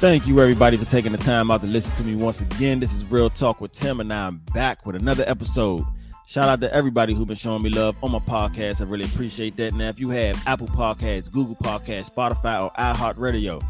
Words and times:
Thank 0.00 0.26
you, 0.26 0.40
everybody, 0.40 0.78
for 0.78 0.86
taking 0.86 1.12
the 1.12 1.18
time 1.18 1.50
out 1.50 1.60
to 1.60 1.66
listen 1.66 1.94
to 1.96 2.04
me 2.04 2.14
once 2.14 2.40
again. 2.40 2.80
This 2.80 2.94
is 2.94 3.04
Real 3.04 3.28
Talk 3.28 3.60
with 3.60 3.72
Tim, 3.72 4.00
and 4.00 4.10
I'm 4.10 4.38
back 4.54 4.86
with 4.86 4.96
another 4.96 5.24
episode. 5.26 5.82
Shout 6.26 6.48
out 6.48 6.62
to 6.62 6.72
everybody 6.72 7.12
who's 7.12 7.26
been 7.26 7.36
showing 7.36 7.60
me 7.60 7.68
love 7.68 7.94
on 8.02 8.12
my 8.12 8.18
podcast. 8.18 8.80
I 8.80 8.84
really 8.84 9.04
appreciate 9.04 9.58
that. 9.58 9.74
Now, 9.74 9.90
if 9.90 10.00
you 10.00 10.08
have 10.08 10.42
Apple 10.46 10.68
Podcasts, 10.68 11.30
Google 11.30 11.54
Podcasts, 11.56 12.10
Spotify, 12.10 12.64
or 12.64 12.70
iHeartRadio, 12.78 13.62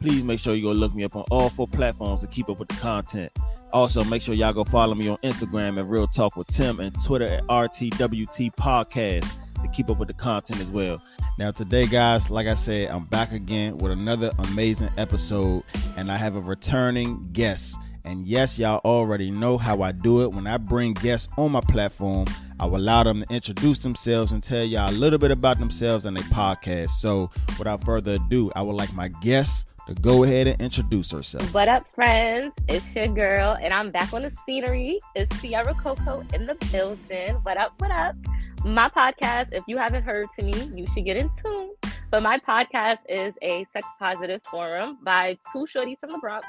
please 0.00 0.24
make 0.24 0.40
sure 0.40 0.54
you 0.54 0.62
go 0.62 0.72
look 0.72 0.94
me 0.94 1.04
up 1.04 1.16
on 1.16 1.24
all 1.30 1.50
four 1.50 1.68
platforms 1.68 2.22
to 2.22 2.28
keep 2.28 2.48
up 2.48 2.58
with 2.58 2.68
the 2.68 2.76
content. 2.76 3.30
Also, 3.74 4.02
make 4.04 4.22
sure 4.22 4.34
y'all 4.34 4.54
go 4.54 4.64
follow 4.64 4.94
me 4.94 5.08
on 5.08 5.18
Instagram 5.18 5.78
at 5.78 5.84
Real 5.84 6.06
Talk 6.06 6.34
with 6.34 6.46
Tim 6.46 6.80
and 6.80 6.96
Twitter 7.04 7.26
at 7.26 7.42
RTWT 7.44 8.54
Podcast 8.54 9.43
to 9.64 9.70
keep 9.70 9.90
up 9.90 9.98
with 9.98 10.08
the 10.08 10.14
content 10.14 10.60
as 10.60 10.70
well. 10.70 11.02
Now, 11.38 11.50
today, 11.50 11.86
guys, 11.86 12.30
like 12.30 12.46
I 12.46 12.54
said, 12.54 12.90
I'm 12.90 13.04
back 13.04 13.32
again 13.32 13.78
with 13.78 13.92
another 13.92 14.30
amazing 14.50 14.90
episode, 14.96 15.64
and 15.96 16.10
I 16.10 16.16
have 16.16 16.36
a 16.36 16.40
returning 16.40 17.28
guest. 17.32 17.76
And 18.04 18.26
yes, 18.26 18.58
y'all 18.58 18.80
already 18.84 19.30
know 19.30 19.56
how 19.56 19.80
I 19.82 19.92
do 19.92 20.22
it. 20.22 20.30
When 20.30 20.46
I 20.46 20.58
bring 20.58 20.92
guests 20.92 21.28
on 21.38 21.52
my 21.52 21.60
platform, 21.60 22.26
I 22.60 22.66
will 22.66 22.76
allow 22.76 23.02
them 23.02 23.22
to 23.22 23.34
introduce 23.34 23.78
themselves 23.78 24.32
and 24.32 24.42
tell 24.42 24.62
y'all 24.62 24.90
a 24.90 24.92
little 24.92 25.18
bit 25.18 25.30
about 25.30 25.58
themselves 25.58 26.04
and 26.04 26.16
their 26.16 26.24
podcast. 26.24 26.90
So, 26.90 27.30
without 27.58 27.82
further 27.82 28.14
ado, 28.14 28.52
I 28.54 28.62
would 28.62 28.76
like 28.76 28.92
my 28.92 29.08
guest 29.08 29.68
to 29.86 29.94
go 29.94 30.24
ahead 30.24 30.46
and 30.46 30.60
introduce 30.60 31.10
herself. 31.10 31.52
What 31.52 31.68
up, 31.68 31.86
friends? 31.94 32.52
It's 32.68 32.84
your 32.94 33.08
girl, 33.08 33.56
and 33.60 33.72
I'm 33.72 33.90
back 33.90 34.12
on 34.12 34.22
the 34.22 34.32
scenery. 34.46 34.98
It's 35.14 35.34
Sierra 35.40 35.74
Coco 35.74 36.24
in 36.32 36.46
the 36.46 36.54
building. 36.70 37.34
What 37.42 37.56
up? 37.56 37.72
What 37.78 37.90
up? 37.90 38.16
My 38.64 38.88
podcast, 38.88 39.48
if 39.52 39.62
you 39.66 39.76
haven't 39.76 40.04
heard 40.04 40.26
to 40.38 40.44
me, 40.44 40.70
you 40.74 40.86
should 40.94 41.04
get 41.04 41.18
in 41.18 41.30
tune. 41.42 41.70
But 42.10 42.22
my 42.22 42.38
podcast 42.38 42.98
is 43.08 43.34
a 43.42 43.66
sex 43.72 43.84
positive 43.98 44.40
forum 44.44 44.98
by 45.02 45.36
two 45.52 45.66
shorties 45.66 45.98
from 45.98 46.12
the 46.12 46.18
Bronx 46.18 46.46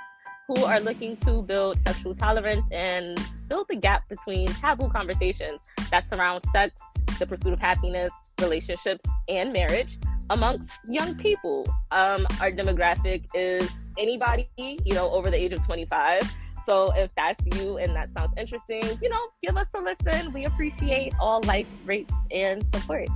who 0.48 0.64
are 0.64 0.80
looking 0.80 1.18
to 1.18 1.42
build 1.42 1.78
sexual 1.86 2.16
tolerance 2.16 2.64
and 2.72 3.20
build 3.50 3.68
the 3.70 3.76
gap 3.76 4.08
between 4.08 4.48
taboo 4.48 4.88
conversations 4.90 5.60
that 5.92 6.08
surround 6.08 6.44
sex, 6.54 6.80
the 7.20 7.26
pursuit 7.26 7.52
of 7.52 7.60
happiness, 7.60 8.12
relationships, 8.40 9.04
and 9.28 9.52
marriage 9.52 9.98
amongst 10.30 10.70
young 10.88 11.16
people. 11.16 11.66
Um, 11.92 12.26
our 12.40 12.52
demographic 12.52 13.26
is 13.34 13.70
anybody, 13.98 14.48
you 14.58 14.94
know, 14.94 15.10
over 15.12 15.30
the 15.30 15.38
age 15.38 15.52
of 15.52 15.66
25 15.66 16.22
so 16.66 16.92
if 16.96 17.10
that's 17.16 17.44
you 17.58 17.78
and 17.78 17.96
that 17.96 18.10
sounds 18.18 18.34
interesting, 18.38 18.84
you 19.02 19.10
know, 19.10 19.22
give 19.46 19.58
us 19.58 19.68
a 19.74 19.80
listen. 19.80 20.34
We 20.34 20.46
appreciate 20.46 21.14
all 21.20 21.42
likes, 21.42 21.70
rates, 21.86 22.14
and 22.32 22.66
support. 22.74 23.08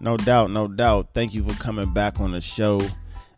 No 0.00 0.16
doubt, 0.16 0.50
no 0.50 0.66
doubt. 0.66 1.08
Thank 1.12 1.34
you 1.34 1.44
for 1.46 1.54
coming 1.62 1.92
back 1.92 2.20
on 2.20 2.32
the 2.32 2.40
show. 2.40 2.80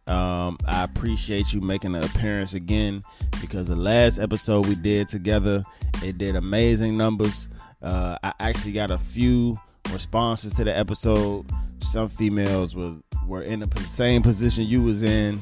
Um, 0.07 0.59
I 0.67 0.85
appreciate 0.85 1.53
you 1.53 1.61
making 1.61 1.95
an 1.95 2.05
appearance 2.05 2.55
again 2.55 3.03
because 3.41 3.69
the 3.69 3.77
last 3.77 4.19
episode 4.19 4.67
we 4.67 4.75
did 4.75 5.09
together, 5.09 5.63
it 6.03 6.19
did 6.19 6.37
amazing 6.37 6.97
numbers. 6.97 7.49
Uh, 7.81 8.17
I 8.23 8.33
actually 8.41 8.73
got 8.73 8.91
a 8.91 8.99
few 8.99 9.59
responses 9.93 10.53
to 10.55 10.65
the 10.65 10.77
episode. 10.77 11.47
Some 11.81 12.09
females 12.09 12.77
was 12.77 12.97
were 13.27 13.43
in 13.43 13.61
the 13.61 13.81
same 13.83 14.23
position 14.23 14.67
you 14.67 14.83
was 14.83 15.03
in, 15.03 15.41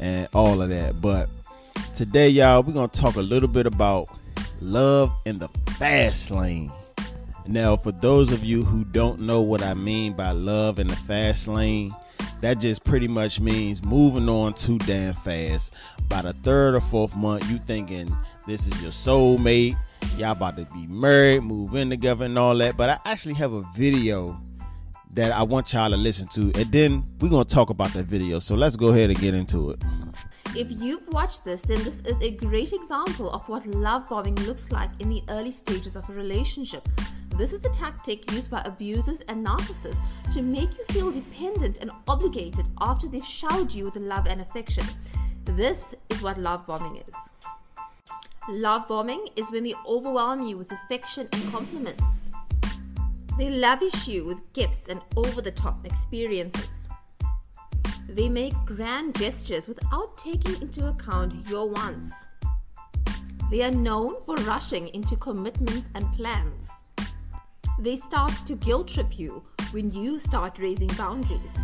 and 0.00 0.28
all 0.34 0.60
of 0.62 0.68
that. 0.68 1.00
But 1.00 1.28
Today, 2.00 2.30
y'all, 2.30 2.62
we're 2.62 2.72
gonna 2.72 2.88
talk 2.88 3.16
a 3.16 3.20
little 3.20 3.46
bit 3.46 3.66
about 3.66 4.08
love 4.62 5.12
in 5.26 5.38
the 5.38 5.48
fast 5.72 6.30
lane. 6.30 6.72
Now, 7.46 7.76
for 7.76 7.92
those 7.92 8.32
of 8.32 8.42
you 8.42 8.64
who 8.64 8.86
don't 8.86 9.20
know 9.20 9.42
what 9.42 9.62
I 9.62 9.74
mean 9.74 10.14
by 10.14 10.30
love 10.30 10.78
in 10.78 10.86
the 10.86 10.96
fast 10.96 11.46
lane, 11.46 11.94
that 12.40 12.58
just 12.58 12.84
pretty 12.84 13.06
much 13.06 13.38
means 13.38 13.84
moving 13.84 14.30
on 14.30 14.54
too 14.54 14.78
damn 14.78 15.12
fast. 15.12 15.74
By 16.08 16.22
the 16.22 16.32
third 16.32 16.74
or 16.74 16.80
fourth 16.80 17.14
month, 17.14 17.50
you 17.50 17.58
thinking 17.58 18.10
this 18.46 18.66
is 18.66 18.80
your 18.80 18.92
soulmate, 18.92 19.76
y'all 20.16 20.30
about 20.30 20.56
to 20.56 20.64
be 20.72 20.86
married, 20.86 21.42
move 21.42 21.74
in 21.74 21.90
together, 21.90 22.24
and 22.24 22.38
all 22.38 22.56
that. 22.56 22.78
But 22.78 22.88
I 22.88 22.98
actually 23.04 23.34
have 23.34 23.52
a 23.52 23.60
video 23.76 24.40
that 25.12 25.32
I 25.32 25.42
want 25.42 25.74
y'all 25.74 25.90
to 25.90 25.98
listen 25.98 26.28
to, 26.28 26.50
and 26.58 26.72
then 26.72 27.04
we're 27.20 27.28
gonna 27.28 27.44
talk 27.44 27.68
about 27.68 27.92
that 27.92 28.06
video. 28.06 28.38
So 28.38 28.54
let's 28.54 28.76
go 28.76 28.88
ahead 28.88 29.10
and 29.10 29.18
get 29.18 29.34
into 29.34 29.72
it. 29.72 29.82
If 30.56 30.68
you've 30.82 31.06
watched 31.12 31.44
this, 31.44 31.60
then 31.60 31.78
this 31.84 32.00
is 32.04 32.20
a 32.20 32.32
great 32.32 32.72
example 32.72 33.30
of 33.30 33.48
what 33.48 33.64
love 33.66 34.08
bombing 34.08 34.34
looks 34.34 34.72
like 34.72 34.90
in 34.98 35.08
the 35.08 35.22
early 35.28 35.52
stages 35.52 35.94
of 35.94 36.10
a 36.10 36.12
relationship. 36.12 36.88
This 37.36 37.52
is 37.52 37.64
a 37.64 37.72
tactic 37.72 38.28
used 38.32 38.50
by 38.50 38.60
abusers 38.62 39.20
and 39.28 39.46
narcissists 39.46 40.02
to 40.34 40.42
make 40.42 40.76
you 40.76 40.84
feel 40.86 41.12
dependent 41.12 41.78
and 41.78 41.92
obligated 42.08 42.66
after 42.80 43.06
they've 43.06 43.24
showered 43.24 43.72
you 43.72 43.84
with 43.84 43.94
love 43.94 44.26
and 44.26 44.40
affection. 44.40 44.84
This 45.44 45.94
is 46.08 46.20
what 46.20 46.36
love 46.36 46.66
bombing 46.66 47.00
is. 47.06 47.14
Love 48.48 48.88
bombing 48.88 49.28
is 49.36 49.52
when 49.52 49.62
they 49.62 49.74
overwhelm 49.86 50.42
you 50.42 50.58
with 50.58 50.72
affection 50.72 51.28
and 51.32 51.52
compliments. 51.52 52.02
They 53.38 53.50
lavish 53.50 54.08
you 54.08 54.24
with 54.24 54.52
gifts 54.52 54.82
and 54.88 55.00
over 55.16 55.40
the 55.40 55.52
top 55.52 55.86
experiences. 55.86 56.79
They 58.12 58.28
make 58.28 58.54
grand 58.66 59.16
gestures 59.16 59.68
without 59.68 60.18
taking 60.18 60.60
into 60.60 60.88
account 60.88 61.46
your 61.48 61.68
wants. 61.68 62.12
They 63.52 63.62
are 63.62 63.70
known 63.70 64.20
for 64.22 64.34
rushing 64.34 64.88
into 64.88 65.14
commitments 65.14 65.88
and 65.94 66.12
plans. 66.14 66.70
They 67.78 67.94
start 67.94 68.32
to 68.46 68.56
guilt 68.56 68.88
trip 68.88 69.16
you 69.16 69.44
when 69.70 69.92
you 69.92 70.18
start 70.18 70.58
raising 70.58 70.88
boundaries. 70.88 71.56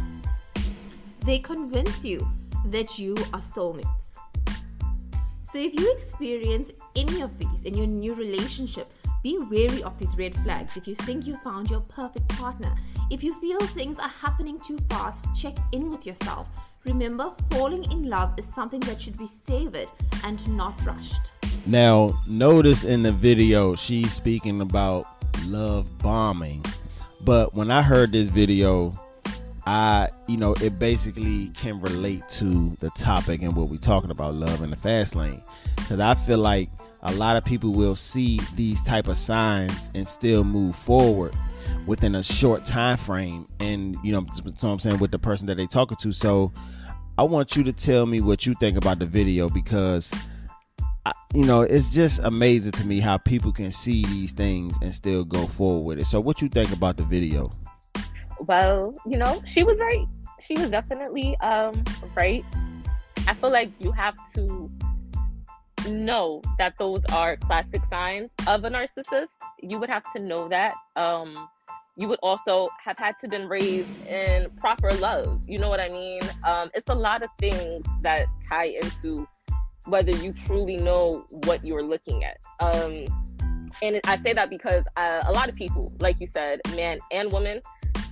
They 1.24 1.40
convince 1.40 2.04
you 2.04 2.24
that 2.66 2.96
you 2.96 3.16
are 3.32 3.40
soulmates. 3.40 3.90
So, 5.42 5.58
if 5.58 5.74
you 5.74 5.92
experience 5.92 6.70
any 6.94 7.22
of 7.22 7.36
these 7.38 7.64
in 7.64 7.74
your 7.76 7.88
new 7.88 8.14
relationship, 8.14 8.92
be 9.24 9.36
wary 9.50 9.82
of 9.82 9.98
these 9.98 10.16
red 10.16 10.36
flags. 10.36 10.76
If 10.76 10.86
you 10.86 10.94
think 10.94 11.26
you 11.26 11.38
found 11.42 11.70
your 11.70 11.80
perfect 11.80 12.28
partner, 12.28 12.72
if 13.10 13.22
you 13.22 13.38
feel 13.40 13.60
things 13.60 13.98
are 13.98 14.08
happening 14.08 14.58
too 14.58 14.78
fast, 14.90 15.26
check 15.36 15.56
in 15.72 15.90
with 15.90 16.06
yourself. 16.06 16.48
Remember, 16.84 17.32
falling 17.50 17.90
in 17.90 18.08
love 18.08 18.34
is 18.36 18.44
something 18.46 18.80
that 18.80 19.00
should 19.00 19.16
be 19.16 19.28
savored 19.46 19.88
and 20.24 20.56
not 20.56 20.74
rushed. 20.84 21.30
Now, 21.66 22.18
notice 22.26 22.84
in 22.84 23.02
the 23.02 23.12
video, 23.12 23.74
she's 23.74 24.12
speaking 24.12 24.60
about 24.60 25.06
love 25.46 25.98
bombing. 25.98 26.64
But 27.20 27.54
when 27.54 27.70
I 27.70 27.82
heard 27.82 28.12
this 28.12 28.28
video, 28.28 28.92
I, 29.66 30.10
you 30.28 30.36
know, 30.36 30.54
it 30.60 30.78
basically 30.78 31.48
can 31.50 31.80
relate 31.80 32.28
to 32.30 32.70
the 32.80 32.90
topic 32.90 33.42
and 33.42 33.54
what 33.54 33.68
we're 33.68 33.78
talking 33.78 34.10
about, 34.10 34.34
love 34.34 34.62
in 34.62 34.70
the 34.70 34.76
fast 34.76 35.16
lane. 35.16 35.42
Because 35.76 36.00
I 36.00 36.14
feel 36.14 36.38
like 36.38 36.70
a 37.02 37.12
lot 37.12 37.36
of 37.36 37.44
people 37.44 37.72
will 37.72 37.96
see 37.96 38.40
these 38.54 38.82
type 38.82 39.08
of 39.08 39.16
signs 39.16 39.90
and 39.94 40.06
still 40.06 40.44
move 40.44 40.74
forward 40.74 41.34
within 41.86 42.14
a 42.14 42.22
short 42.22 42.64
time 42.64 42.96
frame 42.96 43.46
and 43.60 43.96
you 44.02 44.12
know 44.12 44.26
so 44.56 44.68
i'm 44.68 44.78
saying 44.78 44.98
with 44.98 45.10
the 45.10 45.18
person 45.18 45.46
that 45.46 45.56
they 45.56 45.66
talking 45.66 45.96
to 45.96 46.12
so 46.12 46.52
i 47.18 47.22
want 47.22 47.56
you 47.56 47.62
to 47.62 47.72
tell 47.72 48.06
me 48.06 48.20
what 48.20 48.46
you 48.46 48.54
think 48.54 48.76
about 48.76 48.98
the 48.98 49.06
video 49.06 49.48
because 49.48 50.14
I, 51.04 51.12
you 51.34 51.44
know 51.44 51.62
it's 51.62 51.94
just 51.94 52.20
amazing 52.24 52.72
to 52.72 52.84
me 52.84 53.00
how 53.00 53.18
people 53.18 53.52
can 53.52 53.72
see 53.72 54.04
these 54.06 54.32
things 54.32 54.76
and 54.82 54.94
still 54.94 55.24
go 55.24 55.46
forward 55.46 55.84
with 55.84 55.98
it 56.00 56.06
so 56.06 56.20
what 56.20 56.42
you 56.42 56.48
think 56.48 56.72
about 56.72 56.96
the 56.96 57.04
video 57.04 57.52
well 58.40 58.92
you 59.06 59.16
know 59.16 59.42
she 59.46 59.62
was 59.62 59.78
right 59.80 60.06
she 60.40 60.54
was 60.54 60.70
definitely 60.70 61.36
um 61.38 61.82
right 62.14 62.44
i 63.26 63.34
feel 63.34 63.50
like 63.50 63.70
you 63.80 63.92
have 63.92 64.14
to 64.34 64.70
know 65.88 66.42
that 66.58 66.74
those 66.78 67.04
are 67.06 67.36
classic 67.36 67.82
signs 67.88 68.30
of 68.46 68.64
a 68.64 68.70
narcissist. 68.70 69.28
You 69.60 69.78
would 69.78 69.90
have 69.90 70.04
to 70.14 70.22
know 70.22 70.48
that. 70.48 70.74
Um, 70.96 71.48
you 71.96 72.08
would 72.08 72.18
also 72.22 72.68
have 72.84 72.98
had 72.98 73.14
to 73.20 73.28
been 73.28 73.48
raised 73.48 73.88
in 74.06 74.50
proper 74.58 74.90
love. 74.92 75.42
You 75.48 75.58
know 75.58 75.68
what 75.68 75.80
I 75.80 75.88
mean? 75.88 76.20
Um, 76.44 76.70
it's 76.74 76.90
a 76.90 76.94
lot 76.94 77.22
of 77.22 77.30
things 77.38 77.86
that 78.02 78.26
tie 78.48 78.76
into 78.82 79.26
whether 79.86 80.10
you 80.10 80.32
truly 80.32 80.76
know 80.76 81.24
what 81.44 81.64
you're 81.64 81.82
looking 81.82 82.24
at. 82.24 82.38
Um, 82.60 83.06
and 83.82 84.00
I 84.04 84.18
say 84.18 84.32
that 84.32 84.50
because 84.50 84.84
uh, 84.96 85.22
a 85.26 85.32
lot 85.32 85.48
of 85.48 85.54
people, 85.54 85.92
like 85.98 86.20
you 86.20 86.26
said, 86.32 86.60
man 86.74 86.98
and 87.12 87.30
woman, 87.32 87.60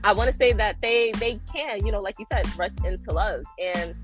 I 0.02 0.12
want 0.12 0.30
to 0.30 0.36
say 0.36 0.52
that 0.52 0.76
they 0.80 1.12
they 1.18 1.40
can, 1.52 1.84
you 1.84 1.92
know, 1.92 2.00
like 2.00 2.18
you 2.18 2.26
said, 2.30 2.46
rush 2.58 2.72
into 2.84 3.12
love, 3.12 3.42
and 3.62 3.94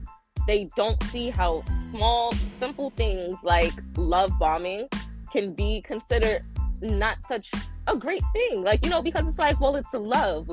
they 0.47 0.69
don't 0.77 1.03
see 1.05 1.31
how 1.31 1.63
small, 1.91 2.33
simple 2.59 2.91
things 2.91 3.35
like 3.43 3.73
love 3.97 4.31
bombing 4.39 4.89
can 5.31 5.53
be 5.53 5.83
considered 5.83 6.45
not 6.81 7.23
such 7.27 7.51
a 7.87 7.97
great 7.97 8.23
thing. 8.33 8.63
Like, 8.63 8.85
you 8.85 8.91
know, 8.91 9.03
because 9.03 9.27
it's 9.27 9.39
like, 9.39 9.61
well, 9.61 9.77
it's 9.77 9.93
a 9.93 9.99
love. 9.99 10.51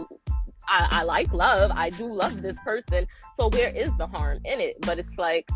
I, 0.67 0.87
I 0.91 1.03
like 1.03 1.31
love. 1.33 1.71
I 1.73 1.89
do 1.89 2.07
love 2.07 2.41
this 2.41 2.57
person. 2.63 3.07
So 3.37 3.49
where 3.49 3.69
is 3.69 3.91
the 3.97 4.07
harm 4.07 4.39
in 4.45 4.59
it? 4.59 4.77
But 4.81 4.99
it's 4.99 5.17
like, 5.17 5.49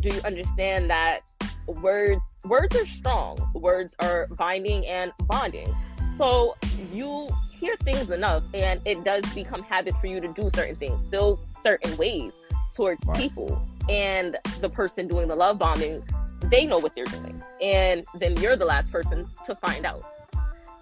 do 0.00 0.14
you 0.14 0.20
understand 0.22 0.90
that 0.90 1.20
words 1.66 2.20
words 2.44 2.76
are 2.76 2.86
strong. 2.86 3.38
Words 3.54 3.94
are 4.00 4.26
binding 4.28 4.86
and 4.86 5.12
bonding. 5.26 5.74
So 6.18 6.56
you 6.92 7.28
hear 7.58 7.76
things 7.76 8.10
enough 8.10 8.44
and 8.52 8.80
it 8.84 9.04
does 9.04 9.24
become 9.34 9.62
habit 9.62 9.94
for 10.00 10.06
you 10.06 10.20
to 10.20 10.28
do 10.28 10.50
certain 10.54 10.76
things, 10.76 11.04
still 11.06 11.36
certain 11.62 11.96
ways 11.96 12.32
towards 12.74 13.04
Right. 13.06 13.16
people 13.16 13.62
and 13.88 14.36
the 14.60 14.68
person 14.68 15.06
doing 15.06 15.28
the 15.28 15.36
love 15.36 15.58
bombing 15.58 16.02
they 16.50 16.66
know 16.66 16.78
what 16.78 16.92
they're 16.94 17.04
doing 17.04 17.40
and 17.62 18.04
then 18.16 18.36
you're 18.40 18.56
the 18.56 18.64
last 18.64 18.90
person 18.90 19.26
to 19.46 19.54
find 19.54 19.86
out 19.86 20.04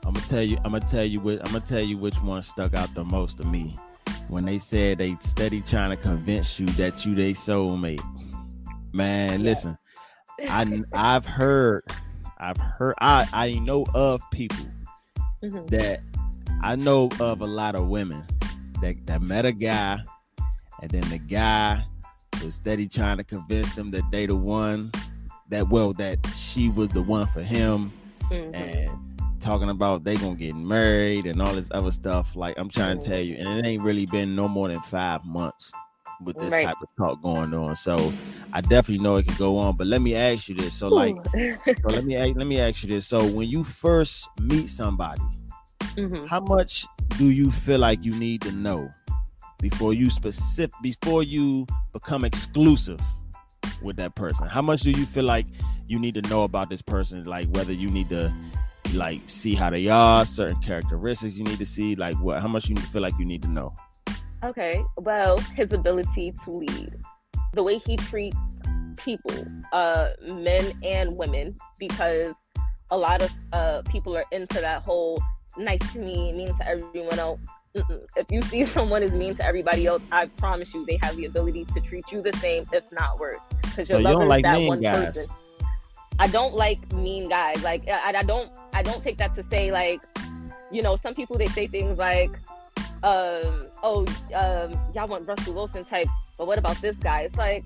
I'm 0.05 0.13
gonna 0.15 0.27
tell 0.27 0.43
you. 0.43 0.57
I'm 0.65 0.73
gonna 0.73 0.81
tell 0.81 1.05
you. 1.05 1.21
What, 1.21 1.39
I'm 1.47 1.53
gonna 1.53 1.61
tell 1.65 1.81
you 1.81 1.97
which 1.97 2.21
one 2.23 2.43
stuck 2.43 2.75
out 2.75 2.93
the 2.95 3.05
most 3.05 3.39
to 3.39 3.45
me 3.45 3.77
when 4.29 4.45
they 4.45 4.59
said 4.59 4.99
they 4.99 5.17
steady 5.21 5.61
trying 5.61 5.91
to 5.91 5.97
convince 5.97 6.59
you 6.59 6.67
that 6.67 7.05
you 7.07 7.15
they 7.15 7.33
soulmate. 7.33 8.01
Man, 8.93 9.43
listen. 9.43 9.79
I 10.49 10.83
I've 10.93 11.25
heard, 11.27 11.85
I've 12.39 12.57
heard. 12.57 12.95
I 13.01 13.29
I 13.33 13.53
know 13.61 13.87
of 13.95 14.23
people 14.33 14.67
Mhm. 15.43 15.69
that 15.71 16.01
I 16.63 16.75
know 16.77 17.09
of 17.21 17.41
a 17.43 17.47
lot 17.47 17.75
of 17.77 17.89
women 17.89 18.25
that 18.81 18.97
that 19.07 19.23
met 19.23 19.45
a 19.45 19.53
guy, 19.53 20.01
and 20.81 20.91
then 20.91 21.09
the 21.11 21.19
guy 21.19 21.85
was 22.45 22.57
steady 22.57 22.89
trying 22.89 23.19
to 23.19 23.25
convince 23.25 23.73
them 23.77 23.93
that 23.93 24.11
they 24.11 24.27
the 24.27 24.35
one. 24.37 24.91
That 25.49 25.69
well, 25.69 25.93
that 25.95 26.19
she 26.35 26.71
was 26.71 26.89
the 26.89 27.03
one 27.03 27.27
for 27.27 27.43
him 27.43 27.93
Mhm. 28.31 28.55
and 28.55 29.12
talking 29.43 29.69
about 29.71 30.05
they 30.05 30.17
gonna 30.17 30.35
get 30.37 30.55
married 30.55 31.27
and 31.27 31.43
all 31.43 31.53
this 31.55 31.69
other 31.73 31.91
stuff. 31.91 32.35
Like 32.37 32.57
I'm 32.59 32.69
trying 32.69 32.99
to 32.99 33.07
tell 33.09 33.21
you, 33.21 33.37
and 33.37 33.59
it 33.59 33.69
ain't 33.69 33.83
really 33.83 34.07
been 34.07 34.35
no 34.35 34.49
more 34.49 34.69
than 34.71 34.81
five 34.81 35.25
months 35.25 35.73
with 36.25 36.39
this 36.39 36.53
Right. 36.53 36.65
type 36.67 36.77
of 36.81 36.89
talk 36.97 37.21
going 37.23 37.53
on. 37.53 37.75
So 37.75 38.13
I 38.53 38.61
definitely 38.61 39.03
know 39.03 39.17
it 39.17 39.27
could 39.27 39.39
go 39.39 39.59
on. 39.59 39.77
But 39.77 39.89
let 39.89 40.01
me 40.01 40.15
ask 40.15 40.49
you 40.49 40.55
this. 40.55 40.75
So 40.75 40.89
like, 40.89 41.17
so 41.27 41.89
let 41.89 42.05
me 42.05 42.17
ask- 42.17 42.37
let 42.37 42.47
me 42.47 42.61
ask 42.61 42.83
you 42.85 42.89
this. 42.89 43.07
So 43.07 43.27
when 43.27 43.49
you 43.49 43.65
first 43.65 44.29
meet 44.41 44.69
somebody, 44.69 45.21
Mhm. 45.97 46.29
how 46.29 46.41
much 46.41 46.87
do 47.19 47.27
you 47.29 47.51
feel 47.51 47.81
like 47.81 48.05
you 48.05 48.15
need 48.17 48.41
to 48.43 48.53
know 48.53 48.89
before 49.61 49.93
you 49.95 50.09
specific 50.11 50.75
before 50.83 51.23
you 51.23 51.67
become 51.93 52.25
exclusive 52.25 53.01
with 53.83 53.97
that 53.97 54.15
person? 54.15 54.47
How 54.47 54.63
much 54.63 54.83
do 54.83 54.91
you 54.93 55.05
feel 55.07 55.25
like 55.25 55.47
you 55.89 55.99
need 55.99 56.15
to 56.15 56.23
know 56.23 56.45
about 56.45 56.71
this 56.71 56.83
person? 56.83 57.25
Like 57.25 57.49
whether 57.51 57.73
you 57.73 57.91
need 57.91 58.09
to 58.11 58.33
like 58.95 59.21
see 59.27 59.55
how 59.55 59.71
they 59.71 59.89
are, 59.89 60.25
certain 60.27 60.61
characteristics 60.61 61.37
you 61.37 61.45
need 61.45 61.59
to 61.59 61.67
see, 61.67 61.95
like 61.97 62.15
what 62.21 62.41
how 62.41 62.49
much 62.49 62.69
you 62.69 62.77
feel 62.77 63.03
like 63.03 63.15
you 63.19 63.25
need 63.25 63.43
to 63.43 63.49
know. 63.49 63.73
Okay, 64.45 64.85
well, 64.99 65.39
his 65.39 65.73
ability 65.73 66.33
to 66.45 66.51
lead, 66.51 66.95
the 67.53 67.63
way 67.63 67.79
he 67.79 67.97
treats 67.97 68.37
people, 68.97 69.45
uh, 69.73 70.09
men 70.27 70.73
and 70.83 71.17
women, 71.17 71.55
because 71.79 72.35
a 72.91 72.97
lot 72.97 73.23
of 73.23 73.31
uh, 73.53 73.83
people 73.89 74.17
are 74.17 74.25
into 74.33 74.61
that 74.61 74.83
whole 74.83 75.23
nice 75.57 75.93
to 75.93 75.99
me, 75.99 76.33
mean 76.33 76.55
to 76.57 76.69
everyone 76.69 77.19
else. 77.19 77.41
Mm-mm. 77.77 78.05
If 78.17 78.31
you 78.31 78.43
see 78.43 78.65
someone 78.77 79.03
is 79.03 79.15
mean 79.15 79.35
to 79.37 79.45
everybody 79.45 79.87
else, 79.87 80.03
I 80.11 80.27
promise 80.27 80.75
you 80.75 80.85
they 80.87 80.99
have 81.03 81.17
the 81.17 81.27
ability 81.27 81.65
to 81.67 81.81
treat 81.81 82.05
you 82.11 82.21
the 82.21 82.33
same, 82.39 82.67
if 82.73 82.85
not 82.93 83.19
worse. 83.19 83.39
Because 83.63 83.89
So 83.89 83.99
you 83.99 84.05
don't 84.05 84.29
like 84.29 84.43
that 84.43 84.59
mean 84.59 84.81
guys. 84.81 85.15
person. 85.15 85.27
I 86.19 86.27
don't 86.29 86.55
like 86.55 86.93
mean 86.93 87.29
guys. 87.29 87.63
Like 87.63 87.89
I, 87.89 88.13
I 88.15 88.23
don't 88.23 88.51
I 88.73 88.83
don't 88.83 89.03
take 89.03 89.19
that 89.19 89.35
to 89.37 89.45
say 89.45 89.73
like, 89.73 90.03
you 90.71 90.83
know, 90.83 90.97
some 90.97 91.15
people 91.15 91.37
they 91.39 91.47
say 91.47 91.67
things 91.67 91.99
like, 91.99 92.31
um, 93.03 93.69
oh, 93.83 94.07
um, 94.35 94.73
y'all 94.95 95.09
want 95.09 95.27
Russell 95.27 95.55
Wilson 95.55 95.85
types, 95.85 96.11
but 96.39 96.47
what 96.47 96.59
about 96.59 96.77
this 96.77 96.97
guy? 96.97 97.23
It's 97.23 97.39
like 97.39 97.65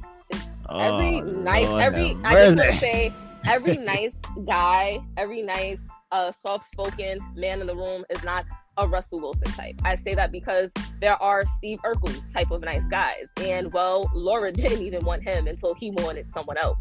every 0.71 1.21
Oh, 1.21 1.25
nice 1.25 1.67
Lord 1.67 1.83
every 1.83 2.09
have 2.09 2.25
I 2.25 2.35
just 2.35 2.59
want 2.59 2.73
to 2.73 2.79
say 2.79 3.13
every 3.49 3.77
nice 3.79 4.15
guy, 4.47 5.01
every 5.17 5.43
nice 5.43 5.79
uh 6.13 6.33
soft 6.41 6.71
spoken 6.71 7.19
man 7.37 7.61
in 7.61 7.67
the 7.67 7.75
room 7.75 8.05
is 8.11 8.23
not 8.23 8.45
a 8.79 8.87
Russell 8.87 9.21
Wilson 9.21 9.51
type. 9.53 9.75
I 9.85 9.97
say 9.97 10.15
that 10.15 10.31
because 10.33 10.71
there 11.01 11.21
are 11.23 11.45
Steve 11.59 11.81
Urkel 11.83 12.21
type 12.33 12.51
of 12.51 12.63
nice 12.63 12.83
guys. 12.91 13.27
And 13.39 13.73
well, 13.73 14.11
Laura 14.15 14.53
didn't 14.53 14.83
even 14.83 15.05
want 15.05 15.23
him 15.23 15.47
until 15.47 15.75
he 15.75 15.91
wanted 15.91 16.31
someone 16.33 16.59
else. 16.59 16.79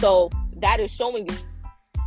So 0.00 0.30
that 0.56 0.80
is 0.80 0.90
showing 0.90 1.28
you 1.28 1.36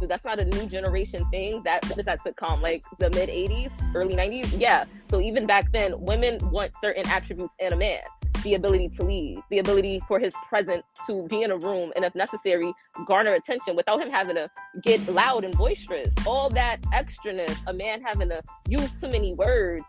that's 0.07 0.23
not 0.23 0.39
a 0.39 0.45
new 0.45 0.65
generation 0.65 1.25
thing. 1.29 1.61
That 1.63 1.85
is 1.97 2.05
that 2.05 2.23
sitcom? 2.23 2.61
Like 2.61 2.83
the 2.99 3.09
mid 3.09 3.29
80s, 3.29 3.71
early 3.93 4.15
90s? 4.15 4.57
Yeah. 4.57 4.85
So 5.09 5.19
even 5.19 5.45
back 5.45 5.71
then, 5.73 5.99
women 5.99 6.37
want 6.51 6.71
certain 6.79 7.05
attributes 7.07 7.53
in 7.59 7.73
a 7.73 7.75
man 7.75 7.99
the 8.43 8.55
ability 8.55 8.89
to 8.89 9.03
lead, 9.03 9.41
the 9.49 9.59
ability 9.59 10.01
for 10.07 10.19
his 10.19 10.33
presence 10.47 10.85
to 11.07 11.27
be 11.27 11.43
in 11.43 11.51
a 11.51 11.57
room 11.57 11.91
and, 11.95 12.05
if 12.05 12.15
necessary, 12.15 12.73
garner 13.05 13.33
attention 13.33 13.75
without 13.75 14.01
him 14.01 14.09
having 14.09 14.35
to 14.35 14.49
get 14.81 15.05
loud 15.09 15.43
and 15.43 15.55
boisterous. 15.57 16.07
All 16.25 16.49
that 16.51 16.81
extraness, 16.93 17.57
a 17.67 17.73
man 17.73 18.01
having 18.01 18.29
to 18.29 18.41
use 18.67 18.89
too 18.99 19.09
many 19.09 19.33
words. 19.33 19.83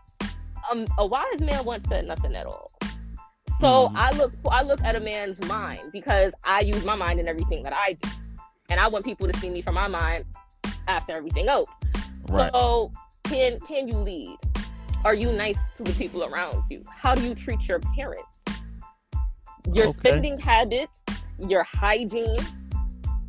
Um, 0.69 0.85
a 0.97 1.05
wise 1.05 1.39
man 1.39 1.63
once 1.65 1.87
said 1.87 2.05
nothing 2.05 2.35
at 2.35 2.45
all. 2.45 2.71
So 3.61 3.89
Mhm. 3.89 3.91
I 3.95 4.09
look, 4.17 4.33
I 4.51 4.63
look 4.63 4.83
at 4.83 4.95
a 4.95 4.99
man's 4.99 5.39
mind 5.47 5.91
because 5.91 6.33
I 6.45 6.61
use 6.61 6.83
my 6.83 6.95
mind 6.95 7.19
in 7.19 7.27
everything 7.27 7.63
that 7.63 7.73
I 7.73 7.93
do, 7.93 8.09
and 8.69 8.79
I 8.79 8.87
want 8.87 9.05
people 9.05 9.27
to 9.31 9.39
see 9.39 9.49
me 9.49 9.61
from 9.61 9.75
my 9.75 9.87
mind 9.87 10.25
after 10.87 11.15
everything 11.15 11.47
else. 11.47 11.69
Right. 12.27 12.51
So 12.51 12.91
can 13.25 13.59
can 13.61 13.87
you 13.87 13.97
lead? 13.97 14.35
Are 15.05 15.13
you 15.13 15.31
nice 15.31 15.57
to 15.77 15.83
the 15.83 15.93
people 15.93 16.23
around 16.23 16.63
you? 16.69 16.83
How 16.89 17.13
do 17.15 17.21
you 17.21 17.35
treat 17.35 17.67
your 17.67 17.79
parents? 17.95 18.39
Your 19.73 19.87
Okay. 19.87 19.99
spending 19.99 20.39
habits, 20.39 20.99
your 21.37 21.63
hygiene. 21.63 22.37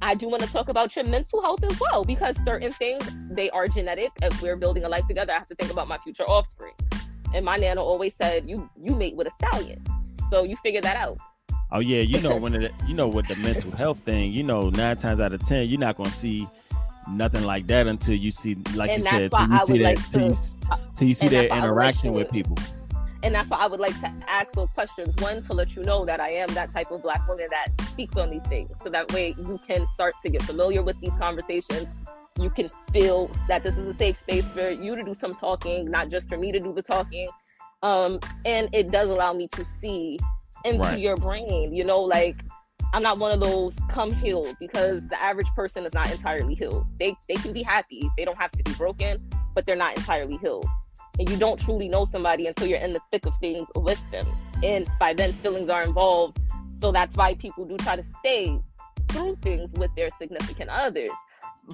I 0.01 0.15
do 0.15 0.29
want 0.29 0.43
to 0.43 0.51
talk 0.51 0.69
about 0.69 0.97
your 0.97 1.05
mental 1.07 1.41
health 1.43 1.63
as 1.63 1.79
well 1.79 2.05
because 2.05 2.37
certain 2.45 2.73
things 2.73 3.07
they 3.31 3.51
are 3.51 3.69
genetic. 3.69 4.11
If 4.23 4.43
we're 4.43 4.57
building 4.57 4.85
a 4.85 4.89
life 4.89 5.07
together, 5.07 5.33
I 5.33 5.39
have 5.39 5.47
to 5.49 5.55
think 5.55 5.71
about 5.71 5.89
my 5.89 5.99
future 5.99 6.25
offspring. 6.25 6.73
And 7.35 7.45
my 7.45 7.57
nana 7.57 7.83
always 7.83 8.15
said, 8.21 8.49
"You 8.49 8.69
you 8.83 8.95
mate 8.95 9.15
with 9.15 9.27
a 9.27 9.31
stallion," 9.33 9.83
so 10.33 10.45
you 10.45 10.57
figure 10.57 10.81
that 10.81 10.97
out. 10.97 11.19
Oh 11.71 11.81
yeah, 11.81 12.01
you 12.01 12.21
know 12.23 12.37
when 12.37 12.55
it, 12.55 12.73
you 12.89 12.95
know 12.95 13.07
with 13.07 13.29
the 13.29 13.37
mental 13.37 13.71
health 13.73 14.01
thing, 14.01 14.33
you 14.33 14.43
know 14.43 14.71
nine 14.71 14.97
times 14.97 15.21
out 15.21 15.33
of 15.33 15.45
ten, 15.47 15.69
you're 15.69 15.79
not 15.79 15.97
gonna 15.99 16.11
see 16.11 16.49
nothing 17.11 17.45
like 17.45 17.67
that 17.67 17.87
until 17.87 18.15
you 18.15 18.31
see, 18.31 18.55
like 18.75 18.91
And 18.91 19.03
you 19.05 19.11
said, 19.11 19.31
till 19.31 19.47
you 19.49 19.55
I 19.55 19.65
see 19.65 19.79
that, 19.79 19.85
like 19.85 20.11
till, 20.11 20.29
you, 20.29 20.35
till 20.97 21.09
you 21.09 21.15
see 21.15 21.27
and 21.27 21.35
their 21.35 21.49
that's 21.49 21.51
why 21.51 21.57
I 21.57 21.61
would 21.61 21.77
like 21.77 21.95
interaction 21.95 22.13
to- 22.13 22.19
with 22.19 22.31
people. 22.33 22.57
and 23.23 23.35
that's 23.35 23.51
why 23.51 23.59
I 23.59 23.67
would 23.67 23.81
like 23.81 23.99
to 24.01 24.11
ask 24.27 24.53
those 24.53 24.71
questions. 24.71 25.15
One, 25.21 25.43
to 25.45 25.53
let 25.53 25.77
you 25.77 25.83
know 25.83 26.05
that 26.07 26.19
I 26.21 26.31
am 26.31 26.49
that 26.55 26.73
type 26.73 26.91
of 26.91 27.03
black 27.03 27.27
woman 27.29 27.47
that 27.51 27.87
speaks 27.89 28.17
on 28.17 28.31
these 28.31 28.43
things, 28.43 28.71
so 28.83 28.89
that 28.89 29.13
way 29.13 29.35
you 29.37 29.61
can 29.67 29.87
start 29.89 30.15
to 30.23 30.31
get 30.31 30.43
familiar 30.43 30.83
with 30.83 30.99
these 31.01 31.13
conversations. 31.19 31.89
You 32.41 32.49
can 32.49 32.71
feel 32.93 33.31
that 33.49 33.63
this 33.63 33.77
is 33.77 33.87
a 33.87 33.95
safe 33.95 34.19
space 34.19 34.49
for 34.51 34.71
you 34.71 34.97
to 34.97 35.03
do 35.03 35.15
some 35.15 35.35
talking, 35.35 35.91
not 35.91 36.09
just 36.09 36.29
for 36.29 36.39
me 36.39 36.51
to 36.53 36.59
do 36.59 36.73
the 36.73 36.83
talking. 36.83 37.29
Um, 37.83 38.21
and 38.45 38.69
it 38.73 38.91
does 38.91 39.09
allow 39.09 39.33
me 39.33 39.49
to 39.49 39.65
see 39.81 40.19
into 40.65 40.79
Right. 40.81 40.99
your 40.99 41.17
brain. 41.17 41.75
You 41.75 41.85
know, 41.85 41.99
like 41.99 42.37
I'm 42.95 43.03
not 43.03 43.19
one 43.19 43.33
of 43.33 43.41
those 43.41 43.75
come 43.91 44.13
healed 44.13 44.55
because 44.61 45.01
the 45.09 45.21
average 45.23 45.49
person 45.57 45.85
is 45.87 45.93
not 45.95 46.11
entirely 46.11 46.55
healed. 46.55 46.87
They 46.99 47.17
they 47.29 47.35
can 47.35 47.53
be 47.53 47.63
happy. 47.63 48.09
They 48.17 48.25
don't 48.25 48.39
have 48.39 48.51
to 48.53 48.63
be 48.63 48.73
broken, 48.75 49.17
but 49.55 49.65
they're 49.65 49.77
not 49.77 49.97
entirely 49.97 50.37
healed 50.37 50.67
and 51.19 51.29
you 51.29 51.37
don't 51.37 51.61
truly 51.61 51.89
know 51.89 52.07
somebody 52.11 52.47
until 52.47 52.67
you're 52.67 52.79
in 52.79 52.93
the 52.93 53.01
thick 53.11 53.27
of 53.27 53.35
things 53.41 53.67
with 53.77 54.01
them. 54.11 54.27
And 54.63 54.87
by 54.99 55.15
then, 55.15 55.33
feelings 55.35 55.69
are 55.69 55.83
involved. 55.83 56.39
So 56.81 56.91
that's 56.91 57.15
why 57.17 57.35
people 57.35 57.65
do 57.65 57.77
try 57.79 57.97
to 57.97 58.05
stay 58.21 58.59
through 59.09 59.37
things 59.43 59.73
with 59.75 59.91
their 59.95 60.09
significant 60.19 60.71
others. 60.71 61.09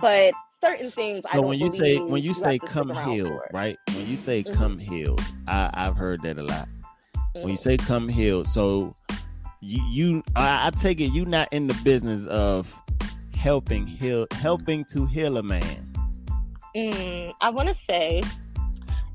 But 0.01 0.35
certain 0.63 0.91
things, 0.91 1.25
I 1.27 1.31
So 1.33 1.41
don't 1.41 1.49
when 1.49 1.59
you 1.59 1.73
say 1.73 1.99
when 1.99 2.23
you 2.23 2.31
have 2.31 2.37
say 2.37 2.59
come 2.59 2.91
healed, 2.91 3.41
right? 3.53 3.77
When 3.95 4.07
you 4.07 4.17
say 4.17 4.45
Mhm. 4.45 4.55
come 4.55 4.79
healed, 4.79 5.21
I, 5.47 5.71
I've 5.75 5.97
heard 5.97 6.23
that 6.23 6.39
a 6.39 6.43
lot. 6.43 6.69
When 7.35 7.49
you 7.51 7.57
Mhm. 7.57 7.59
say 7.59 7.77
come 7.77 8.09
healed, 8.09 8.47
so 8.49 8.95
you, 9.61 9.83
you 9.91 10.23
I, 10.37 10.67
I 10.67 10.71
take 10.71 11.01
it 11.01 11.07
you 11.13 11.25
not 11.25 11.49
in 11.53 11.67
the 11.67 11.75
business 11.85 12.27
of 12.27 12.75
helping 13.35 13.87
heal 13.87 14.27
helping 14.33 14.85
to 14.87 15.07
heal 15.07 15.37
a 15.37 15.43
man. 15.43 15.93
Mm, 16.77 17.33
I 17.41 17.51
want 17.51 17.69
to 17.69 17.75
say 17.75 18.21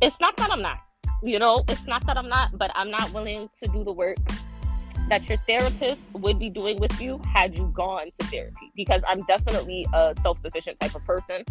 it's 0.01 0.19
not 0.19 0.35
that 0.37 0.51
I'm 0.51 0.61
not. 0.61 0.79
You 1.21 1.39
know, 1.39 1.63
it's 1.69 1.85
not 1.87 2.05
that 2.07 2.17
I'm 2.17 2.27
not, 2.27 2.57
but 2.57 2.71
I'm 2.75 2.91
not 2.91 3.13
willing 3.13 3.49
to 3.61 3.67
do 3.69 3.83
the 3.83 3.91
work 3.93 4.17
that 5.13 5.29
your 5.29 5.37
therapist 5.45 6.01
would 6.13 6.39
be 6.39 6.49
doing 6.49 6.79
with 6.79 6.99
you 6.99 7.21
had 7.31 7.55
you 7.55 7.71
gone 7.75 8.07
to 8.17 8.25
therapy 8.29 8.71
because 8.75 9.03
I'm 9.07 9.19
definitely 9.25 9.85
a 9.93 10.15
self 10.23 10.39
sufficient 10.39 10.79
type 10.79 10.95
of 10.95 11.05
person. 11.05 11.43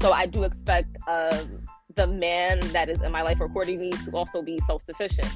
So 0.00 0.12
I 0.12 0.26
do 0.26 0.44
expect 0.44 0.96
um, 1.08 1.66
the 1.96 2.06
man 2.06 2.60
that 2.70 2.88
is 2.88 3.02
in 3.02 3.10
my 3.10 3.22
life 3.22 3.40
recording 3.40 3.80
me 3.80 3.90
to 3.90 4.10
also 4.12 4.40
be 4.40 4.56
self 4.68 4.84
sufficient. 4.84 5.26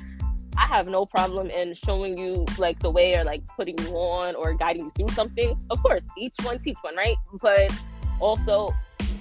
I 0.57 0.67
have 0.69 0.87
no 0.87 1.07
problem 1.07 1.51
in 1.51 1.75
showing 1.75 2.17
you 2.17 2.47
like 2.57 2.79
the 2.79 2.91
way 2.91 3.17
or 3.17 3.25
like 3.25 3.45
putting 3.57 3.77
you 3.79 3.97
on 3.97 4.37
or 4.37 4.55
guiding 4.55 4.85
you 4.85 4.93
through 4.97 5.17
something. 5.17 5.59
Of 5.69 5.83
course, 5.83 6.05
each 6.17 6.37
one 6.43 6.61
teach 6.61 6.79
one, 6.83 6.95
right? 6.95 7.17
But 7.43 7.73
also, 8.21 8.73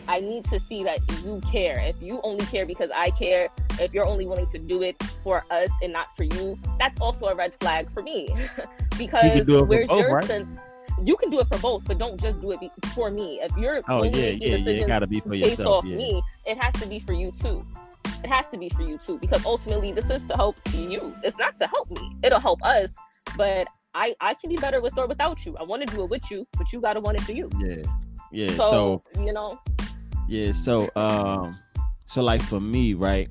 I 0.08 0.20
need 0.20 0.46
to 0.46 0.60
see 0.60 0.84
that 0.84 1.00
you 1.24 1.42
care. 1.52 1.80
If 1.80 2.02
you 2.02 2.20
only 2.24 2.46
care 2.46 2.66
because 2.66 2.90
I 2.96 3.10
care, 3.12 3.50
if 3.80 3.94
you're 3.94 4.06
only 4.06 4.26
willing 4.26 4.48
to 4.48 4.60
do 4.60 4.82
it 4.84 5.02
for 5.24 5.44
us 5.52 5.70
and 5.82 5.92
not 5.94 6.16
for 6.16 6.24
you, 6.24 6.58
that's 6.80 7.00
also 7.02 7.26
a 7.28 7.36
red 7.36 7.54
flag 7.60 7.90
for 7.92 8.02
me. 8.04 8.28
because 8.98 9.24
You 9.26 9.32
can 9.32 9.46
do 9.46 9.56
it 9.56 9.60
for 9.60 9.66
where's 9.66 9.88
both, 9.88 10.00
your 10.02 10.14
right? 10.16 10.24
sense? 10.26 10.48
You 11.04 11.18
can 11.18 11.30
do 11.30 11.40
it 11.40 11.48
for 11.48 11.58
both, 11.60 11.84
but 11.86 11.98
don't 11.98 12.20
just 12.22 12.40
do 12.42 12.52
it 12.52 12.60
be- 12.60 12.70
for 12.94 13.12
me. 13.12 13.40
If 13.42 13.56
you're 13.58 13.82
Oh 13.90 13.96
only 14.06 14.10
yeah, 14.12 14.30
yeah, 14.30 14.56
yeah. 14.56 14.84
It 14.84 14.88
gotta 14.88 15.08
be 15.08 15.20
for 15.20 15.30
based 15.30 15.60
yourself. 15.60 15.84
off 15.84 15.86
Yeah. 15.86 15.98
me, 15.98 16.22
it 16.46 16.58
has 16.58 16.74
to 16.82 16.88
be 16.88 17.00
for 17.00 17.14
you 17.14 17.34
too. 17.42 17.66
It 18.24 18.30
has 18.30 18.46
to 18.52 18.58
be 18.58 18.70
for 18.70 18.82
you 18.84 18.98
too, 19.06 19.18
because 19.20 19.46
ultimately 19.46 19.92
this 19.92 20.10
is 20.10 20.22
to 20.30 20.36
help 20.36 20.56
you. 20.74 21.14
It's 21.24 21.38
not 21.38 21.60
to 21.60 21.68
help 21.68 21.90
me. 21.92 22.16
It'll 22.24 22.40
help 22.40 22.64
us, 22.64 22.90
but 23.36 23.68
I 23.94 24.16
I 24.22 24.36
can 24.36 24.50
be 24.50 24.56
better 24.56 24.80
with 24.82 24.98
or 24.98 25.06
without 25.08 25.46
you. 25.46 25.56
I 25.60 25.64
want 25.64 25.86
to 25.88 25.94
do 25.96 26.04
it 26.04 26.10
with 26.10 26.30
you, 26.32 26.48
but 26.58 26.72
you 26.72 26.80
gotta 26.80 27.02
want 27.02 27.18
it 27.20 27.24
for 27.24 27.34
you. 27.34 27.50
Yeah, 27.60 27.84
yeah. 28.32 28.48
So, 28.56 29.04
So, 29.16 29.22
you 29.22 29.34
know, 29.34 29.60
yeah, 30.28 30.52
so 30.52 30.90
um, 30.96 31.58
so 32.06 32.22
like 32.22 32.42
for 32.42 32.60
me, 32.60 32.94
right? 32.94 33.28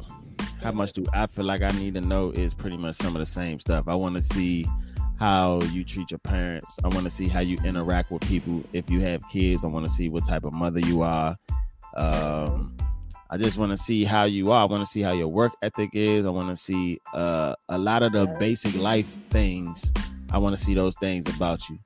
How 0.63 0.73
much 0.73 0.93
do 0.93 1.05
I 1.13 1.27
feel 1.27 1.45
like 1.45 1.63
I 1.63 1.71
need 1.73 1.95
to 1.95 2.01
know 2.01 2.31
is 2.31 2.55
pretty 2.55 2.77
much 2.77 2.97
some 2.97 3.15
of 3.15 3.21
the 3.21 3.27
same 3.27 3.61
stuff. 3.61 3.85
I 3.87 3.95
want 3.95 4.17
to 4.17 4.23
see 4.23 4.67
how 5.19 5.61
you 5.73 5.85
treat 5.85 6.11
your 6.11 6.19
parents. 6.19 6.79
I 6.83 6.89
want 6.89 7.05
to 7.05 7.11
see 7.11 7.29
how 7.29 7.41
you 7.41 7.59
interact 7.65 8.11
with 8.11 8.23
people. 8.23 8.63
If 8.73 8.89
you 8.91 9.01
have 9.01 9.23
kids, 9.29 9.65
I 9.65 9.69
want 9.69 9.85
to 9.87 9.91
see 9.91 10.09
what 10.09 10.27
type 10.27 10.45
of 10.45 10.53
mother 10.53 10.81
you 10.81 11.03
are. 11.03 11.37
Um, 11.97 12.77
I 13.31 13.37
just 13.37 13.59
want 13.59 13.73
to 13.73 13.77
see 13.77 14.05
how 14.05 14.25
you 14.25 14.53
are. 14.53 14.63
I 14.63 14.65
want 14.65 14.83
to 14.83 14.87
see 14.87 15.03
how 15.03 15.13
your 15.13 15.29
work 15.29 15.53
ethic 15.63 15.91
is. 15.93 16.27
I 16.27 16.31
want 16.31 16.51
to 16.51 16.57
see 16.57 16.99
uh, 17.13 17.55
a 17.69 17.79
lot 17.79 18.03
of 18.03 18.13
the 18.13 18.27
basic 18.39 18.75
life 18.77 19.13
things. 19.31 19.93
I 20.33 20.39
want 20.39 20.57
to 20.57 20.63
see 20.63 20.75
those 20.75 20.97
things 20.97 21.29
about 21.35 21.69
you. 21.69 21.79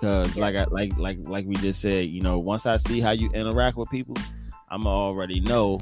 Cause 0.00 0.36
like 0.36 0.56
I 0.56 0.64
like 0.64 0.98
like 0.98 1.18
like 1.20 1.46
we 1.46 1.54
just 1.56 1.80
said, 1.80 2.08
you 2.08 2.20
know, 2.22 2.40
once 2.40 2.66
I 2.66 2.76
see 2.76 3.00
how 3.00 3.12
you 3.12 3.30
interact 3.30 3.76
with 3.76 3.88
people, 3.88 4.16
I'm 4.72 4.86
already 4.86 5.38
know, 5.40 5.78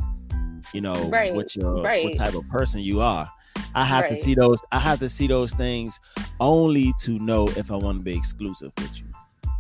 you 0.75 0.80
know, 0.80 1.09
Right, 1.09 1.32
what 1.32 1.54
your 1.54 1.82
what 1.82 2.16
type 2.16 2.35
of 2.35 2.47
person 2.49 2.80
you 2.80 3.00
are. 3.00 3.30
I 3.73 3.85
have 3.85 4.09
to 4.09 4.16
see 4.16 4.35
those. 4.35 4.59
I 4.73 4.80
have 4.80 4.99
to 4.99 5.09
see 5.09 5.28
those 5.28 5.52
things 5.52 5.99
only 6.40 6.92
to 7.02 7.12
know 7.20 7.47
if 7.56 7.70
I 7.70 7.76
want 7.76 7.99
to 7.99 8.04
be 8.04 8.16
exclusive 8.16 8.73
with 8.78 9.00
you. 9.00 9.06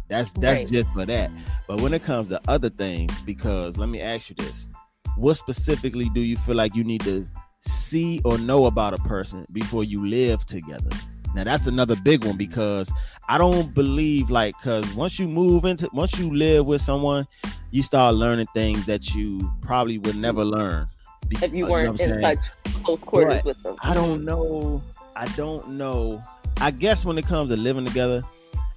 That's 0.08 0.32
that's 0.32 0.62
Right. 0.62 0.72
just 0.72 0.88
for 0.90 1.06
that. 1.06 1.30
But 1.68 1.80
when 1.80 1.94
it 1.94 2.02
comes 2.02 2.30
to 2.30 2.40
other 2.48 2.70
things, 2.70 3.20
because 3.20 3.78
let 3.78 3.88
me 3.88 4.00
ask 4.00 4.30
you 4.30 4.34
this: 4.36 4.68
What 5.16 5.34
specifically 5.34 6.10
do 6.10 6.20
you 6.20 6.36
feel 6.36 6.56
like 6.56 6.74
you 6.74 6.82
need 6.82 7.02
to 7.02 7.24
see 7.60 8.20
or 8.24 8.36
know 8.36 8.64
about 8.66 8.94
a 8.94 8.98
person 8.98 9.46
before 9.52 9.84
you 9.84 10.04
live 10.04 10.44
together? 10.44 10.90
Now 11.36 11.44
that's 11.44 11.68
another 11.68 11.94
big 11.94 12.24
one 12.24 12.36
because 12.36 12.92
I 13.28 13.38
don't 13.38 13.72
believe 13.74 14.28
like 14.28 14.56
because 14.58 14.92
once 14.94 15.20
you 15.20 15.28
move 15.28 15.64
into 15.64 15.88
once 15.92 16.18
you 16.18 16.34
live 16.34 16.66
with 16.66 16.82
someone, 16.82 17.26
you 17.70 17.82
start 17.82 18.14
learning 18.14 18.46
things 18.54 18.86
that 18.86 19.14
you 19.14 19.40
probably 19.62 19.98
would 19.98 20.16
never 20.16 20.44
learn 20.44 20.88
Be- 21.28 21.36
if 21.42 21.52
you 21.52 21.64
uh, 21.64 21.68
know 21.68 21.72
what 21.72 21.80
I'm 21.80 21.86
weren't 21.88 22.00
in 22.00 22.22
saying? 22.22 22.38
such 22.64 22.82
close 22.84 23.00
quarters 23.00 23.34
But 23.36 23.44
with 23.44 23.62
them. 23.62 23.76
I 23.82 23.94
don't 23.94 24.24
know. 24.24 24.82
I 25.16 25.26
don't 25.36 25.68
know. 25.70 26.22
I 26.60 26.70
guess 26.70 27.04
when 27.04 27.18
it 27.18 27.26
comes 27.26 27.50
to 27.50 27.56
living 27.56 27.84
together, 27.86 28.22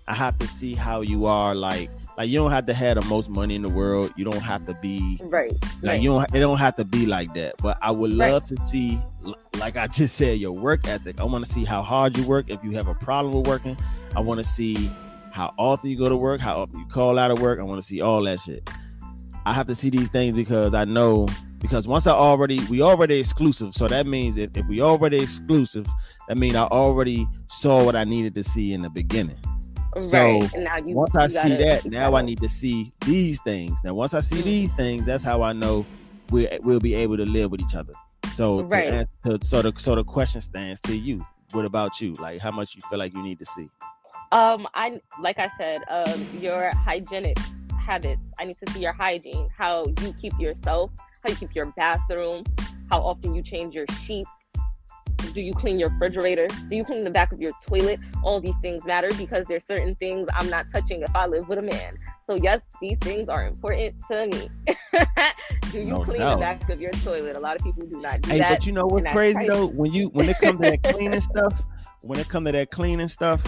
I 0.07 0.13
have 0.13 0.38
to 0.39 0.47
see 0.47 0.73
how 0.75 1.01
you 1.01 1.25
are. 1.25 1.55
Like, 1.55 1.89
like 2.17 2.29
you 2.29 2.38
don't 2.38 2.51
have 2.51 2.65
to 2.67 2.73
have 2.73 3.00
the 3.01 3.05
most 3.07 3.29
money 3.29 3.55
in 3.55 3.62
the 3.62 3.69
world. 3.69 4.12
You 4.15 4.25
don't 4.25 4.41
have 4.41 4.65
to 4.65 4.73
be 4.75 5.19
Right. 5.23 5.51
like 5.51 5.83
right. 5.83 6.01
you 6.01 6.09
don't. 6.09 6.35
It 6.35 6.39
don't 6.39 6.57
have 6.57 6.75
to 6.75 6.85
be 6.85 7.05
like 7.05 7.33
that. 7.33 7.55
But 7.57 7.77
I 7.81 7.91
would 7.91 8.15
Right. 8.17 8.31
love 8.31 8.45
to 8.45 8.65
see, 8.65 9.00
like 9.59 9.77
I 9.77 9.88
just 9.88 10.15
said, 10.15 10.38
your 10.39 10.51
work 10.51 10.88
ethic. 10.88 11.19
I 11.19 11.23
want 11.23 11.45
to 11.45 11.51
see 11.51 11.63
how 11.65 11.81
hard 11.81 12.17
you 12.17 12.25
work. 12.27 12.50
If 12.50 12.63
you 12.63 12.71
have 12.71 12.88
a 12.88 12.93
problem 12.95 13.33
with 13.33 13.47
working, 13.47 13.77
I 14.15 14.19
want 14.19 14.39
to 14.39 14.45
see 14.45 14.91
how 15.31 15.53
often 15.57 15.89
you 15.89 15.97
go 15.97 16.09
to 16.09 16.17
work, 16.17 16.39
how 16.41 16.57
often 16.62 16.79
you 16.79 16.85
call 16.85 17.17
out 17.17 17.31
of 17.31 17.39
work. 17.41 17.59
I 17.59 17.63
want 17.63 17.81
to 17.81 17.88
see 17.88 18.01
all 18.01 18.21
that 18.23 18.39
shit. 18.41 18.69
I 19.45 19.53
have 19.53 19.67
to 19.67 19.75
see 19.75 19.89
these 19.89 20.09
things 20.09 20.35
because 20.35 20.73
I 20.73 20.85
know 20.85 21.27
because 21.59 21.88
once 21.88 22.07
I 22.07 22.12
already 22.13 22.59
we 22.69 22.81
already 22.81 23.19
exclusive. 23.19 23.73
So 23.73 23.88
that 23.88 24.05
means 24.07 24.38
if, 24.38 24.55
if 24.55 24.65
we 24.67 24.81
already 24.81 25.21
exclusive, 25.21 25.88
that 26.27 26.38
means 26.38 26.55
I 26.55 26.63
already 26.63 27.27
saw 27.47 27.83
what 27.83 27.95
I 27.95 28.03
needed 28.03 28.35
to 28.35 28.43
see 28.43 28.73
in 28.73 28.81
the 28.81 28.89
beginning. 28.89 29.38
So, 30.00 30.39
right. 30.39 30.53
And 30.53 30.63
now 30.63 30.77
you 30.77 30.95
once 30.95 31.15
I 31.15 31.25
you 31.25 31.29
see 31.29 31.50
gotta- 31.50 31.57
that, 31.63 31.85
now 31.85 32.07
I 32.07 32.12
gotta- 32.12 32.25
need 32.25 32.39
to 32.41 32.50
see 32.50 32.91
these 33.05 33.39
things. 33.41 33.79
Now 33.83 33.93
once 33.93 34.13
I 34.13 34.21
see 34.21 34.38
Mm. 34.38 34.43
these 34.43 34.73
things, 34.73 35.05
that's 35.05 35.23
how 35.23 35.41
I 35.41 35.53
know 35.53 35.85
we 36.31 36.47
we'll 36.62 36.79
be 36.79 36.95
able 36.95 37.17
to 37.17 37.25
live 37.25 37.51
with 37.51 37.62
each 37.62 37.75
other. 37.75 37.93
So 38.33 38.62
to 38.62 38.67
Right. 38.67 39.07
to, 39.25 39.38
so 39.43 39.62
the 39.62 39.73
so 39.77 39.95
the 39.95 40.03
question 40.03 40.41
stands 40.41 40.79
to 40.81 40.95
you. 40.97 41.23
What 41.51 41.65
about 41.65 42.01
you? 42.01 42.13
Like 42.13 42.39
how 42.41 42.50
much 42.51 42.73
you 42.75 42.81
feel 42.89 42.97
like 42.97 43.13
you 43.13 43.21
need 43.21 43.38
to 43.39 43.45
see? 43.45 43.69
Um, 44.31 44.67
I 44.73 45.00
like 45.21 45.38
I 45.38 45.51
said, 45.59 45.81
um, 45.89 46.25
your 46.41 46.71
hygienic 46.75 47.38
habits. 47.84 48.22
I 48.40 48.46
need 48.46 48.58
to 48.66 48.72
see 48.72 48.82
your 48.82 48.94
hygiene, 48.94 49.50
how 49.56 49.86
you 50.02 50.13
keep 50.13 50.38
yourself, 50.40 50.92
how 51.24 51.30
you 51.30 51.36
keep 51.36 51.54
your 51.54 51.68
bathroom, 51.78 52.44
how 52.90 53.00
often 53.02 53.36
you 53.36 53.42
change 53.42 53.75
your 53.75 53.86
sheets. 54.06 54.30
Do 55.34 55.42
you 55.42 55.54
clean 55.54 55.80
your 55.80 55.90
refrigerator? 55.90 56.48
Do 56.70 56.75
you 56.75 56.84
clean 56.84 57.04
the 57.04 57.10
back 57.10 57.32
of 57.32 57.42
your 57.42 57.52
toilet? 57.66 58.00
All 58.24 58.40
these 58.40 58.58
things 58.62 58.86
matter 58.86 59.10
because 59.18 59.46
there's 59.48 59.66
certain 59.66 59.96
things 59.96 60.28
I'm 60.34 60.50
not 60.50 60.68
touching 60.72 61.02
if 61.02 61.16
I 61.16 61.25
live 61.25 61.50
with 61.50 61.60
a 61.60 61.63
man. 61.63 61.98
So 62.25 62.36
yes, 62.36 62.62
these 62.80 62.98
things 63.02 63.30
are 63.30 63.46
important 63.46 63.96
to 64.10 64.28
me. 64.28 64.50
do 65.72 65.80
you 65.80 65.86
No 65.86 66.04
clean 66.04 66.20
doubt. 66.20 66.36
the 66.36 66.40
back 66.40 66.70
of 66.70 66.82
your 66.82 66.92
toilet? 66.92 67.36
A 67.36 67.40
lot 67.40 67.56
of 67.56 67.63
people 67.63 67.86
do 67.86 68.00
not 68.00 68.22
do 68.22 68.30
that. 68.30 68.34
Hey, 68.34 68.40
that. 68.40 68.50
but 68.50 68.66
you 68.66 68.74
know 68.74 68.86
what's 68.86 69.08
crazy 69.08 69.48
though? 69.48 69.68
When 69.68 69.92
you 69.92 70.10
when 70.10 70.30
it 70.30 70.38
comes 70.40 70.60
to 70.60 70.70
that 70.70 70.84
cleaning 70.84 71.20
stuff, 71.32 71.63
when 72.02 72.20
it 72.20 72.30
comes 72.30 72.48
to 72.48 72.52
that 72.52 72.70
cleaning 72.72 73.08
stuff, 73.08 73.44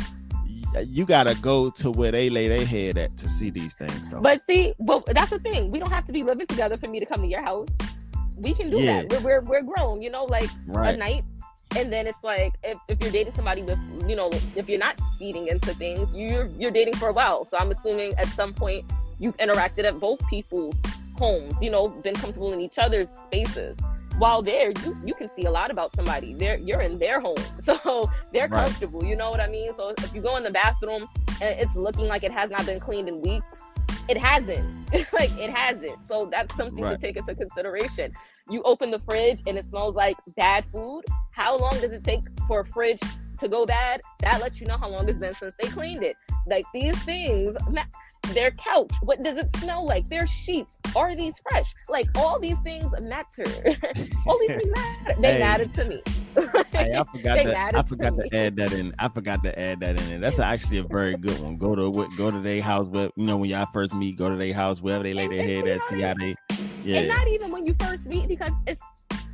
you 0.81 1.05
gotta 1.05 1.35
go 1.41 1.69
to 1.71 1.91
where 1.91 2.11
they 2.11 2.29
lay 2.29 2.47
their 2.47 2.65
head 2.65 2.97
at 2.97 3.17
to 3.17 3.29
see 3.29 3.49
these 3.49 3.73
things. 3.73 4.09
Though. 4.09 4.21
But 4.21 4.41
see, 4.45 4.73
well, 4.77 5.03
that's 5.07 5.29
the 5.31 5.39
thing. 5.39 5.69
We 5.71 5.79
don't 5.79 5.91
have 5.91 6.05
to 6.07 6.13
be 6.13 6.23
living 6.23 6.47
together 6.47 6.77
for 6.77 6.87
me 6.87 6.99
to 6.99 7.05
come 7.05 7.21
to 7.21 7.27
your 7.27 7.41
house. 7.41 7.67
We 8.37 8.53
can 8.53 8.69
do 8.69 8.77
Yeah. 8.79 9.03
that. 9.03 9.23
We're, 9.23 9.41
we're 9.41 9.41
we're 9.41 9.61
grown, 9.61 10.01
you 10.01 10.09
know, 10.09 10.25
like 10.25 10.49
a 10.69 10.71
right, 10.71 10.97
night. 10.99 11.23
And 11.77 11.91
then 11.91 12.07
it's 12.07 12.23
like 12.23 12.53
if, 12.63 12.77
if 12.87 13.01
you're 13.01 13.11
dating 13.11 13.33
somebody 13.35 13.61
with 13.61 13.79
you 14.07 14.15
know, 14.15 14.29
if 14.55 14.69
you're 14.69 14.79
not 14.79 14.99
speeding 15.13 15.47
into 15.47 15.73
things, 15.73 16.07
you're 16.17 16.47
you're 16.57 16.71
dating 16.71 16.95
for 16.95 17.09
a 17.09 17.13
while. 17.13 17.45
So 17.45 17.57
I'm 17.57 17.71
assuming 17.71 18.13
at 18.15 18.27
some 18.27 18.53
point 18.53 18.85
you've 19.19 19.37
interacted 19.37 19.83
at 19.85 19.99
both 19.99 20.19
people's 20.29 20.75
homes, 21.17 21.53
you 21.61 21.69
know, 21.71 21.87
been 21.89 22.15
comfortable 22.15 22.51
in 22.53 22.59
each 22.61 22.77
other's 22.77 23.07
spaces. 23.27 23.77
While 24.17 24.41
there, 24.41 24.71
you 24.83 24.95
you 25.05 25.13
can 25.13 25.29
see 25.35 25.45
a 25.45 25.51
lot 25.51 25.71
about 25.71 25.93
somebody. 25.95 26.33
They're 26.33 26.57
you're 26.57 26.81
in 26.81 26.97
their 26.99 27.19
home. 27.19 27.35
So 27.65 28.09
they're 28.31 28.47
Right. 28.47 28.65
comfortable, 28.67 29.03
you 29.03 29.15
know 29.15 29.29
what 29.31 29.39
I 29.39 29.47
mean? 29.47 29.71
So 29.75 29.93
if 29.97 30.13
you 30.15 30.21
go 30.21 30.37
in 30.37 30.43
the 30.43 30.51
bathroom 30.51 31.07
and 31.41 31.59
it's 31.59 31.75
looking 31.75 32.05
like 32.07 32.23
it 32.23 32.31
has 32.31 32.49
not 32.51 32.65
been 32.65 32.79
cleaned 32.79 33.09
in 33.09 33.21
weeks, 33.21 33.45
it 34.07 34.17
hasn't. 34.17 34.63
like 35.13 35.31
it 35.37 35.49
hasn't. 35.49 36.03
So 36.05 36.27
that's 36.31 36.55
something 36.55 36.83
Right. 36.83 36.99
to 36.99 37.07
take 37.07 37.17
into 37.17 37.33
consideration. 37.35 38.13
You 38.49 38.61
open 38.63 38.91
the 38.91 38.99
fridge 38.99 39.39
and 39.47 39.57
it 39.57 39.65
smells 39.65 39.95
like 39.95 40.15
bad 40.37 40.63
food. 40.71 41.03
How 41.31 41.57
long 41.57 41.71
does 41.81 41.91
it 41.91 42.03
take 42.03 42.21
for 42.47 42.59
a 42.61 42.65
fridge 42.67 43.01
to 43.39 43.47
go 43.49 43.65
bad? 43.65 44.01
That 44.19 44.39
lets 44.41 44.61
you 44.61 44.67
know 44.67 44.77
how 44.77 44.89
long 44.89 45.09
it's 45.09 45.19
been 45.19 45.33
since 45.33 45.55
they 45.59 45.67
cleaned 45.69 46.03
it. 46.03 46.15
Like 46.45 46.65
these 46.73 46.97
things, 47.03 47.57
their 48.33 48.51
couch, 48.51 48.91
what 49.01 49.21
does 49.21 49.37
it 49.37 49.55
smell 49.57 49.85
like? 49.85 50.07
Their 50.09 50.27
sheets, 50.27 50.77
are 50.95 51.15
these 51.15 51.35
fresh? 51.49 51.73
Like 51.89 52.07
all 52.17 52.39
these 52.39 52.57
things 52.63 52.91
matter. 53.01 53.43
all 54.27 54.39
these 54.39 54.49
things 54.49 54.71
matter. 54.75 55.21
They 55.21 55.33
Hey. 55.33 55.39
matter 55.39 55.65
to 55.65 55.85
me. 55.85 56.01
Hey, 56.71 56.93
I 56.95 57.03
forgot 57.11 57.35
to 57.35 57.77
I 57.77 57.83
forgot 57.83 58.15
me. 58.17 58.29
to 58.29 58.37
add 58.37 58.55
that 58.57 58.73
in. 58.73 58.93
I 58.99 59.07
forgot 59.09 59.43
to 59.43 59.57
add 59.59 59.79
that 59.81 59.99
in. 60.01 60.09
there. 60.09 60.19
That's 60.19 60.39
actually 60.39 60.79
a 60.79 60.83
very 60.83 61.15
good 61.15 61.39
one. 61.39 61.57
Go 61.57 61.75
to 61.75 62.07
go 62.17 62.31
to 62.31 62.39
their 62.39 62.61
house 62.61 62.87
where 62.87 63.09
you 63.15 63.25
know 63.25 63.37
when 63.37 63.49
y'all 63.49 63.67
first 63.73 63.95
meet. 63.95 64.17
Go 64.17 64.29
to 64.29 64.35
their 64.35 64.53
house 64.53 64.81
wherever 64.81 65.03
they 65.03 65.13
lay 65.13 65.25
And- 65.25 65.33
their 65.33 65.43
head 65.43 65.65
to 65.65 65.73
at. 65.73 65.87
See 65.87 66.01
how 66.01 66.13
they. 66.13 66.35
And 66.87 67.07
not 67.07 67.27
even 67.27 67.51
when 67.51 67.65
you 67.65 67.75
first 67.79 68.05
meet, 68.05 68.27
because 68.27 68.51
it's 68.67 68.83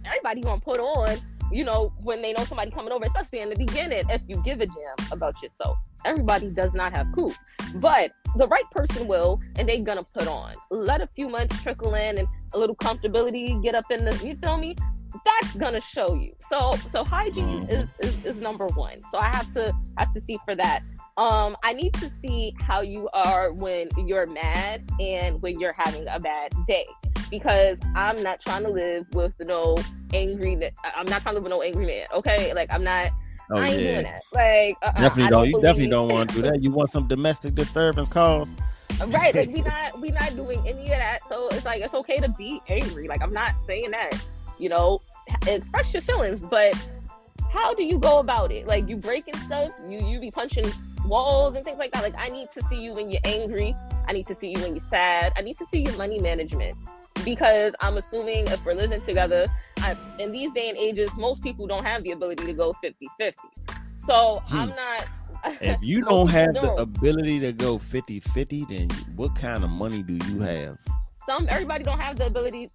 everybody 0.05 0.41
gonna 0.41 0.61
put 0.61 0.79
on, 0.79 1.17
you 1.51 1.63
know, 1.63 1.91
when 2.01 2.21
they 2.21 2.33
know 2.33 2.43
somebody 2.45 2.71
coming 2.71 2.91
over, 2.91 3.05
especially 3.05 3.39
in 3.39 3.49
the 3.49 3.55
beginning, 3.55 4.03
if 4.09 4.21
you 4.27 4.41
give 4.43 4.61
a 4.61 4.65
damn 4.65 5.11
about 5.11 5.35
yourself. 5.41 5.77
Everybody 6.05 6.49
does 6.49 6.73
not 6.73 6.95
have 6.95 7.07
cool. 7.13 7.33
But 7.75 8.11
the 8.37 8.47
right 8.47 8.63
person 8.71 9.07
will, 9.07 9.39
and 9.57 9.67
they 9.67 9.79
gonna 9.81 10.03
put 10.03 10.27
on. 10.27 10.55
Let 10.71 11.01
a 11.01 11.07
few 11.15 11.29
months 11.29 11.61
trickle 11.61 11.93
in 11.95 12.17
and 12.17 12.27
a 12.53 12.57
little 12.59 12.75
comfortability 12.75 13.61
get 13.61 13.75
up 13.75 13.85
in 13.91 14.05
the 14.05 14.11
you 14.25 14.35
feel 14.37 14.57
me? 14.57 14.75
That's 15.25 15.55
gonna 15.55 15.81
show 15.81 16.13
you. 16.15 16.33
So 16.49 16.71
so 16.91 17.03
hygiene 17.03 17.67
Mhm. 17.67 17.69
is, 17.69 17.89
is 17.99 18.25
is 18.25 18.35
number 18.37 18.65
one. 18.67 19.01
So 19.11 19.17
I 19.19 19.27
have 19.27 19.53
to 19.53 19.73
have 19.97 20.13
to 20.13 20.21
see 20.21 20.39
for 20.45 20.55
that. 20.55 20.81
Um, 21.17 21.57
I 21.63 21.73
need 21.73 21.93
to 21.95 22.09
see 22.23 22.53
how 22.61 22.81
you 22.81 23.09
are 23.13 23.51
when 23.51 23.89
you're 24.07 24.25
mad 24.27 24.89
and 24.99 25.41
when 25.41 25.59
you're 25.59 25.75
having 25.77 26.07
a 26.07 26.19
bad 26.19 26.53
day 26.67 26.85
because 27.31 27.79
I'm 27.95 28.21
not 28.21 28.41
trying 28.41 28.63
to 28.63 28.69
live 28.69 29.07
with 29.13 29.33
no 29.39 29.77
angry. 30.13 30.71
I'm 30.95 31.05
not 31.05 31.23
trying 31.23 31.33
to 31.35 31.39
live 31.39 31.43
with 31.43 31.51
no 31.51 31.63
angry 31.63 31.87
man. 31.87 32.05
Okay, 32.13 32.53
like 32.53 32.71
I'm 32.71 32.83
not. 32.83 33.09
oh 33.49 33.57
I 33.57 33.67
ain't 33.67 33.81
yeah. 33.81 33.91
doing 33.93 34.03
that. 34.03 34.21
Like 34.33 34.77
uh-uh, 34.83 35.01
Definitely 35.01 35.31
don't. 35.31 35.49
You 35.49 35.61
definitely 35.61 35.89
don't 35.89 36.09
want 36.09 36.29
to 36.29 36.35
do 36.35 36.41
that. 36.43 36.61
You 36.61 36.69
want 36.69 36.89
some 36.89 37.07
domestic 37.07 37.55
disturbance 37.55 38.09
calls? 38.09 38.55
right. 39.07 39.33
Like 39.33 39.49
we 39.49 39.61
not 39.61 39.99
we 39.99 40.11
not 40.11 40.35
doing 40.35 40.59
any 40.67 40.83
of 40.83 40.89
that. 40.89 41.19
So 41.27 41.47
it's 41.47 41.65
like 41.65 41.81
it's 41.81 41.93
okay 41.93 42.17
to 42.17 42.29
be 42.29 42.61
angry. 42.67 43.07
Like 43.07 43.21
I'm 43.21 43.33
not 43.33 43.53
saying 43.65 43.91
that. 43.91 44.11
You 44.59 44.69
know, 44.69 45.01
express 45.47 45.91
your 45.91 46.03
feelings, 46.03 46.45
but 46.45 46.75
how 47.51 47.73
do 47.73 47.83
you 47.83 47.97
go 47.97 48.19
about 48.19 48.51
it? 48.51 48.67
Like 48.67 48.87
you 48.87 48.97
breaking 48.97 49.37
stuff. 49.37 49.71
You 49.89 50.05
you 50.05 50.19
be 50.19 50.29
punching 50.29 50.65
walls 51.05 51.55
and 51.55 51.63
things 51.63 51.79
like 51.79 51.93
that. 51.93 52.03
Like 52.03 52.15
I 52.17 52.27
need 52.27 52.49
to 52.57 52.63
see 52.69 52.81
you 52.81 52.93
when 52.93 53.09
you're 53.09 53.21
angry. 53.23 53.73
I 54.07 54.11
need 54.11 54.27
to 54.27 54.35
see 54.35 54.49
you 54.49 54.61
when 54.61 54.75
you're 54.75 54.85
sad. 54.89 55.31
I 55.37 55.41
need 55.41 55.57
to 55.57 55.65
see 55.71 55.79
your 55.79 55.95
money 55.97 56.19
management 56.19 56.77
because 57.23 57.73
I'm 57.79 57.97
assuming 57.97 58.47
if 58.47 58.65
we're 58.65 58.73
living 58.73 59.01
together, 59.01 59.45
I, 59.79 59.95
in 60.19 60.31
these 60.31 60.51
day 60.53 60.69
and 60.69 60.77
ages, 60.77 61.09
most 61.17 61.41
people 61.41 61.67
don't 61.67 61.85
have 61.85 62.03
the 62.03 62.11
ability 62.11 62.45
to 62.45 62.53
go 62.53 62.73
50 62.81 63.07
50. 63.17 63.39
So 64.05 64.41
hmm. 64.47 64.55
I'm 64.55 64.69
not. 64.69 65.07
If 65.61 65.79
you 65.81 66.03
don't 66.03 66.27
have 66.27 66.53
the 66.53 66.73
ability 66.75 67.39
to 67.41 67.51
go 67.51 67.79
50-50, 67.79 68.67
then 68.67 68.89
what 69.15 69.35
kind 69.35 69.63
of 69.63 69.69
money 69.71 70.03
do 70.03 70.19
you 70.27 70.39
have? 70.41 70.77
some 71.25 71.47
everybody 71.49 71.83
don't 71.83 71.99
have 71.99 72.17
the 72.17 72.25
ability 72.25 72.69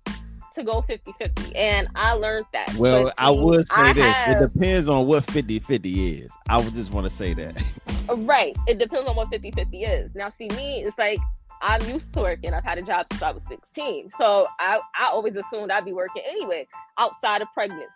to 0.55 0.63
go 0.65 0.81
50 0.83 1.13
50 1.19 1.55
and 1.57 1.89
i 1.97 2.13
learned 2.13 2.47
that 2.53 2.73
Well, 2.77 3.05
But 3.05 3.15
I 3.19 3.33
see, 3.33 3.41
would 3.41 3.69
say 3.69 3.83
I 3.83 3.93
this. 3.93 4.05
have- 4.05 4.43
It 4.43 4.53
depends 4.53 4.89
on 4.89 5.07
what 5.07 5.27
50-50 5.27 6.23
is. 6.23 6.31
I 6.49 6.57
would 6.59 6.75
just 6.75 6.93
want 6.93 7.07
to 7.07 7.11
say 7.11 7.35
that. 7.35 7.63
Right. 8.09 8.57
It 8.69 8.79
depends 8.79 9.09
on 9.09 9.17
what 9.17 9.31
50 9.31 9.51
50 9.51 9.83
is. 9.83 10.15
Now, 10.15 10.33
see, 10.39 10.47
me, 10.51 10.85
it's 10.85 10.97
like 10.97 11.19
I'm 11.63 11.81
used 11.89 12.13
to 12.15 12.21
working. 12.21 12.53
I've 12.55 12.65
had 12.65 12.79
a 12.79 12.83
job 12.83 13.07
since 13.11 13.23
I 13.23 13.31
was 13.31 13.43
16. 13.49 14.11
So 14.19 14.47
I, 14.61 14.81
I 14.95 15.07
always 15.07 15.35
assumed 15.37 15.71
I'd 15.71 15.85
be 15.85 15.93
working 15.93 16.23
anyway 16.29 16.67
outside 16.99 17.43
of 17.43 17.49
pregnancy. 17.55 17.87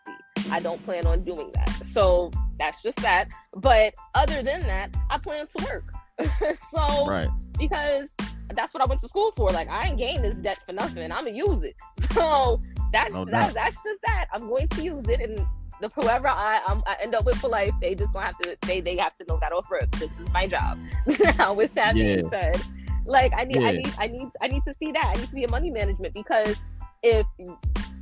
I 0.50 0.60
don't 0.60 0.82
plan 0.84 1.06
on 1.06 1.22
doing 1.24 1.50
that. 1.54 1.70
So 1.92 2.30
that's 2.58 2.82
just 2.82 2.96
that. 2.98 3.28
But 3.54 3.94
other 4.14 4.42
than 4.42 4.62
that, 4.62 4.94
I 5.10 5.18
plan 5.18 5.46
to 5.56 5.64
work. 5.64 5.84
so, 6.74 7.06
Right. 7.06 7.28
because 7.58 8.10
that's 8.54 8.74
what 8.74 8.82
I 8.82 8.86
went 8.86 9.00
to 9.02 9.08
school 9.08 9.32
for. 9.36 9.50
Like, 9.50 9.68
I 9.68 9.88
ain't 9.88 9.98
gained 9.98 10.24
this 10.24 10.36
debt 10.36 10.58
for 10.66 10.72
nothing. 10.72 11.10
I'm 11.12 11.24
going 11.24 11.34
to 11.34 11.38
use 11.50 11.62
it. 11.64 11.76
So 12.14 12.60
that's, 12.92 13.14
No 13.14 13.24
that, 13.26 13.54
that's 13.54 13.76
just 13.76 14.00
that. 14.04 14.26
I'm 14.32 14.48
going 14.48 14.66
to 14.68 14.82
use 14.82 15.08
it. 15.08 15.20
And 15.20 15.46
the 15.80 15.88
whoever 15.94 16.26
I, 16.28 16.60
I'm, 16.66 16.82
I 16.86 16.96
end 17.00 17.14
up 17.14 17.24
with 17.24 17.36
for 17.36 17.48
life, 17.48 17.72
they 17.80 17.94
just 17.94 18.12
gonna 18.12 18.26
have 18.26 18.38
to 18.38 18.56
they 18.66 18.80
they 18.80 18.96
have 18.96 19.14
to 19.16 19.24
know 19.28 19.38
that 19.40 19.52
off 19.52 19.70
rip. 19.70 19.90
This 19.92 20.10
is 20.20 20.32
my 20.32 20.46
job. 20.46 20.78
now, 21.38 21.54
with 21.54 21.72
that 21.74 21.94
being 21.94 22.28
said, 22.28 22.60
like 23.06 23.32
I 23.36 23.44
need 23.44 23.62
I 23.62 23.72
need 23.72 23.94
I 23.98 24.06
need 24.06 24.28
I 24.40 24.48
need 24.48 24.62
to 24.66 24.74
see 24.82 24.92
that. 24.92 25.04
I 25.06 25.12
need 25.20 25.26
to 25.26 25.32
see 25.32 25.44
a 25.44 25.48
money 25.48 25.70
management 25.70 26.14
because 26.14 26.56
if 27.02 27.26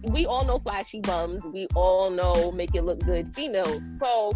we 0.05 0.26
all 0.26 0.45
know 0.45 0.59
flashy 0.59 1.00
bums, 1.00 1.43
we 1.45 1.67
all 1.75 2.11
know 2.11 2.52
make 2.52 2.75
it 2.75 2.83
look 2.85 3.00
good 3.00 3.35
females. 3.35 3.81
So 4.00 4.33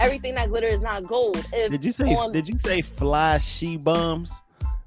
everything 0.00 0.34
that 0.34 0.48
glitter 0.48 0.66
is 0.66 0.80
not 0.80 1.06
gold. 1.06 1.44
If 1.52 1.70
Did 1.70 1.84
you 1.84 1.92
say 1.92 2.14
on- 2.14 2.32
did 2.32 2.48
you 2.48 2.58
say 2.58 2.82
flashy 2.82 3.76
bums? 3.76 4.42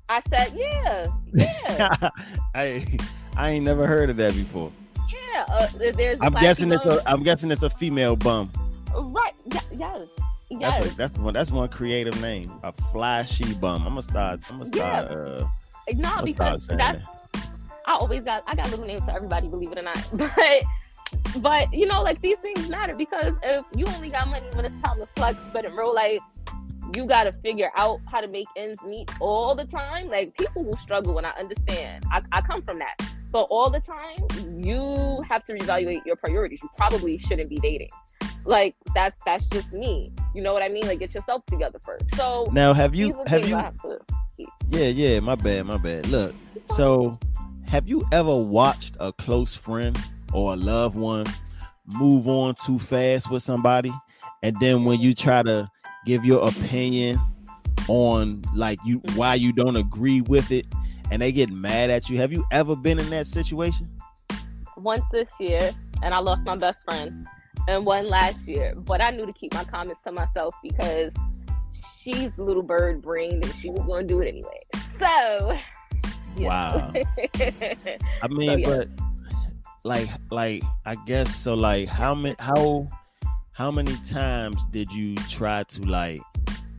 I 0.09 0.21
said 0.29 0.53
yeah, 0.55 1.05
yeah, 1.33 2.09
I 2.55 2.85
I 3.37 3.49
ain't 3.51 3.65
never 3.65 3.85
heard 3.85 4.09
of 4.09 4.17
that 4.17 4.33
before. 4.33 4.71
yeah. 5.09 5.45
Uh, 5.47 5.67
there's 5.77 6.17
I'm 6.19 6.33
guessing 6.33 6.71
it's 6.71 6.83
a 6.83 7.01
I'm 7.07 7.21
guessing 7.23 7.51
it's 7.51 7.61
a 7.63 7.69
female 7.69 8.15
bum. 8.15 8.51
right. 8.95 9.33
Yeah, 9.77 10.03
yes, 10.49 10.79
That's 10.79 10.93
a, 10.93 10.97
that's 10.97 11.17
one 11.17 11.33
that's 11.33 11.51
one 11.51 11.69
creative 11.69 12.19
name. 12.21 12.51
A 12.63 12.71
fly 12.71 13.23
she 13.23 13.53
bum. 13.55 13.83
I'm 13.83 13.89
gonna 13.89 14.01
start 14.01 14.39
I'm 14.49 14.57
gonna 14.57 14.65
start 14.65 15.11
uh 15.11 15.47
no, 15.95 16.23
because 16.23 16.67
that's 16.67 17.05
I 17.85 17.93
always 17.93 18.23
got 18.23 18.43
I 18.47 18.55
got 18.55 18.69
little 18.69 18.85
names 18.85 19.03
for 19.03 19.11
everybody, 19.11 19.47
believe 19.47 19.71
it 19.71 19.79
or 19.79 19.83
not. 19.83 19.97
But 20.13 20.63
but 21.41 21.73
you 21.73 21.87
know, 21.87 22.03
like 22.03 22.21
these 22.21 22.37
things 22.37 22.69
matter 22.69 22.95
because 22.95 23.33
if 23.43 23.65
you 23.75 23.85
only 23.95 24.09
got 24.09 24.27
money 24.27 24.45
when 24.53 24.65
it's 24.65 24.81
time 24.83 24.99
to 24.99 25.07
flex, 25.15 25.37
but 25.53 25.65
in 25.65 25.75
real 25.75 25.93
life 25.93 26.19
you 26.95 27.05
gotta 27.05 27.31
figure 27.43 27.71
out 27.77 27.99
how 28.07 28.19
to 28.21 28.27
make 28.27 28.47
ends 28.55 28.81
meet 28.83 29.09
all 29.19 29.55
the 29.55 29.65
time. 29.65 30.07
Like 30.07 30.35
people 30.37 30.63
will 30.63 30.77
struggle 30.77 31.17
and 31.17 31.25
I 31.25 31.31
understand. 31.31 32.05
I, 32.11 32.21
I 32.31 32.41
come 32.41 32.61
from 32.61 32.79
that. 32.79 32.95
But 33.31 33.43
all 33.43 33.69
the 33.69 33.81
time 33.81 34.17
you 34.59 35.23
have 35.27 35.43
to 35.45 35.53
reevaluate 35.53 36.05
your 36.05 36.15
priorities. 36.15 36.59
You 36.63 36.69
probably 36.75 37.19
shouldn't 37.19 37.49
be 37.49 37.57
dating. 37.57 37.89
Like 38.45 38.75
that's 38.93 39.23
that's 39.23 39.45
just 39.45 39.71
me. 39.71 40.11
You 40.33 40.41
know 40.41 40.53
what 40.53 40.63
I 40.63 40.69
mean? 40.69 40.87
Like 40.87 40.99
get 40.99 41.13
yourself 41.13 41.45
together 41.45 41.79
first. 41.79 42.05
So 42.15 42.47
Now 42.51 42.73
have 42.73 42.95
you 42.95 43.21
have 43.27 43.47
you 43.47 43.55
have. 43.55 43.75
Yeah, 44.69 44.87
yeah, 44.87 45.19
my 45.19 45.35
bad, 45.35 45.65
my 45.65 45.77
bad. 45.77 46.07
Look, 46.07 46.33
so 46.67 47.19
have 47.67 47.87
you 47.87 48.05
ever 48.11 48.35
watched 48.35 48.95
a 48.99 49.11
close 49.11 49.53
friend 49.53 49.97
or 50.31 50.53
a 50.53 50.55
loved 50.55 50.95
one 50.95 51.25
move 51.97 52.27
on 52.27 52.55
too 52.55 52.79
fast 52.79 53.29
with 53.29 53.43
somebody? 53.43 53.91
And 54.41 54.55
then 54.61 54.85
when 54.85 54.99
you 55.01 55.13
try 55.13 55.43
to 55.43 55.69
give 56.05 56.23
your 56.23 56.47
opinion 56.47 57.19
on 57.89 58.41
like 58.55 58.79
you 58.85 59.01
mm-hmm. 59.01 59.17
why 59.17 59.35
you 59.35 59.51
don't 59.51 59.75
agree 59.75 60.21
with 60.21 60.51
it 60.51 60.65
and 61.11 61.21
they 61.21 61.31
get 61.31 61.49
mad 61.49 61.89
at 61.89 62.09
you. 62.09 62.17
Have 62.17 62.31
you 62.31 62.45
ever 62.51 62.75
been 62.75 62.99
in 62.99 63.09
that 63.09 63.27
situation? 63.27 63.89
once 64.79 65.03
this 65.11 65.31
year 65.39 65.71
and 66.01 66.13
I 66.13 66.19
lost 66.19 66.45
my 66.45 66.55
best 66.55 66.83
friend 66.83 67.27
and 67.67 67.85
one 67.85 68.07
last 68.07 68.39
year. 68.47 68.73
But 68.75 69.01
I 69.01 69.11
knew 69.11 69.25
to 69.25 69.33
keep 69.33 69.53
my 69.53 69.63
comments 69.63 70.01
to 70.03 70.11
myself 70.11 70.55
because 70.63 71.11
she's 71.99 72.29
little 72.37 72.63
bird 72.63 73.01
brain 73.01 73.33
and 73.33 73.53
she 73.55 73.69
was 73.69 73.81
gonna 73.81 74.03
do 74.03 74.21
it 74.21 74.27
anyway. 74.27 74.59
So. 74.99 75.57
Wow. 76.37 76.93
I 78.21 78.27
mean, 78.29 78.59
yeah. 78.59 78.65
but 78.65 78.87
like 79.83 80.09
like 80.29 80.63
I 80.85 80.95
guess 81.05 81.35
so 81.35 81.53
like 81.53 81.87
how 81.87 82.13
many 82.13 82.35
how 82.39 82.87
how 83.51 83.71
many 83.71 83.95
times 84.05 84.65
did 84.67 84.91
you 84.91 85.15
try 85.27 85.63
to 85.63 85.81
like 85.81 86.21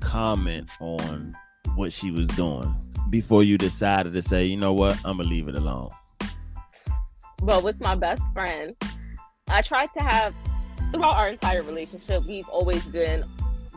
comment 0.01 0.71
on 0.81 1.37
what 1.77 1.93
she 1.93 2.11
was 2.11 2.27
doing 2.29 2.75
before 3.11 3.43
you 3.43 3.59
decided 3.59 4.13
to 4.13 4.23
say, 4.23 4.45
you 4.45 4.57
know 4.57 4.73
what, 4.73 4.97
I'm 5.05 5.19
gonna 5.19 5.29
leave 5.29 5.49
it 5.49 5.57
alone. 5.57 5.91
well, 7.43 7.61
with 7.61 7.81
my 7.81 7.95
best 7.95 8.23
friend, 8.33 8.75
I 9.49 9.63
tried 9.63 9.89
to 9.97 10.03
have 10.03 10.35
throughout 10.93 11.17
our 11.17 11.29
entire 11.29 11.63
relationship, 11.63 12.25
we've 12.25 12.49
always 12.49 12.85
been 12.87 13.25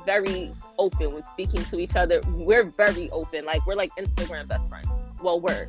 very 0.05 0.51
open 0.77 1.13
when 1.13 1.23
speaking 1.25 1.63
to 1.65 1.79
each 1.79 1.95
other. 1.95 2.21
We're 2.27 2.63
very 2.63 3.09
open. 3.11 3.45
Like 3.45 3.65
we're 3.65 3.75
like 3.75 3.91
Instagram 3.97 4.47
best 4.47 4.67
friends. 4.69 4.87
Well, 5.21 5.39
we're 5.39 5.67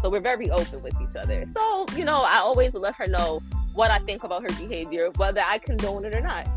so 0.00 0.10
we're 0.10 0.20
very 0.20 0.50
open 0.50 0.82
with 0.82 1.00
each 1.00 1.16
other. 1.16 1.46
So, 1.54 1.86
you 1.96 2.04
know, 2.04 2.22
I 2.22 2.38
always 2.38 2.74
let 2.74 2.94
her 2.96 3.06
know 3.06 3.40
what 3.74 3.90
I 3.90 4.00
think 4.00 4.24
about 4.24 4.42
her 4.42 4.48
behavior, 4.48 5.10
whether 5.16 5.40
I 5.40 5.58
condone 5.58 6.04
it 6.04 6.14
or 6.14 6.20
not. 6.20 6.48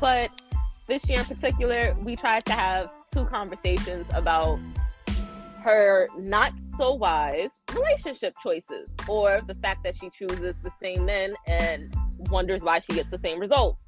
But 0.00 0.30
this 0.86 1.06
year 1.08 1.18
in 1.18 1.24
particular, 1.24 1.94
we 2.02 2.14
tried 2.14 2.44
to 2.46 2.52
have 2.52 2.90
two 3.12 3.26
conversations 3.26 4.06
about 4.14 4.58
her 5.62 6.06
not 6.16 6.52
so 6.76 6.94
wise 6.94 7.50
relationship 7.74 8.34
choices 8.42 8.88
or 9.08 9.42
the 9.46 9.54
fact 9.56 9.82
that 9.82 9.96
she 9.96 10.08
chooses 10.10 10.54
the 10.62 10.70
same 10.80 11.04
men 11.04 11.34
and 11.46 11.92
wonders 12.30 12.62
why 12.62 12.80
she 12.80 12.94
gets 12.94 13.10
the 13.10 13.18
same 13.18 13.38
results. 13.40 13.78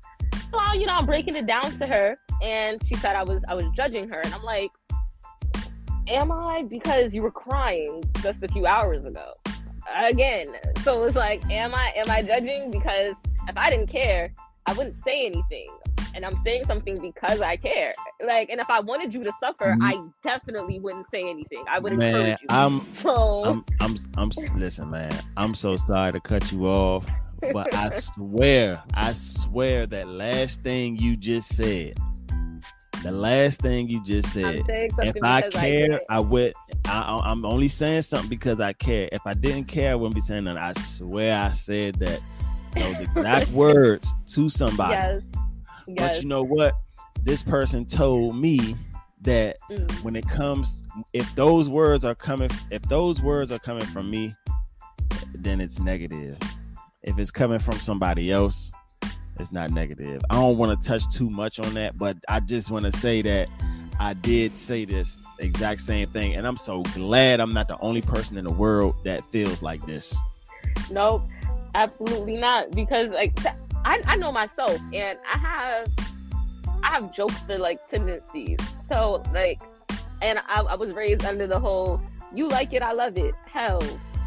So 0.51 0.73
you 0.73 0.87
know, 0.87 0.95
I'm 0.95 1.07
breaking 1.07 1.37
it 1.37 1.47
down 1.47 1.77
to 1.79 1.87
her 1.87 2.19
and 2.43 2.83
she 2.87 2.95
said 2.95 3.17
I 3.17 3.23
was 3.23 3.43
I 3.49 3.55
was 3.55 3.67
judging 3.77 4.09
her 4.11 4.21
and 4.21 4.33
I'm 4.35 4.43
like, 4.43 4.71
Am 6.09 6.33
I? 6.33 6.65
Because 6.69 7.13
you 7.13 7.23
were 7.23 7.31
crying 7.31 8.03
just 8.23 8.43
a 8.43 8.49
few 8.49 8.67
hours 8.67 9.05
ago. 9.05 9.31
Again. 9.97 10.47
So 10.83 11.05
it's 11.05 11.17
like, 11.17 11.49
am 11.51 11.75
I 11.75 11.93
am 11.97 12.11
I 12.11 12.23
judging? 12.23 12.71
Because 12.71 13.15
if 13.49 13.57
I 13.57 13.71
didn't 13.71 13.87
care, 13.89 14.33
I 14.67 14.73
wouldn't 14.73 14.97
say 15.05 15.27
anything. 15.27 15.69
And 16.13 16.27
I'm 16.27 16.37
saying 16.43 16.65
something 16.65 17.01
because 17.01 17.41
I 17.41 17.57
care. 17.57 17.93
Like, 18.27 18.51
and 18.51 18.61
if 18.61 18.69
I 18.69 18.81
wanted 18.81 19.15
you 19.15 19.23
to 19.23 19.33
suffer, 19.39 19.77
Mhm. 19.79 19.79
I 19.81 20.09
definitely 20.25 20.81
wouldn't 20.81 21.07
say 21.13 21.23
anything. 21.23 21.65
I 21.71 21.79
would 21.79 21.93
Man, 21.93 22.15
encourage 22.15 22.41
you. 22.41 22.47
I'm 22.51 22.93
so 22.93 23.45
I'm 23.45 23.65
I'm 23.81 23.97
I'm 24.17 24.31
listen, 24.57 24.91
man. 24.91 25.13
I'm 25.37 25.55
so 25.55 25.77
sorry 25.77 26.11
to 26.13 26.21
cut 26.21 26.51
you 26.51 26.67
off, 26.67 27.07
but 27.53 27.75
I 27.75 27.91
swear, 27.91 28.83
I 28.95 29.13
swear 29.13 29.87
that 29.87 30.09
last 30.09 30.63
thing 30.63 30.97
you 30.97 31.17
just 31.17 31.55
said, 31.55 31.99
the 33.03 33.11
last 33.11 33.61
thing 33.61 33.89
you 33.89 34.05
just 34.05 34.33
said. 34.33 34.63
If 34.69 35.17
I 35.23 35.43
care, 35.49 36.01
I, 36.11 36.17
I, 36.17 36.21
would. 36.21 36.53
I, 36.87 37.23
I'm 37.25 37.45
only 37.47 37.69
saying 37.69 38.03
something 38.03 38.29
because 38.29 38.61
I 38.61 38.75
care. 38.75 39.09
If 39.11 39.23
I 39.27 39.35
didn't 39.35 39.65
care, 39.65 39.93
I 39.93 39.95
wouldn't 39.95 40.15
be 40.15 40.21
saying 40.21 40.45
that. 40.45 40.59
I 40.59 40.75
swear, 40.75 41.39
I 41.39 41.53
said 41.53 41.95
that 41.97 42.21
those 42.75 43.01
exact 43.01 43.51
words 43.53 44.13
to 44.29 44.51
somebody. 44.51 44.93
Yes. 44.93 45.25
But 45.89 46.23
you 46.23 46.29
know 46.29 46.43
what? 46.43 46.75
This 47.23 47.43
person 47.43 47.87
told 47.87 48.37
me 48.37 48.77
that 49.23 49.57
Mm. 49.71 50.03
when 50.03 50.17
it 50.17 50.27
comes 50.29 50.83
if 51.13 51.35
those 51.35 51.69
words 51.69 52.05
are 52.07 52.15
coming 52.15 52.49
if 52.71 52.81
those 52.83 53.21
words 53.21 53.53
are 53.53 53.59
coming 53.59 53.85
from 53.87 54.11
me 54.11 54.35
then 55.35 55.61
it's 55.61 55.79
negative 55.79 56.39
if 57.03 57.19
it's 57.19 57.31
coming 57.31 57.59
from 57.59 57.79
somebody 57.79 58.31
else 58.31 58.73
it's 59.39 59.53
not 59.53 59.71
negative 59.71 60.23
i 60.31 60.35
don't 60.35 60.59
want 60.59 60.81
to 60.81 60.89
touch 60.89 61.09
too 61.15 61.31
much 61.31 61.59
on 61.59 61.73
that 61.75 61.97
but 61.97 62.17
i 62.29 62.41
just 62.41 62.71
want 62.71 62.85
to 62.85 62.93
say 62.93 63.23
that 63.23 63.49
i 63.99 64.13
did 64.13 64.57
say 64.57 64.85
this 64.85 65.19
exact 65.39 65.81
same 65.81 66.07
thing 66.09 66.35
and 66.35 66.47
i'm 66.47 66.57
so 66.57 66.83
glad 66.95 67.41
i'm 67.41 67.55
not 67.55 67.67
the 67.69 67.79
only 67.81 68.03
person 68.03 68.37
in 68.37 68.45
the 68.45 68.53
world 68.53 68.95
that 69.05 69.25
feels 69.31 69.63
like 69.63 69.85
this 69.87 70.15
Nope, 70.91 71.29
absolutely 71.75 72.37
not. 72.37 72.73
Because 72.73 73.11
like 73.11 73.39
I, 73.85 74.03
I 74.07 74.17
know 74.17 74.33
myself, 74.33 74.79
and 74.93 75.19
I 75.33 75.39
have 75.39 75.91
I 76.83 76.89
have 76.89 77.05
jokester 77.13 77.59
like 77.59 77.89
tendencies. 77.89 78.59
So 78.89 79.23
like, 79.33 79.61
and 80.21 80.41
I, 80.49 80.63
I 80.63 80.75
was 80.75 80.93
raised 80.93 81.25
under 81.25 81.47
the 81.47 81.59
whole 81.59 82.01
"you 82.35 82.49
like 82.49 82.73
it, 82.73 82.83
I 82.83 82.93
love 82.93 83.17
it" 83.19 83.35
hell 83.47 83.83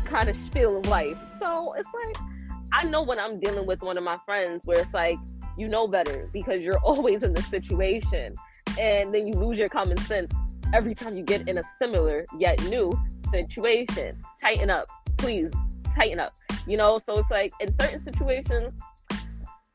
kind 0.05 0.29
of 0.29 0.37
spiel 0.45 0.77
of 0.77 0.85
life. 0.87 1.17
So 1.39 1.73
it's 1.73 1.89
like 1.93 2.32
I 2.73 2.83
know 2.83 3.03
when 3.03 3.19
I'm 3.19 3.39
dealing 3.39 3.65
with 3.65 3.81
one 3.81 3.97
of 3.97 4.03
my 4.03 4.17
friends 4.25 4.65
where 4.65 4.81
it's 4.81 4.93
like 4.93 5.19
you 5.57 5.67
know 5.67 5.87
better 5.87 6.29
because 6.33 6.61
you're 6.61 6.79
always 6.83 7.23
in 7.23 7.33
the 7.33 7.43
situation, 7.43 8.33
and 8.79 9.13
then 9.13 9.27
you 9.27 9.33
lose 9.33 9.57
your 9.57 9.69
common 9.69 9.97
sense 9.97 10.33
every 10.73 10.95
time 10.95 11.15
you 11.15 11.23
get 11.23 11.47
in 11.47 11.59
a 11.59 11.63
similar 11.79 12.25
yet 12.37 12.61
new 12.63 12.91
situation. 13.31 14.21
Tighten 14.41 14.69
up, 14.69 14.87
please. 15.17 15.51
Tighten 15.95 16.19
up 16.19 16.33
you 16.67 16.77
know 16.77 16.99
so 16.99 17.19
it's 17.19 17.29
like 17.29 17.51
in 17.59 17.73
certain 17.79 18.03
situations 18.03 18.73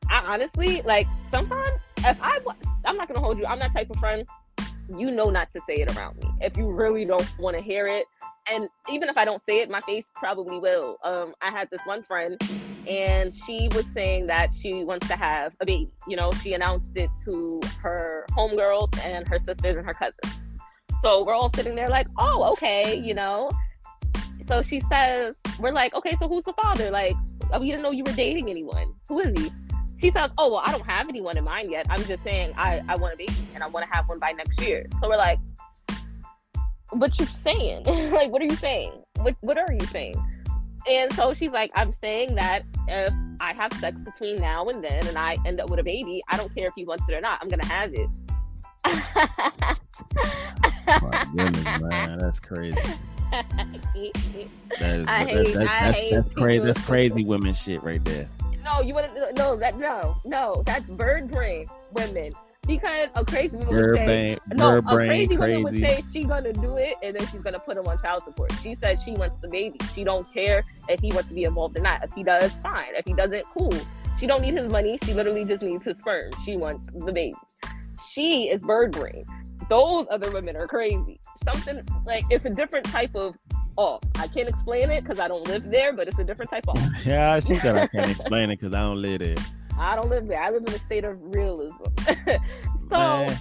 i 0.09 0.19
honestly 0.25 0.81
like 0.83 1.07
sometimes 1.29 1.79
if 1.99 2.21
i 2.21 2.39
i'm 2.85 2.97
not 2.97 3.07
gonna 3.07 3.19
hold 3.19 3.37
you 3.37 3.45
i'm 3.45 3.59
that 3.59 3.71
type 3.73 3.89
of 3.89 3.97
friend 3.97 4.25
you 4.97 5.11
know 5.11 5.29
not 5.29 5.47
to 5.53 5.61
say 5.67 5.75
it 5.75 5.95
around 5.95 6.17
me 6.17 6.29
if 6.41 6.57
you 6.57 6.71
really 6.71 7.05
don't 7.05 7.37
want 7.39 7.55
to 7.55 7.61
hear 7.61 7.83
it 7.83 8.05
and 8.51 8.67
even 8.89 9.09
if 9.09 9.17
i 9.17 9.25
don't 9.25 9.41
say 9.47 9.59
it 9.61 9.69
my 9.69 9.79
face 9.81 10.05
probably 10.15 10.59
will 10.59 10.97
um 11.03 11.33
i 11.41 11.49
had 11.49 11.67
this 11.71 11.81
one 11.85 12.03
friend 12.03 12.37
and 12.89 13.33
she 13.45 13.69
was 13.73 13.85
saying 13.93 14.27
that 14.27 14.49
she 14.53 14.83
wants 14.83 15.07
to 15.07 15.15
have 15.15 15.53
a 15.59 15.65
baby. 15.65 15.89
You 16.07 16.17
know, 16.17 16.31
she 16.41 16.53
announced 16.53 16.91
it 16.95 17.09
to 17.25 17.61
her 17.81 18.25
homegirls 18.31 18.97
and 19.05 19.27
her 19.27 19.39
sisters 19.39 19.75
and 19.75 19.85
her 19.85 19.93
cousins. 19.93 20.39
So 21.01 21.23
we're 21.25 21.33
all 21.33 21.51
sitting 21.55 21.75
there 21.75 21.87
like, 21.87 22.07
oh, 22.17 22.51
okay, 22.53 22.99
you 22.99 23.13
know. 23.13 23.49
So 24.47 24.63
she 24.63 24.79
says, 24.81 25.35
we're 25.59 25.71
like, 25.71 25.93
okay, 25.93 26.15
so 26.19 26.27
who's 26.27 26.43
the 26.43 26.53
father? 26.53 26.89
Like, 26.89 27.15
we 27.59 27.67
didn't 27.67 27.83
know 27.83 27.91
you 27.91 28.03
were 28.03 28.13
dating 28.13 28.49
anyone. 28.49 28.93
Who 29.07 29.19
is 29.19 29.39
he? 29.39 29.51
She 29.99 30.11
says, 30.11 30.31
oh, 30.37 30.49
well, 30.49 30.63
I 30.65 30.71
don't 30.71 30.85
have 30.85 31.09
anyone 31.09 31.37
in 31.37 31.43
mind 31.43 31.69
yet. 31.69 31.85
I'm 31.89 32.03
just 32.05 32.23
saying 32.23 32.53
I, 32.57 32.81
I 32.87 32.95
want 32.95 33.13
a 33.13 33.17
baby 33.17 33.33
and 33.53 33.63
I 33.63 33.67
want 33.67 33.85
to 33.85 33.95
have 33.95 34.07
one 34.07 34.17
by 34.17 34.31
next 34.31 34.59
year. 34.61 34.87
So 35.01 35.09
we're 35.09 35.17
like, 35.17 35.39
what 36.91 37.19
you 37.19 37.25
saying? 37.25 37.83
like, 38.11 38.31
what 38.31 38.41
are 38.41 38.45
you 38.45 38.55
saying? 38.55 38.91
What, 39.17 39.35
what 39.41 39.57
are 39.57 39.71
you 39.71 39.85
saying? 39.87 40.15
And 40.87 41.11
so 41.13 41.33
she's 41.33 41.51
like, 41.51 41.71
I'm 41.75 41.93
saying 42.01 42.35
that 42.35 42.63
if 42.87 43.13
I 43.39 43.53
have 43.53 43.73
sex 43.73 43.99
between 44.01 44.37
now 44.37 44.65
and 44.65 44.83
then 44.83 45.05
and 45.07 45.17
I 45.17 45.37
end 45.45 45.59
up 45.59 45.69
with 45.69 45.79
a 45.79 45.83
baby, 45.83 46.21
I 46.29 46.37
don't 46.37 46.53
care 46.55 46.67
if 46.67 46.73
he 46.75 46.85
wants 46.85 47.03
it 47.07 47.13
or 47.13 47.21
not. 47.21 47.39
I'm 47.41 47.49
to 47.49 47.67
have 47.67 47.93
it. 47.93 48.09
My 51.01 51.27
goodness, 51.35 51.63
man, 51.81 52.17
that's 52.17 52.39
crazy. 52.39 52.77
That 53.31 54.95
is, 54.95 55.07
I 55.07 55.25
hate- 55.25 55.57
I 55.57 55.63
that's, 55.65 55.99
hate 56.01 56.13
that's 56.13 56.33
crazy. 56.33 56.65
That's 56.65 56.85
crazy 56.85 57.23
women 57.23 57.53
shit 57.53 57.83
right 57.83 58.03
there. 58.05 58.27
No, 58.63 58.81
you 58.81 58.93
want 58.93 59.13
to 59.13 59.33
no 59.35 59.55
that 59.57 59.77
no 59.77 60.17
no 60.25 60.63
that's 60.65 60.89
bird 60.89 61.29
brain 61.29 61.67
women 61.91 62.33
because 62.67 63.09
a 63.15 63.25
crazy 63.25 63.57
woman 63.57 63.75
would 63.75 63.95
say 63.95 64.37
no 64.53 64.77
a 64.77 64.81
brain, 64.81 65.27
crazy, 65.27 65.37
woman 65.37 65.63
would 65.63 65.73
say 65.73 66.03
she 66.13 66.23
gonna 66.23 66.53
do 66.53 66.77
it 66.77 66.95
and 67.01 67.15
then 67.15 67.27
she's 67.27 67.41
gonna 67.41 67.59
put 67.59 67.77
him 67.77 67.87
on 67.87 67.99
child 68.01 68.23
support. 68.23 68.51
She 68.61 68.75
said 68.75 69.01
she 69.01 69.11
wants 69.11 69.35
the 69.41 69.49
baby. 69.49 69.77
She 69.95 70.03
don't 70.03 70.31
care 70.33 70.63
if 70.87 70.99
he 70.99 71.11
wants 71.11 71.29
to 71.29 71.35
be 71.35 71.45
involved 71.45 71.77
or 71.77 71.81
not. 71.81 72.03
If 72.03 72.13
he 72.13 72.23
does, 72.23 72.51
fine. 72.53 72.93
If 72.95 73.05
he 73.05 73.13
doesn't, 73.13 73.43
cool. 73.45 73.73
She 74.19 74.27
don't 74.27 74.41
need 74.41 74.53
his 74.55 74.71
money. 74.71 74.99
She 75.03 75.13
literally 75.13 75.45
just 75.45 75.61
needs 75.61 75.83
his 75.83 75.97
sperm. 75.99 76.31
She 76.45 76.57
wants 76.57 76.89
the 76.93 77.11
baby. 77.11 77.33
She 78.11 78.49
is 78.49 78.61
bird 78.61 78.91
brain. 78.91 79.25
Those 79.69 80.07
other 80.11 80.31
women 80.31 80.55
are 80.55 80.67
crazy. 80.67 81.19
Something 81.43 81.81
like 82.05 82.23
it's 82.29 82.45
a 82.45 82.49
different 82.49 82.85
type 82.85 83.15
of 83.15 83.35
off. 83.77 84.03
I 84.15 84.27
can't 84.27 84.49
explain 84.49 84.91
it 84.91 85.01
because 85.01 85.19
I 85.19 85.27
don't 85.27 85.47
live 85.47 85.69
there, 85.71 85.93
but 85.93 86.07
it's 86.07 86.19
a 86.19 86.23
different 86.23 86.51
type 86.51 86.67
of 86.67 86.77
off. 86.77 86.89
Yeah, 87.05 87.39
she 87.39 87.55
said 87.55 87.77
I 87.77 87.87
can't 87.87 88.09
explain 88.09 88.49
it 88.51 88.59
because 88.59 88.73
I 88.73 88.81
don't 88.81 89.01
live 89.01 89.19
there. 89.19 89.35
I 89.79 89.95
don't 89.95 90.09
live 90.09 90.27
there. 90.27 90.41
I 90.41 90.49
live 90.49 90.63
in 90.67 90.73
a 90.73 90.79
state 90.79 91.05
of 91.05 91.17
realism. 91.33 91.73
so 92.05 92.97
Man. 92.97 93.39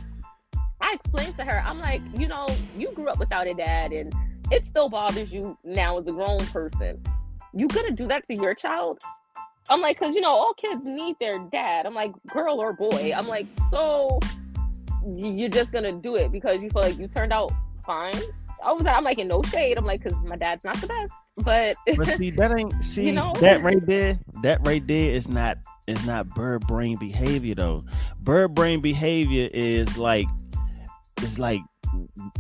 I 0.80 0.94
explained 0.94 1.36
to 1.38 1.44
her, 1.44 1.62
I'm 1.66 1.80
like, 1.80 2.00
you 2.16 2.28
know, 2.28 2.46
you 2.76 2.92
grew 2.92 3.08
up 3.08 3.18
without 3.18 3.46
a 3.46 3.54
dad 3.54 3.92
and 3.92 4.14
it 4.50 4.66
still 4.68 4.88
bothers 4.88 5.30
you 5.30 5.58
now 5.64 5.98
as 5.98 6.06
a 6.06 6.12
grown 6.12 6.38
person. 6.46 7.02
You 7.52 7.66
gonna 7.68 7.90
do 7.90 8.06
that 8.08 8.26
to 8.28 8.40
your 8.40 8.54
child? 8.54 9.00
I'm 9.68 9.80
like, 9.80 9.98
cause 9.98 10.14
you 10.14 10.20
know, 10.20 10.30
all 10.30 10.54
kids 10.54 10.84
need 10.84 11.16
their 11.20 11.38
dad. 11.38 11.86
I'm 11.86 11.94
like, 11.94 12.12
girl 12.28 12.60
or 12.60 12.72
boy. 12.72 13.12
I'm 13.14 13.26
like, 13.26 13.46
so 13.70 14.20
you're 15.16 15.48
just 15.48 15.72
gonna 15.72 15.92
do 15.92 16.16
it 16.16 16.30
because 16.32 16.60
you 16.60 16.70
feel 16.70 16.82
like 16.82 16.98
you 16.98 17.08
turned 17.08 17.32
out 17.32 17.50
fine. 17.84 18.14
I 18.64 18.72
was, 18.72 18.86
I'm 18.86 19.04
like, 19.04 19.18
in 19.18 19.28
no 19.28 19.42
shade. 19.42 19.76
I'm 19.76 19.84
like, 19.84 20.02
cause 20.02 20.14
my 20.24 20.36
dad's 20.36 20.64
not 20.64 20.76
the 20.80 20.86
best, 20.86 21.12
but 21.36 21.76
But 21.96 22.06
see, 22.06 22.30
that 22.30 22.56
ain't 22.56 22.72
see 22.84 23.10
know? 23.12 23.32
that 23.40 23.62
right 23.62 23.84
there. 23.86 24.18
That 24.42 24.64
right 24.66 24.86
there 24.86 25.10
is 25.10 25.28
not 25.28 25.58
is 25.88 26.04
not 26.06 26.28
bird 26.34 26.66
brain 26.66 26.96
behavior 26.98 27.54
though. 27.54 27.84
Bird 28.20 28.54
brain 28.54 28.80
behavior 28.80 29.48
is 29.52 29.96
like 29.98 30.26
it's 31.18 31.38
like 31.38 31.60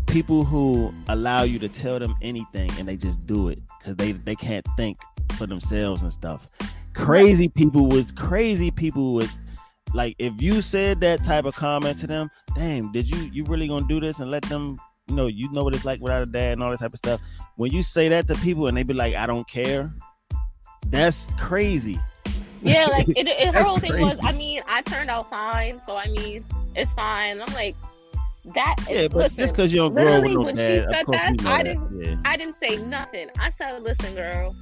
people 0.06 0.44
who 0.44 0.92
allow 1.08 1.42
you 1.42 1.58
to 1.58 1.68
tell 1.68 1.98
them 1.98 2.14
anything 2.22 2.70
and 2.78 2.86
they 2.86 2.96
just 2.96 3.26
do 3.26 3.48
it 3.48 3.58
because 3.78 3.96
they 3.96 4.12
they 4.12 4.36
can't 4.36 4.66
think 4.76 4.98
for 5.36 5.46
themselves 5.46 6.02
and 6.02 6.12
stuff. 6.12 6.46
Crazy 6.94 7.48
people 7.48 7.86
was 7.86 8.12
crazy 8.12 8.70
people 8.70 9.14
would 9.14 9.30
like 9.94 10.14
if 10.18 10.40
you 10.40 10.60
said 10.60 11.00
that 11.00 11.24
type 11.24 11.44
of 11.44 11.54
comment 11.54 11.98
to 11.98 12.06
them. 12.06 12.30
Damn, 12.54 12.92
did 12.92 13.08
you 13.08 13.30
you 13.32 13.44
really 13.44 13.68
gonna 13.68 13.86
do 13.88 14.00
this 14.00 14.20
and 14.20 14.30
let 14.30 14.42
them? 14.44 14.78
You 15.08 15.14
know, 15.14 15.26
you 15.26 15.50
know 15.52 15.64
what 15.64 15.74
it's 15.74 15.86
like 15.86 16.02
without 16.02 16.20
a 16.22 16.26
dad 16.26 16.52
and 16.52 16.62
all 16.62 16.70
that 16.70 16.80
type 16.80 16.92
of 16.92 16.98
stuff 16.98 17.22
when 17.58 17.72
you 17.72 17.82
say 17.82 18.08
that 18.08 18.28
to 18.28 18.36
people 18.36 18.68
and 18.68 18.76
they 18.76 18.84
be 18.84 18.94
like, 18.94 19.16
I 19.16 19.26
don't 19.26 19.46
care, 19.48 19.92
that's 20.90 21.34
crazy. 21.34 21.98
Yeah, 22.62 22.86
like 22.86 23.08
it, 23.08 23.26
it, 23.26 23.54
her 23.54 23.62
whole 23.64 23.78
thing 23.78 24.00
was. 24.00 24.18
I 24.22 24.32
mean, 24.32 24.62
I 24.66 24.82
turned 24.82 25.10
out 25.10 25.30
fine, 25.30 25.80
so 25.86 25.96
I 25.96 26.08
mean, 26.08 26.44
it's 26.74 26.90
fine. 26.92 27.40
I'm 27.40 27.52
like, 27.54 27.76
that. 28.54 28.76
Yeah, 28.88 29.08
but 29.08 29.16
listen, 29.16 29.38
just 29.38 29.54
because 29.54 29.72
you 29.72 29.78
don't 29.78 29.94
grow 29.94 30.20
with 30.20 30.32
no 30.32 30.40
when 30.42 30.56
she 30.56 30.62
dad, 30.62 30.84
said 30.90 31.00
of 31.00 31.06
course 31.06 31.22
that, 31.22 31.46
I 31.46 31.62
that. 31.62 31.98
Yeah. 32.00 32.16
I 32.24 32.36
didn't 32.36 32.56
say 32.56 32.76
nothing. 32.86 33.28
I 33.38 33.50
said, 33.58 33.82
listen, 33.82 34.14
girl. 34.14 34.54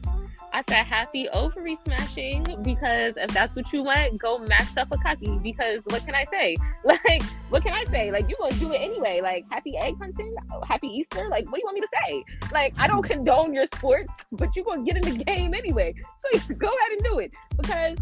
I 0.53 0.63
said, 0.69 0.85
happy 0.85 1.29
ovary 1.31 1.79
smashing 1.85 2.45
because 2.63 3.17
if 3.17 3.31
that's 3.31 3.55
what 3.55 3.73
you 3.73 3.83
want, 3.83 4.19
go 4.19 4.39
mash 4.39 4.77
up 4.77 4.89
a 4.91 4.97
cocky. 4.99 5.39
Because 5.39 5.81
what 5.87 6.05
can 6.05 6.15
I 6.15 6.25
say? 6.31 6.57
Like, 6.85 7.23
what 7.51 7.65
can 7.65 7.73
I 7.73 7.85
say? 7.91 8.13
Like, 8.13 8.29
you 8.29 8.37
gonna 8.39 8.55
do 8.55 8.73
it 8.73 8.81
anyway. 8.81 9.21
Like, 9.21 9.45
happy 9.51 9.77
egg 9.77 9.97
hunting, 10.01 10.33
happy 10.69 10.87
Easter. 10.87 11.29
Like, 11.29 11.45
what 11.47 11.57
do 11.57 11.61
you 11.61 11.65
want 11.65 11.75
me 11.75 11.81
to 11.81 11.89
say? 12.07 12.25
Like, 12.53 12.75
I 12.79 12.87
don't 12.87 13.03
condone 13.03 13.53
your 13.53 13.67
sports, 13.75 14.13
but 14.31 14.55
you 14.55 14.63
gonna 14.63 14.85
get 14.85 14.97
in 14.97 15.19
the 15.19 15.25
game 15.25 15.53
anyway. 15.53 15.95
So 16.19 16.39
you 16.49 16.55
go 16.59 16.69
ahead 16.69 16.93
and 16.93 17.01
do 17.03 17.19
it 17.19 17.35
because 17.57 17.99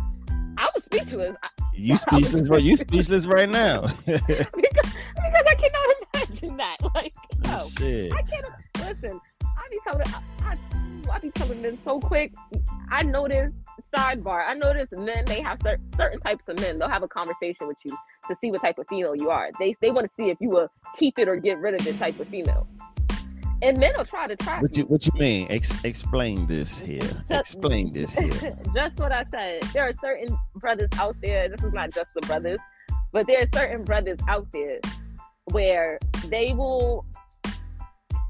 I 0.59 0.71
was 0.75 0.85
speechless. 0.85 1.37
I, 1.43 1.49
You 1.75 1.97
speechless, 1.97 2.49
right? 2.49 2.63
You 2.63 2.77
speechless 2.77 3.27
right 3.27 3.49
now. 3.49 3.83
because, 4.07 4.27
because 4.27 5.47
I 5.49 5.55
cannot 5.59 5.97
imagine 6.15 6.57
that. 6.59 6.77
Like, 6.95 7.15
oh, 7.23 7.37
no, 7.45 7.69
Shit. 7.79 8.13
I 8.13 8.23
can't. 8.23 8.47
Listen, 8.79 9.21
I 9.65 9.69
be 9.71 9.79
telling, 9.87 10.07
I, 10.09 10.21
I, 10.45 11.15
I 11.15 11.19
be 11.21 11.31
telling 11.31 11.63
them 11.63 11.79
so 11.85 12.01
quick. 12.01 12.33
I 12.91 13.03
notice 13.03 13.53
sidebar. 13.97 14.47
I 14.47 14.55
noticed 14.55 14.93
men 14.93 15.25
they 15.27 15.41
have 15.41 15.59
cer- 15.63 15.81
certain 15.97 16.21
types 16.21 16.45
of 16.49 16.61
men. 16.61 16.79
They'll 16.79 16.89
have 16.89 17.03
a 17.03 17.09
conversation 17.09 17.67
with 17.69 17.77
you 17.85 17.97
to 18.29 18.37
see 18.41 18.51
what 18.51 18.61
type 18.61 18.79
of 18.79 18.87
female 18.89 19.15
you 19.17 19.31
are. 19.31 19.51
They 19.59 19.77
they 19.81 19.91
want 19.91 20.09
to 20.09 20.15
see 20.17 20.31
if 20.31 20.39
you 20.41 20.51
will 20.51 20.69
keep 20.99 21.19
it 21.19 21.29
or 21.29 21.37
get 21.37 21.59
rid 21.59 21.75
of 21.75 21.85
this 21.85 21.99
type 21.99 22.19
of 22.19 22.29
female. 22.29 22.67
And 23.63 23.79
men 23.79 23.93
will 23.97 24.05
try 24.05 24.27
to 24.27 24.37
trap 24.37 24.61
What 24.63 24.77
you 24.77 24.85
what 24.85 25.07
you 25.07 25.13
mean? 25.15 25.47
Ex- 25.49 25.85
explain 25.85 26.47
this 26.47 26.79
here. 26.79 27.09
Explain 27.31 27.93
this 27.93 28.15
here. 28.15 28.31
just 28.75 28.99
what 28.99 29.13
I 29.13 29.25
said. 29.31 29.63
There 29.73 29.89
are 29.89 29.95
certain 30.01 30.37
brothers 30.57 30.91
out 30.99 31.17
there. 31.23 31.49
This 31.49 31.63
is 31.63 31.73
not 31.73 31.91
just 31.93 32.15
the 32.15 32.21
brothers, 32.23 32.59
but 33.13 33.27
there 33.27 33.43
are 33.43 33.49
certain 33.55 33.85
brothers 33.85 34.19
out 34.29 34.51
there 34.53 34.81
where 35.47 35.99
they 36.29 36.53
will 36.53 37.07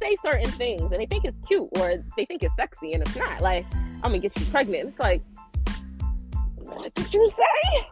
say 0.05 0.17
certain 0.23 0.51
things 0.53 0.83
and 0.83 0.93
they 0.93 1.07
think 1.07 1.25
it's 1.25 1.37
cute 1.47 1.69
or 1.79 2.05
they 2.17 2.25
think 2.27 2.43
it's 2.43 2.55
sexy 2.57 2.93
and 2.93 3.03
it's 3.03 3.17
not. 3.17 3.41
Like, 3.41 3.67
I'm 3.75 4.11
gonna 4.11 4.19
get 4.19 4.39
you 4.39 4.47
pregnant. 4.47 4.91
It's 4.91 4.99
like, 4.99 5.23
what 6.59 6.95
did 6.95 7.13
you 7.15 7.31
say? 7.31 7.87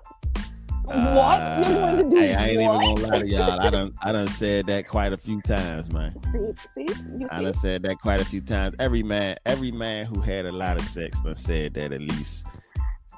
what? 0.85 1.69
You're 1.69 1.79
going 1.79 1.97
to 1.97 2.11
do 2.11 2.17
Uh, 2.17 2.21
Hey, 2.21 2.35
I 2.35 2.49
ain't 2.49 2.63
what? 2.63 2.83
even 2.83 2.95
gonna 2.97 3.09
lie 3.09 3.19
to 3.21 3.27
y'all. 3.29 3.61
I 3.61 3.71
done 3.71 3.95
I 4.03 4.13
done 4.13 4.29
said 4.29 4.67
that 4.67 4.89
quite 4.89 5.13
a 5.13 5.17
few 5.17 5.41
times, 5.43 5.93
man. 5.93 6.11
See, 6.75 6.87
see, 6.89 7.27
I 7.31 7.41
done 7.43 7.55
said 7.55 7.83
that 7.85 7.99
quite 7.99 8.21
a 8.21 8.25
few 8.25 8.41
times. 8.41 8.75
Every 8.79 9.03
man, 9.03 9.37
every 9.47 9.71
man 9.71 10.07
who 10.07 10.21
had 10.21 10.45
a 10.45 10.53
lot 10.53 10.77
of 10.77 10.85
sex 10.85 11.21
done 11.21 11.37
said 11.37 11.75
that 11.75 11.93
at 11.93 12.01
least 12.01 12.47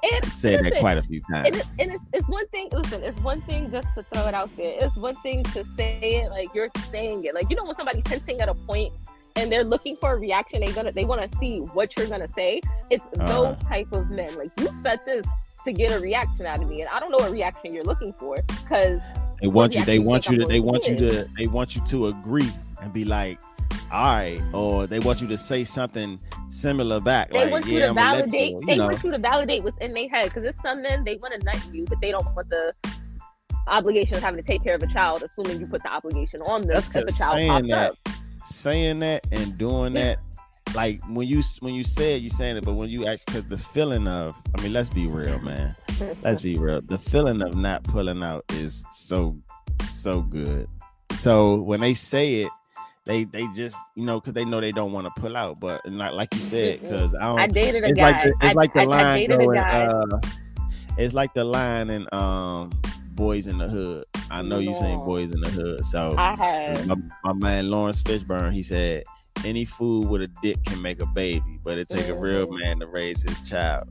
And 0.03 0.25
said 0.31 0.63
that 0.65 0.79
quite 0.79 0.97
a 0.97 1.03
few 1.03 1.21
times. 1.21 1.47
and, 1.47 1.55
it, 1.55 1.65
and 1.79 1.91
it's, 1.93 2.03
it's 2.13 2.29
one 2.29 2.47
thing 2.49 2.67
listen 2.71 3.01
it's 3.03 3.19
one 3.21 3.41
thing 3.41 3.71
just 3.71 3.87
to 3.95 4.03
throw 4.03 4.27
it 4.27 4.33
out 4.33 4.49
there 4.57 4.77
it's 4.81 4.95
one 4.95 5.15
thing 5.15 5.43
to 5.45 5.63
say 5.63 5.97
it 6.01 6.29
like 6.29 6.49
you're 6.53 6.69
saying 6.89 7.25
it 7.25 7.33
like 7.33 7.49
you 7.49 7.55
know 7.55 7.65
when 7.65 7.75
somebody's 7.75 8.03
hinting 8.07 8.39
at 8.41 8.49
a 8.49 8.53
point 8.53 8.93
and 9.35 9.51
they're 9.51 9.63
looking 9.63 9.95
for 9.97 10.13
a 10.13 10.17
reaction 10.17 10.59
they 10.61 10.71
gonna 10.73 10.91
they 10.91 11.05
want 11.05 11.21
to 11.31 11.37
see 11.37 11.59
what 11.59 11.95
you're 11.97 12.07
gonna 12.07 12.27
say 12.35 12.61
it's 12.89 13.03
Uh-huh. 13.17 13.25
those 13.25 13.57
type 13.65 13.91
of 13.93 14.09
men 14.11 14.35
like 14.37 14.51
you 14.59 14.69
said 14.83 14.99
this 15.05 15.25
to 15.63 15.73
get 15.73 15.91
a 15.91 15.99
reaction 15.99 16.45
out 16.45 16.61
of 16.61 16.67
me 16.69 16.81
and 16.81 16.89
i 16.91 16.99
don't 16.99 17.09
know 17.09 17.17
what 17.17 17.31
reaction 17.31 17.73
you're 17.73 17.83
looking 17.83 18.13
for 18.13 18.35
because 18.47 19.01
They 19.41 19.47
want 19.47 19.75
you. 19.75 19.83
They 19.83 19.99
want 19.99 20.29
you 20.29 20.37
to. 20.39 20.45
They 20.45 20.59
want 20.61 20.85
you 20.87 20.95
to. 20.95 21.25
They 21.37 21.47
want 21.47 21.75
you 21.75 21.81
to 21.87 22.07
agree 22.07 22.49
and 22.81 22.93
be 22.93 23.03
like, 23.03 23.37
"All 23.91 24.15
right," 24.15 24.41
or 24.53 24.87
they 24.87 24.99
want 24.99 25.21
you 25.21 25.27
to 25.27 25.37
say 25.37 25.63
something 25.63 26.19
similar 26.49 26.99
back. 26.99 27.31
they 27.31 27.43
like, 27.43 27.51
want 27.51 27.65
you 27.65 27.79
yeah, 27.79 27.87
to 27.87 27.93
let 27.93 27.95
validate 27.95 28.51
you, 28.51 28.61
they 28.65 28.75
know. 28.77 28.87
want 28.87 29.03
you 29.03 29.11
to 29.11 29.17
validate 29.19 29.63
what's 29.63 29.77
in 29.79 29.91
their 29.91 30.09
head 30.09 30.25
because 30.25 30.43
it's 30.43 30.61
some 30.61 30.81
men 30.81 31.03
they 31.03 31.17
want 31.17 31.33
to 31.39 31.43
nut 31.45 31.69
you 31.73 31.85
but 31.85 31.99
they 32.01 32.11
don't 32.11 32.23
want 32.35 32.49
the 32.49 32.73
obligation 33.67 34.15
of 34.15 34.21
having 34.21 34.41
to 34.41 34.47
take 34.47 34.63
care 34.63 34.75
of 34.75 34.83
a 34.83 34.87
child 34.87 35.23
assuming 35.23 35.59
you 35.59 35.65
put 35.65 35.81
the 35.81 35.91
obligation 35.91 36.39
on 36.43 36.61
them 36.61 36.75
That's 36.75 36.87
if 36.89 36.95
a 36.95 37.11
child 37.11 37.33
saying 37.33 37.67
that, 37.67 37.91
up 37.91 38.15
saying 38.45 38.99
that, 38.99 39.25
and 39.31 39.57
doing 39.57 39.93
that, 39.93 40.19
like 40.73 41.01
when 41.09 41.27
you 41.27 41.41
when 41.59 41.73
you 41.73 41.83
say 41.83 42.15
it, 42.15 42.21
you 42.21 42.29
saying 42.29 42.57
it, 42.57 42.65
but 42.65 42.73
when 42.73 42.89
you 42.89 43.07
act, 43.07 43.25
because 43.25 43.45
the 43.45 43.57
feeling 43.57 44.07
of, 44.07 44.35
I 44.57 44.61
mean, 44.61 44.73
let's 44.73 44.89
be 44.89 45.07
real, 45.07 45.39
man. 45.39 45.75
Let's 46.23 46.41
be 46.41 46.57
real. 46.57 46.81
The 46.81 46.97
feeling 46.97 47.41
of 47.41 47.55
not 47.55 47.83
pulling 47.83 48.23
out 48.23 48.45
is 48.53 48.83
so 48.91 49.37
so 49.83 50.21
good. 50.21 50.67
So 51.13 51.55
when 51.55 51.79
they 51.79 51.93
say 51.93 52.35
it, 52.35 52.51
they 53.05 53.23
they 53.25 53.47
just 53.55 53.77
you 53.95 54.03
know 54.03 54.19
because 54.19 54.33
they 54.33 54.45
know 54.45 54.59
they 54.59 54.71
don't 54.71 54.91
want 54.91 55.05
to 55.13 55.21
pull 55.21 55.37
out, 55.37 55.59
but 55.59 55.81
not 55.89 56.13
like 56.13 56.33
you 56.33 56.41
said 56.41 56.81
because 56.81 57.13
I 57.15 57.27
don't. 57.29 57.39
I 57.39 57.47
dated 57.47 57.83
a 57.83 57.87
it's 57.87 57.97
guy. 57.97 58.11
like 58.11 58.23
the, 58.23 58.29
it's 58.29 58.37
I, 58.41 58.51
like 58.53 58.73
the 58.73 58.79
I, 58.79 58.83
I 58.83 58.85
line 58.85 59.17
dated 59.19 59.37
going. 59.37 59.57
Uh, 59.59 60.19
it's 60.97 61.13
like 61.13 61.33
the 61.33 61.43
line 61.43 61.89
in 61.89 62.07
um 62.11 62.71
Boys 63.11 63.47
in 63.47 63.57
the 63.57 63.67
Hood. 63.67 64.03
I 64.31 64.41
know 64.41 64.59
you 64.59 64.73
seen. 64.73 65.03
Boys 65.05 65.31
in 65.31 65.39
the 65.41 65.49
Hood, 65.49 65.85
so 65.85 66.15
I 66.17 66.35
had. 66.35 66.87
my, 66.87 66.95
my 67.23 67.33
man 67.33 67.69
Laurence 67.69 68.01
Fishburne, 68.01 68.51
he 68.51 68.63
said, 68.63 69.03
any 69.45 69.65
fool 69.65 70.01
with 70.07 70.21
a 70.23 70.27
dick 70.41 70.57
can 70.65 70.81
make 70.81 70.99
a 70.99 71.05
baby, 71.05 71.59
but 71.63 71.77
it 71.77 71.87
take 71.87 72.07
a 72.07 72.15
real 72.15 72.47
Mhm. 72.47 72.59
man 72.59 72.79
to 72.79 72.87
raise 72.87 73.21
his 73.21 73.47
child. 73.47 73.87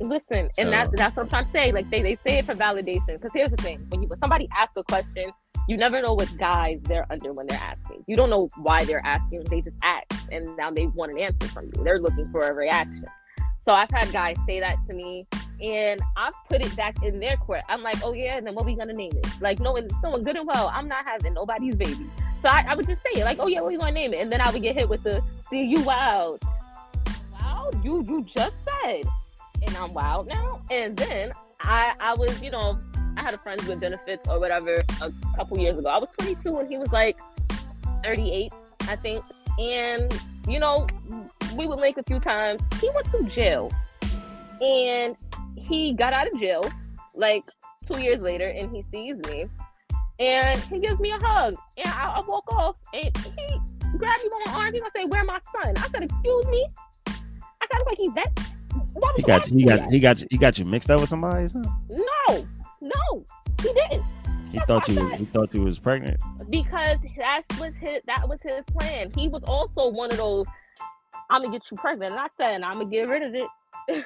Listen, 0.00 0.50
and 0.58 0.72
that's 0.72 0.90
that's 0.96 1.16
what 1.16 1.24
I'm 1.24 1.28
trying 1.28 1.44
to 1.46 1.50
say. 1.50 1.72
Like 1.72 1.88
they, 1.90 2.02
they 2.02 2.14
say 2.16 2.38
it 2.38 2.46
for 2.46 2.54
validation. 2.54 3.06
Because 3.06 3.32
here's 3.32 3.50
the 3.50 3.56
thing: 3.58 3.84
when 3.90 4.02
you 4.02 4.08
when 4.08 4.18
somebody 4.18 4.48
asks 4.56 4.76
a 4.76 4.82
question, 4.84 5.30
you 5.68 5.76
never 5.76 6.02
know 6.02 6.14
what 6.14 6.36
guys 6.36 6.80
they're 6.82 7.06
under 7.10 7.32
when 7.32 7.46
they're 7.46 7.58
asking. 7.58 8.04
You 8.06 8.16
don't 8.16 8.30
know 8.30 8.48
why 8.56 8.84
they're 8.84 9.04
asking. 9.04 9.44
They 9.44 9.62
just 9.62 9.76
ask, 9.82 10.04
and 10.30 10.56
now 10.56 10.70
they 10.70 10.86
want 10.86 11.12
an 11.12 11.18
answer 11.18 11.48
from 11.48 11.66
you. 11.66 11.84
They're 11.84 12.00
looking 12.00 12.30
for 12.30 12.48
a 12.48 12.52
reaction. 12.52 13.06
So 13.64 13.72
I've 13.72 13.90
had 13.90 14.12
guys 14.12 14.36
say 14.46 14.60
that 14.60 14.76
to 14.88 14.94
me, 14.94 15.26
and 15.62 16.00
I've 16.16 16.34
put 16.48 16.64
it 16.64 16.74
back 16.76 17.02
in 17.02 17.18
their 17.18 17.36
court. 17.36 17.62
I'm 17.68 17.82
like, 17.82 17.96
oh 18.04 18.12
yeah, 18.12 18.36
and 18.36 18.46
then 18.46 18.54
what 18.54 18.66
we 18.66 18.74
gonna 18.74 18.92
name 18.92 19.12
it? 19.16 19.26
Like 19.40 19.58
knowing 19.58 19.88
knowing 20.02 20.22
good 20.22 20.36
and 20.36 20.46
well, 20.46 20.70
I'm 20.74 20.86
not 20.86 21.06
having 21.06 21.32
nobody's 21.32 21.74
baby. 21.74 22.10
So 22.42 22.48
I, 22.48 22.66
I 22.68 22.74
would 22.74 22.86
just 22.86 23.02
say 23.02 23.20
it, 23.20 23.24
like, 23.24 23.38
oh 23.38 23.46
yeah, 23.46 23.62
what 23.62 23.72
we 23.72 23.78
gonna 23.78 23.92
name 23.92 24.12
it? 24.12 24.20
And 24.20 24.30
then 24.30 24.42
I 24.42 24.50
would 24.50 24.60
get 24.60 24.76
hit 24.76 24.86
with 24.88 25.02
the, 25.02 25.22
see 25.48 25.62
you 25.62 25.82
wild. 25.82 26.42
Wow, 27.32 27.70
you 27.82 28.02
you 28.02 28.22
just 28.22 28.56
said, 28.64 29.04
and 29.66 29.76
I'm 29.78 29.94
wild 29.94 30.28
now. 30.28 30.60
And 30.70 30.94
then 30.94 31.32
I 31.60 31.94
I 32.00 32.14
was, 32.14 32.42
you 32.42 32.50
know, 32.50 32.78
I 33.16 33.22
had 33.22 33.34
a 33.34 33.38
friend 33.38 33.60
with 33.62 33.80
benefits 33.80 34.28
or 34.28 34.38
whatever 34.40 34.82
a 35.00 35.12
couple 35.36 35.58
years 35.58 35.78
ago. 35.78 35.88
I 35.88 35.98
was 35.98 36.10
22 36.18 36.58
and 36.58 36.68
he 36.68 36.78
was 36.78 36.92
like 36.92 37.18
38, 38.02 38.52
I 38.82 38.96
think. 38.96 39.24
And 39.58 40.12
you 40.48 40.58
know, 40.58 40.86
we 41.56 41.66
would 41.66 41.78
link 41.78 41.96
a 41.96 42.02
few 42.02 42.20
times. 42.20 42.60
He 42.80 42.90
went 42.94 43.10
to 43.12 43.22
jail, 43.34 43.72
and 44.60 45.16
he 45.56 45.92
got 45.92 46.12
out 46.12 46.26
of 46.26 46.38
jail 46.38 46.64
like 47.14 47.44
two 47.90 48.00
years 48.00 48.20
later, 48.20 48.44
and 48.44 48.74
he 48.74 48.84
sees 48.92 49.16
me, 49.28 49.46
and 50.18 50.58
he 50.58 50.80
gives 50.80 51.00
me 51.00 51.12
a 51.12 51.18
hug, 51.18 51.54
and 51.76 51.86
I, 51.86 52.16
I 52.16 52.20
walk 52.26 52.52
off, 52.52 52.76
and 52.92 53.16
he 53.16 53.96
grabbed 53.96 54.22
me 54.22 54.28
by 54.30 54.52
my 54.52 54.52
arm. 54.52 54.74
He 54.74 54.80
gonna 54.80 54.90
say, 54.94 55.04
"Where 55.04 55.24
my 55.24 55.38
son?" 55.62 55.74
I 55.76 55.88
said, 55.88 56.02
"Excuse 56.02 56.46
me." 56.48 56.66
I 57.06 57.66
said, 57.72 57.82
"Like 57.86 57.96
he's 57.96 58.12
that." 58.14 58.54
He 59.16 59.22
got 59.22 59.48
you. 59.48 59.56
He 59.56 59.64
got 59.64 59.92
he 59.92 60.00
got 60.00 60.20
you. 60.20 60.26
He 60.30 60.36
got 60.36 60.58
you 60.58 60.64
mixed 60.64 60.90
up 60.90 61.00
with 61.00 61.08
somebody. 61.08 61.44
Or 61.44 61.48
something? 61.48 61.72
No, 61.88 62.46
no, 62.84 63.24
he 63.62 63.72
didn't. 63.72 64.04
He 64.52 64.60
thought 64.60 64.86
you. 64.88 65.08
He 65.10 65.24
thought 65.24 65.52
you 65.52 65.62
was 65.62 65.78
pregnant. 65.78 66.20
because 66.48 66.98
that 67.16 67.42
was 67.58 67.72
his 67.80 68.02
that 68.06 68.28
was 68.28 68.38
his 68.42 68.64
plan. 68.66 69.10
He 69.16 69.28
was 69.28 69.42
also 69.44 69.88
one 69.88 70.10
of 70.12 70.18
those 70.18 70.46
I'm 71.30 71.40
gonna 71.40 71.52
get 71.52 71.62
you 71.70 71.76
pregnant. 71.76 72.12
And 72.12 72.20
I 72.20 72.28
said, 72.36 72.62
I'm 72.62 72.72
gonna 72.72 72.84
get 72.86 73.08
rid 73.08 73.22
of 73.22 73.34
it. 73.34 73.48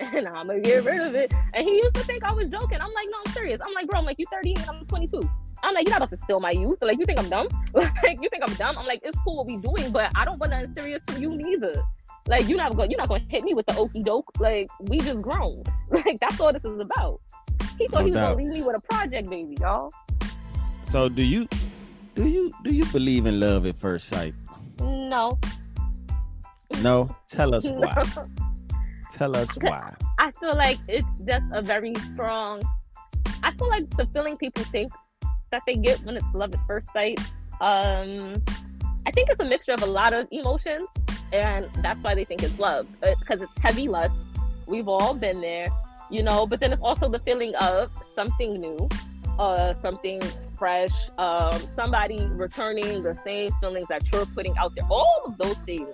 and 0.00 0.28
I'm 0.28 0.46
gonna 0.46 0.60
get 0.60 0.84
rid 0.84 1.00
of 1.00 1.14
it. 1.14 1.32
And 1.54 1.64
he 1.64 1.76
used 1.76 1.94
to 1.94 2.00
think 2.02 2.24
I 2.24 2.32
was 2.32 2.50
joking. 2.50 2.80
I'm 2.80 2.92
like, 2.92 3.08
no, 3.10 3.18
I'm 3.24 3.32
serious. 3.32 3.60
I'm 3.64 3.72
like, 3.74 3.86
bro, 3.88 3.98
I'm 3.98 4.04
like, 4.04 4.18
you 4.18 4.26
38 4.30 4.58
and 4.60 4.70
I'm 4.70 4.86
22. 4.86 5.20
I'm 5.62 5.74
like, 5.74 5.86
you're 5.86 5.92
not 5.92 6.02
about 6.02 6.10
to 6.10 6.16
steal 6.16 6.40
my 6.40 6.50
youth. 6.50 6.78
Like, 6.82 6.98
you 6.98 7.06
think 7.06 7.18
I'm 7.18 7.28
dumb? 7.28 7.48
like, 7.74 8.20
you 8.20 8.28
think 8.28 8.42
I'm 8.46 8.54
dumb? 8.54 8.78
I'm 8.78 8.86
like, 8.86 9.00
it's 9.02 9.18
cool 9.24 9.36
what 9.36 9.46
we 9.46 9.56
doing, 9.56 9.90
but 9.90 10.10
I 10.14 10.24
don't 10.24 10.38
want 10.38 10.50
nothing 10.50 10.74
serious 10.76 11.00
from 11.06 11.22
you 11.22 11.36
neither. 11.36 11.72
Like, 12.28 12.48
you're 12.48 12.58
not 12.58 12.76
gonna 12.76 12.88
you're 12.90 12.98
not 12.98 13.08
gonna 13.08 13.24
hit 13.28 13.44
me 13.44 13.54
with 13.54 13.66
the 13.66 13.76
okey 13.76 14.02
doke. 14.02 14.30
Like, 14.40 14.68
we 14.80 14.98
just 14.98 15.22
grown. 15.22 15.62
Like, 15.90 16.18
that's 16.20 16.40
all 16.40 16.52
this 16.52 16.64
is 16.64 16.80
about. 16.80 17.20
He 17.78 17.88
thought 17.88 18.00
No 18.00 18.04
he 18.06 18.10
was 18.10 18.14
doubt. 18.14 18.36
gonna 18.36 18.42
leave 18.44 18.52
me 18.52 18.62
with 18.62 18.76
a 18.76 18.82
project 18.88 19.28
baby, 19.30 19.56
y'all. 19.60 19.90
So 20.84 21.08
do 21.08 21.22
you? 21.22 21.48
Do 22.14 22.26
you? 22.28 22.50
Do 22.64 22.74
you 22.74 22.84
believe 22.86 23.26
in 23.26 23.38
love 23.40 23.66
at 23.66 23.76
first 23.76 24.08
sight? 24.08 24.34
No. 24.80 25.38
No. 26.82 27.14
Tell 27.28 27.54
us 27.54 27.64
No. 27.68 27.78
why. 27.80 28.04
Tell 29.12 29.36
us 29.36 29.50
why. 29.60 29.94
I 30.18 30.30
feel 30.32 30.54
like 30.56 30.78
it's 30.88 31.20
just 31.26 31.44
a 31.52 31.62
very 31.62 31.94
strong. 32.12 32.62
I 33.42 33.52
feel 33.52 33.68
like 33.68 33.88
the 33.96 34.06
feeling 34.12 34.36
people 34.36 34.64
think 34.64 34.92
that 35.52 35.62
they 35.66 35.74
get 35.74 36.00
when 36.04 36.16
it's 36.16 36.26
love 36.34 36.52
at 36.54 36.60
first 36.66 36.92
sight. 36.92 37.18
Um, 37.60 38.42
I 39.06 39.10
think 39.12 39.30
it's 39.30 39.40
a 39.40 39.44
mixture 39.44 39.72
of 39.72 39.82
a 39.82 39.86
lot 39.86 40.12
of 40.12 40.26
emotions, 40.32 40.88
and 41.32 41.68
that's 41.82 42.02
why 42.02 42.14
they 42.14 42.24
think 42.24 42.42
it's 42.42 42.58
love 42.58 42.86
because 43.20 43.42
it's 43.42 43.52
heavy 43.60 43.88
lust. 43.88 44.14
We've 44.66 44.88
all 44.88 45.14
been 45.14 45.40
there, 45.40 45.66
you 46.10 46.22
know. 46.22 46.46
But 46.46 46.60
then 46.60 46.72
it's 46.72 46.82
also 46.82 47.08
the 47.08 47.18
feeling 47.20 47.54
of 47.56 47.90
something 48.14 48.54
new, 48.54 48.88
uh, 49.38 49.74
something 49.80 50.20
fresh, 50.58 50.90
um, 51.18 51.58
somebody 51.74 52.26
returning 52.26 53.02
the 53.02 53.18
same 53.24 53.50
feelings 53.60 53.86
that 53.88 54.02
you're 54.12 54.26
putting 54.26 54.56
out 54.58 54.74
there. 54.74 54.86
All 54.90 55.22
of 55.24 55.36
those 55.38 55.58
things 55.58 55.88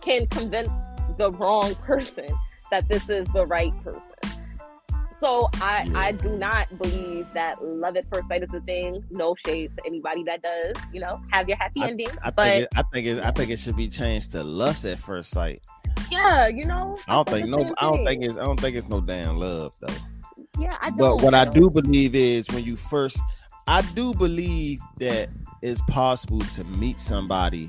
can 0.00 0.26
convince 0.28 0.70
the 1.18 1.30
wrong 1.32 1.74
person 1.86 2.26
that 2.70 2.88
this 2.88 3.08
is 3.08 3.26
the 3.32 3.44
right 3.46 3.72
person. 3.82 4.00
So 5.20 5.48
I. 5.54 5.90
I 5.94 6.12
do 6.12 6.36
not 6.36 6.68
believe 6.76 7.26
that 7.32 7.64
love 7.64 7.96
at 7.96 8.04
first 8.12 8.28
sight 8.28 8.42
is 8.42 8.52
a 8.52 8.60
thing. 8.60 9.02
No 9.10 9.34
shade 9.46 9.74
to 9.76 9.86
anybody 9.86 10.22
that 10.24 10.42
does. 10.42 10.76
You 10.92 11.00
know, 11.00 11.18
have 11.30 11.48
your 11.48 11.56
happy 11.56 11.80
ending. 11.82 12.08
I 12.22 12.30
but 12.30 12.42
think. 12.44 12.62
It, 12.62 12.68
I 12.76 12.82
think. 12.82 13.06
It, 13.06 13.24
I 13.24 13.30
think 13.30 13.50
it 13.50 13.58
should 13.58 13.76
be 13.76 13.88
changed 13.88 14.32
to 14.32 14.42
lust 14.44 14.84
at 14.84 14.98
first 14.98 15.30
sight. 15.30 15.62
Yeah, 16.14 16.48
you 16.48 16.64
know. 16.64 16.96
I 17.08 17.14
don't 17.14 17.28
think 17.28 17.48
no. 17.48 17.74
I 17.78 17.90
don't 17.90 18.04
think 18.04 18.24
it's. 18.24 18.36
I 18.36 18.42
don't 18.42 18.60
think 18.60 18.76
it's 18.76 18.88
no 18.88 19.00
damn 19.00 19.38
love 19.38 19.74
though. 19.80 19.94
Yeah, 20.58 20.76
I 20.80 20.90
don't. 20.90 20.98
But 20.98 21.22
what 21.22 21.34
I 21.34 21.44
do 21.44 21.70
believe 21.70 22.14
is 22.14 22.48
when 22.50 22.64
you 22.64 22.76
first, 22.76 23.18
I 23.66 23.82
do 23.94 24.14
believe 24.14 24.80
that 24.98 25.28
it's 25.62 25.80
possible 25.88 26.40
to 26.40 26.64
meet 26.64 27.00
somebody, 27.00 27.68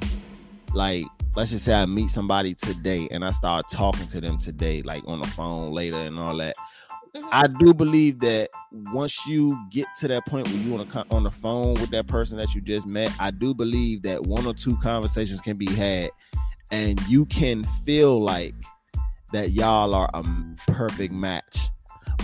like 0.73 1.05
let's 1.35 1.49
just 1.51 1.65
say 1.65 1.73
I 1.73 1.85
meet 1.85 2.09
somebody 2.09 2.53
today 2.53 3.07
and 3.11 3.25
I 3.25 3.31
start 3.31 3.69
talking 3.69 4.07
to 4.07 4.21
them 4.21 4.37
today, 4.37 4.81
like 4.81 5.03
on 5.07 5.21
the 5.21 5.27
phone 5.27 5.71
later 5.73 5.97
and 5.97 6.19
all 6.19 6.37
that. 6.37 6.55
Mhm. 7.15 7.27
I 7.31 7.47
do 7.47 7.73
believe 7.73 8.19
that 8.19 8.49
once 8.91 9.25
you 9.25 9.57
get 9.71 9.87
to 9.97 10.07
that 10.09 10.25
point 10.25 10.47
where 10.49 10.57
you 10.57 10.71
want 10.73 10.85
to 10.85 10.91
come 10.91 11.07
on 11.11 11.23
the 11.23 11.31
phone 11.31 11.75
with 11.75 11.89
that 11.91 12.07
person 12.07 12.37
that 12.37 12.53
you 12.53 12.61
just 12.61 12.85
met, 12.85 13.11
I 13.19 13.31
do 13.31 13.53
believe 13.53 14.01
that 14.03 14.23
one 14.23 14.45
or 14.45 14.53
two 14.53 14.75
conversations 14.77 15.39
can 15.39 15.57
be 15.57 15.71
had, 15.71 16.11
and 16.71 16.99
you 17.07 17.25
can 17.27 17.63
feel 17.85 18.19
like 18.21 18.55
that 19.31 19.51
y'all 19.51 19.93
are 19.93 20.09
a 20.13 20.23
perfect 20.71 21.13
match. 21.13 21.69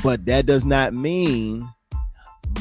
But 0.03 0.25
that 0.25 0.45
does 0.45 0.65
not 0.65 0.93
mean 0.93 1.67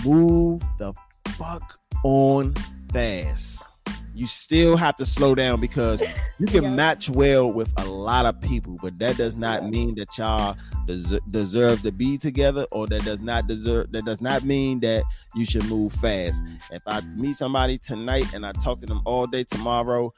move 0.05 0.63
the 0.79 0.93
fuck 1.29 1.79
on 2.05 2.55
fast. 2.93 3.67
You 4.15 4.27
still 4.27 4.77
have 4.77 4.97
to 4.97 5.07
slow 5.07 5.35
down 5.35 5.61
because 5.61 6.03
you 6.39 6.47
can 6.47 6.65
Yeah. 6.65 6.71
match 6.71 7.09
well 7.09 7.51
with 7.51 7.73
a 7.79 7.85
lot 7.87 8.27
of 8.27 8.39
people, 8.41 8.77
but 8.83 8.99
that 8.99 9.17
does 9.17 9.37
not 9.37 9.71
mean 9.71 9.95
that 9.95 10.19
y'all 10.19 10.57
des- 10.87 11.21
deserve 11.31 11.81
to 11.83 11.93
be 11.93 12.19
together, 12.19 12.67
or 12.73 12.87
that 12.89 13.05
does 13.05 13.21
not 13.21 13.47
deserve. 13.47 13.93
That 13.93 14.05
does 14.05 14.21
not 14.21 14.43
mean 14.45 14.81
that 14.81 15.05
you 15.35 15.45
should 15.47 15.65
move 15.71 15.93
fast. 15.93 16.43
If 16.71 16.83
I 16.87 17.01
meet 17.17 17.37
somebody 17.37 17.79
tonight 17.79 18.35
and 18.35 18.45
I 18.45 18.53
talk 18.53 18.79
to 18.81 18.87
them 18.87 19.01
all 19.07 19.27
day 19.27 19.45
tomorrow, 19.45 20.13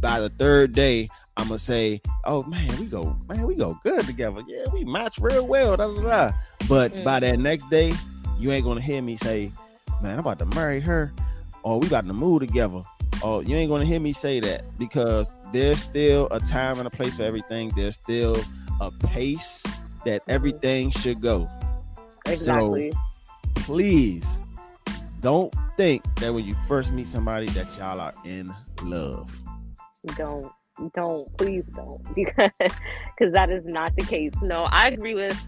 by 0.00 0.20
the 0.20 0.30
third 0.30 0.72
day, 0.72 1.08
I'm 1.36 1.48
gonna 1.48 1.58
say, 1.58 2.00
"Oh 2.24 2.42
man, 2.44 2.68
we 2.78 2.86
go, 2.86 3.16
man, 3.28 3.46
we 3.46 3.54
go 3.54 3.78
good 3.82 4.06
together. 4.06 4.42
Yeah, 4.48 4.64
we 4.72 4.84
match 4.84 5.18
real 5.18 5.46
well." 5.46 5.76
Da, 5.76 5.86
da, 5.86 6.02
da. 6.02 6.32
But 6.68 6.92
mm. 6.92 7.04
by 7.04 7.20
that 7.20 7.38
next 7.38 7.68
day, 7.70 7.92
you 8.38 8.52
ain't 8.52 8.64
gonna 8.64 8.80
hear 8.80 9.02
me 9.02 9.16
say, 9.16 9.52
"Man, 10.02 10.14
I'm 10.14 10.20
about 10.20 10.38
to 10.38 10.46
marry 10.46 10.80
her," 10.80 11.12
or 11.62 11.78
"We 11.78 11.86
about 11.86 12.06
to 12.06 12.12
move 12.12 12.40
together." 12.40 12.82
Or 13.22 13.42
you 13.42 13.56
ain't 13.56 13.70
gonna 13.70 13.84
hear 13.84 14.00
me 14.00 14.12
say 14.12 14.40
that 14.40 14.62
because 14.78 15.34
there's 15.52 15.80
still 15.80 16.28
a 16.30 16.40
time 16.40 16.78
and 16.78 16.86
a 16.86 16.90
place 16.90 17.16
for 17.16 17.22
everything. 17.22 17.70
There's 17.74 17.94
still 17.94 18.36
a 18.80 18.90
pace 18.90 19.62
that 20.04 20.22
mm-hmm. 20.22 20.30
everything 20.30 20.90
should 20.90 21.20
go. 21.20 21.48
exactly. 22.26 22.92
So, 22.92 22.98
Please 23.54 24.38
don't 25.20 25.52
think 25.76 26.04
that 26.16 26.32
when 26.32 26.44
you 26.44 26.54
first 26.68 26.92
meet 26.92 27.06
somebody 27.06 27.46
that 27.48 27.76
y'all 27.76 28.00
are 28.00 28.14
in 28.24 28.54
love. 28.82 29.36
Don't 30.16 30.50
don't 30.94 31.26
please 31.38 31.64
don't 31.74 32.02
because 32.14 32.50
because 32.58 33.32
that 33.32 33.50
is 33.50 33.64
not 33.64 33.94
the 33.96 34.04
case. 34.04 34.32
No 34.42 34.64
i 34.70 34.88
agree 34.88 35.14
with 35.14 35.46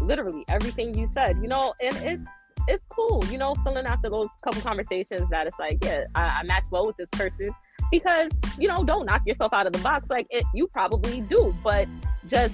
literally 0.00 0.44
everything 0.48 0.96
you 0.96 1.08
said 1.12 1.36
you 1.40 1.48
know 1.48 1.72
and 1.82 1.96
it's 1.96 2.22
it's 2.68 2.84
cool 2.90 3.24
you 3.30 3.38
know 3.38 3.54
feeling 3.56 3.86
after 3.86 4.10
those 4.10 4.28
couple 4.44 4.60
conversations 4.60 5.28
that 5.30 5.46
it's 5.46 5.58
like 5.58 5.78
yeah 5.82 6.04
i, 6.14 6.40
I 6.40 6.42
match 6.42 6.64
well 6.70 6.86
with 6.86 6.96
this 6.96 7.08
person 7.12 7.50
because 7.90 8.30
you 8.58 8.68
know 8.68 8.84
don't 8.84 9.06
knock 9.06 9.22
yourself 9.26 9.52
out 9.52 9.66
of 9.66 9.72
the 9.72 9.78
box 9.78 10.06
like 10.10 10.26
it 10.30 10.44
you 10.52 10.66
probably 10.66 11.20
do 11.22 11.54
but 11.62 11.88
just 12.28 12.52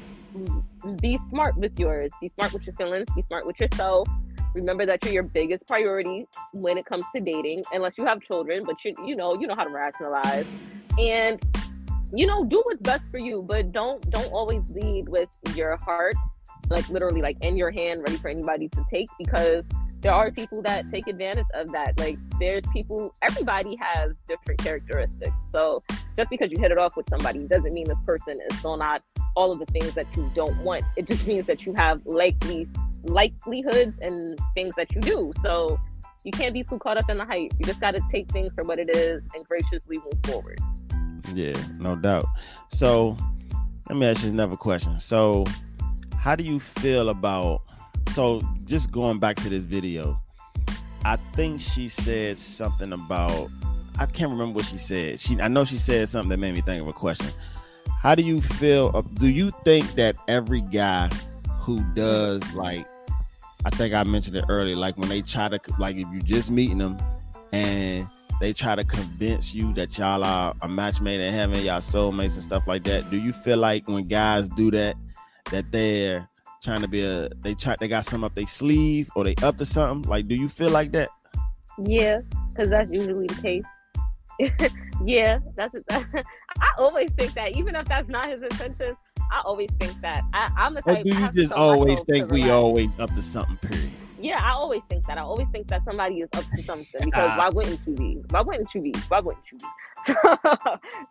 be 1.00 1.18
smart 1.28 1.56
with 1.56 1.78
yours 1.78 2.10
be 2.20 2.30
smart 2.38 2.52
with 2.52 2.64
your 2.66 2.74
feelings 2.76 3.08
be 3.14 3.22
smart 3.28 3.46
with 3.46 3.58
yourself. 3.60 4.08
Remember 4.54 4.84
that 4.84 5.02
you're 5.02 5.14
your 5.14 5.22
biggest 5.22 5.66
priority 5.66 6.26
when 6.52 6.76
it 6.76 6.84
comes 6.84 7.04
to 7.14 7.22
dating 7.22 7.62
unless 7.72 7.96
you 7.96 8.04
have 8.04 8.20
children 8.20 8.64
but 8.66 8.84
you 8.84 8.94
you 9.06 9.16
know 9.16 9.38
you 9.38 9.46
know 9.46 9.54
how 9.54 9.64
to 9.64 9.70
rationalize 9.70 10.46
and 10.98 11.40
you 12.14 12.26
know 12.26 12.44
do 12.44 12.62
what's 12.64 12.80
best 12.82 13.02
for 13.10 13.18
you 13.18 13.42
but 13.42 13.72
don't 13.72 14.08
don't 14.10 14.32
always 14.32 14.62
lead 14.70 15.08
with 15.08 15.28
your 15.54 15.76
heart 15.76 16.14
like 16.68 16.88
literally 16.88 17.22
like 17.22 17.42
in 17.42 17.56
your 17.56 17.70
hand 17.70 18.00
ready 18.00 18.16
for 18.16 18.28
anybody 18.28 18.68
to 18.68 18.84
take 18.90 19.08
because 19.18 19.64
there 20.02 20.12
are 20.12 20.32
people 20.32 20.60
that 20.62 20.90
take 20.90 21.06
advantage 21.06 21.46
of 21.54 21.70
that. 21.72 21.98
Like 21.98 22.18
there's 22.40 22.64
people 22.72 23.14
everybody 23.22 23.76
has 23.76 24.12
different 24.26 24.62
characteristics. 24.62 25.32
So 25.52 25.82
just 26.16 26.28
because 26.28 26.50
you 26.50 26.58
hit 26.58 26.72
it 26.72 26.78
off 26.78 26.96
with 26.96 27.08
somebody 27.08 27.46
doesn't 27.46 27.72
mean 27.72 27.86
this 27.86 28.00
person 28.04 28.36
is 28.50 28.58
still 28.58 28.76
not 28.76 29.02
all 29.36 29.52
of 29.52 29.60
the 29.60 29.66
things 29.66 29.94
that 29.94 30.06
you 30.16 30.28
don't 30.34 30.58
want. 30.58 30.82
It 30.96 31.06
just 31.06 31.26
means 31.26 31.46
that 31.46 31.64
you 31.64 31.72
have 31.74 32.04
likely 32.04 32.68
likelihoods 33.04 33.96
and 34.02 34.38
things 34.54 34.74
that 34.74 34.92
you 34.92 35.00
do. 35.00 35.32
So 35.40 35.80
you 36.24 36.32
can't 36.32 36.54
be 36.54 36.62
too 36.62 36.78
caught 36.78 36.96
up 36.96 37.08
in 37.10 37.18
the 37.18 37.24
hype 37.24 37.50
you 37.58 37.66
just 37.66 37.80
got 37.80 37.94
to 37.94 38.00
take 38.10 38.28
things 38.30 38.52
for 38.54 38.64
what 38.64 38.78
it 38.78 38.94
is 38.94 39.22
and 39.34 39.44
graciously 39.46 39.98
move 39.98 40.18
forward 40.24 40.58
Yeah, 41.34 41.56
no 41.78 41.96
doubt. 41.96 42.26
So 42.68 43.16
let 43.88 43.96
me 43.96 44.06
ask 44.06 44.24
you 44.24 44.30
another 44.30 44.56
question. 44.56 45.00
So 45.00 45.44
how 46.22 46.36
do 46.36 46.44
you 46.44 46.60
feel 46.60 47.08
about 47.08 47.62
so 48.12 48.40
just 48.64 48.92
going 48.92 49.18
back 49.18 49.34
to 49.34 49.48
this 49.48 49.64
video 49.64 50.20
i 51.04 51.16
think 51.34 51.60
she 51.60 51.88
said 51.88 52.38
something 52.38 52.92
about 52.92 53.48
i 53.98 54.06
can't 54.06 54.30
remember 54.30 54.58
what 54.58 54.64
she 54.64 54.78
said 54.78 55.18
she 55.18 55.40
i 55.40 55.48
know 55.48 55.64
she 55.64 55.78
said 55.78 56.08
something 56.08 56.30
that 56.30 56.36
made 56.36 56.54
me 56.54 56.60
think 56.60 56.80
of 56.80 56.86
a 56.86 56.92
question 56.92 57.26
how 58.00 58.14
do 58.14 58.22
you 58.22 58.40
feel 58.40 58.92
uh, 58.94 59.02
do 59.14 59.26
you 59.28 59.50
think 59.64 59.84
that 59.94 60.14
every 60.28 60.60
guy 60.60 61.08
who 61.58 61.82
does 61.94 62.54
like 62.54 62.86
i 63.64 63.70
think 63.70 63.94
i 63.94 64.02
mentioned 64.04 64.36
it 64.36 64.44
earlier 64.48 64.76
like 64.76 64.96
when 64.98 65.08
they 65.08 65.22
try 65.22 65.48
to 65.48 65.58
like 65.78 65.96
if 65.96 66.06
you 66.12 66.22
just 66.22 66.50
meeting 66.50 66.78
them 66.78 66.96
and 67.52 68.08
they 68.40 68.52
try 68.52 68.74
to 68.74 68.84
convince 68.84 69.54
you 69.54 69.72
that 69.74 69.96
y'all 69.98 70.24
are 70.24 70.54
a 70.62 70.68
match 70.68 71.00
made 71.00 71.20
in 71.20 71.32
heaven 71.32 71.62
y'all 71.64 71.78
soulmates 71.78 72.34
and 72.34 72.42
stuff 72.42 72.66
like 72.66 72.82
that 72.84 73.08
do 73.10 73.16
you 73.16 73.32
feel 73.32 73.58
like 73.58 73.86
when 73.88 74.06
guys 74.06 74.48
do 74.50 74.70
that 74.70 74.96
that 75.50 75.70
they're 75.70 76.28
trying 76.62 76.80
to 76.80 76.88
be 76.88 77.02
a 77.02 77.28
they 77.42 77.54
try 77.54 77.74
they 77.80 77.88
got 77.88 78.04
something 78.04 78.24
up 78.24 78.34
their 78.34 78.46
sleeve 78.46 79.10
or 79.14 79.24
they 79.24 79.34
up 79.42 79.58
to 79.58 79.66
something? 79.66 80.08
Like, 80.08 80.28
do 80.28 80.34
you 80.34 80.48
feel 80.48 80.70
like 80.70 80.92
that? 80.92 81.10
Yeah, 81.84 82.20
because 82.48 82.70
that's 82.70 82.90
usually 82.90 83.26
the 83.26 83.42
case. 83.42 83.64
yeah, 85.04 85.38
that's 85.56 85.78
that, 85.88 86.06
I 86.60 86.68
always 86.78 87.10
think 87.12 87.34
that, 87.34 87.56
even 87.56 87.74
if 87.74 87.86
that's 87.86 88.08
not 88.08 88.30
his 88.30 88.42
intention, 88.42 88.96
I 89.32 89.40
always 89.46 89.70
think 89.80 89.98
that. 90.02 90.24
I, 90.34 90.66
am 90.66 90.74
the 90.74 90.82
type. 90.82 91.00
Or 91.00 91.02
do 91.02 91.08
you 91.08 91.30
just 91.32 91.52
always 91.52 92.02
think 92.02 92.30
we 92.30 92.50
always 92.50 92.98
up 92.98 93.14
to 93.14 93.22
something? 93.22 93.56
Period. 93.70 93.90
Yeah, 94.20 94.40
I 94.40 94.52
always 94.52 94.82
think 94.90 95.06
that. 95.06 95.16
I 95.16 95.22
always 95.22 95.48
think 95.50 95.68
that 95.68 95.84
somebody 95.84 96.20
is 96.20 96.28
up 96.34 96.44
to 96.54 96.62
something 96.62 97.06
because 97.06 97.30
ah. 97.32 97.38
why 97.38 97.48
wouldn't 97.48 97.80
you 97.86 97.94
be? 97.94 98.22
Why 98.30 98.42
wouldn't 98.42 98.68
you 98.74 98.82
be? 98.82 98.94
Why 99.08 99.20
wouldn't 99.20 99.44
you 99.50 99.58
be? 99.58 99.64
So, 100.04 100.14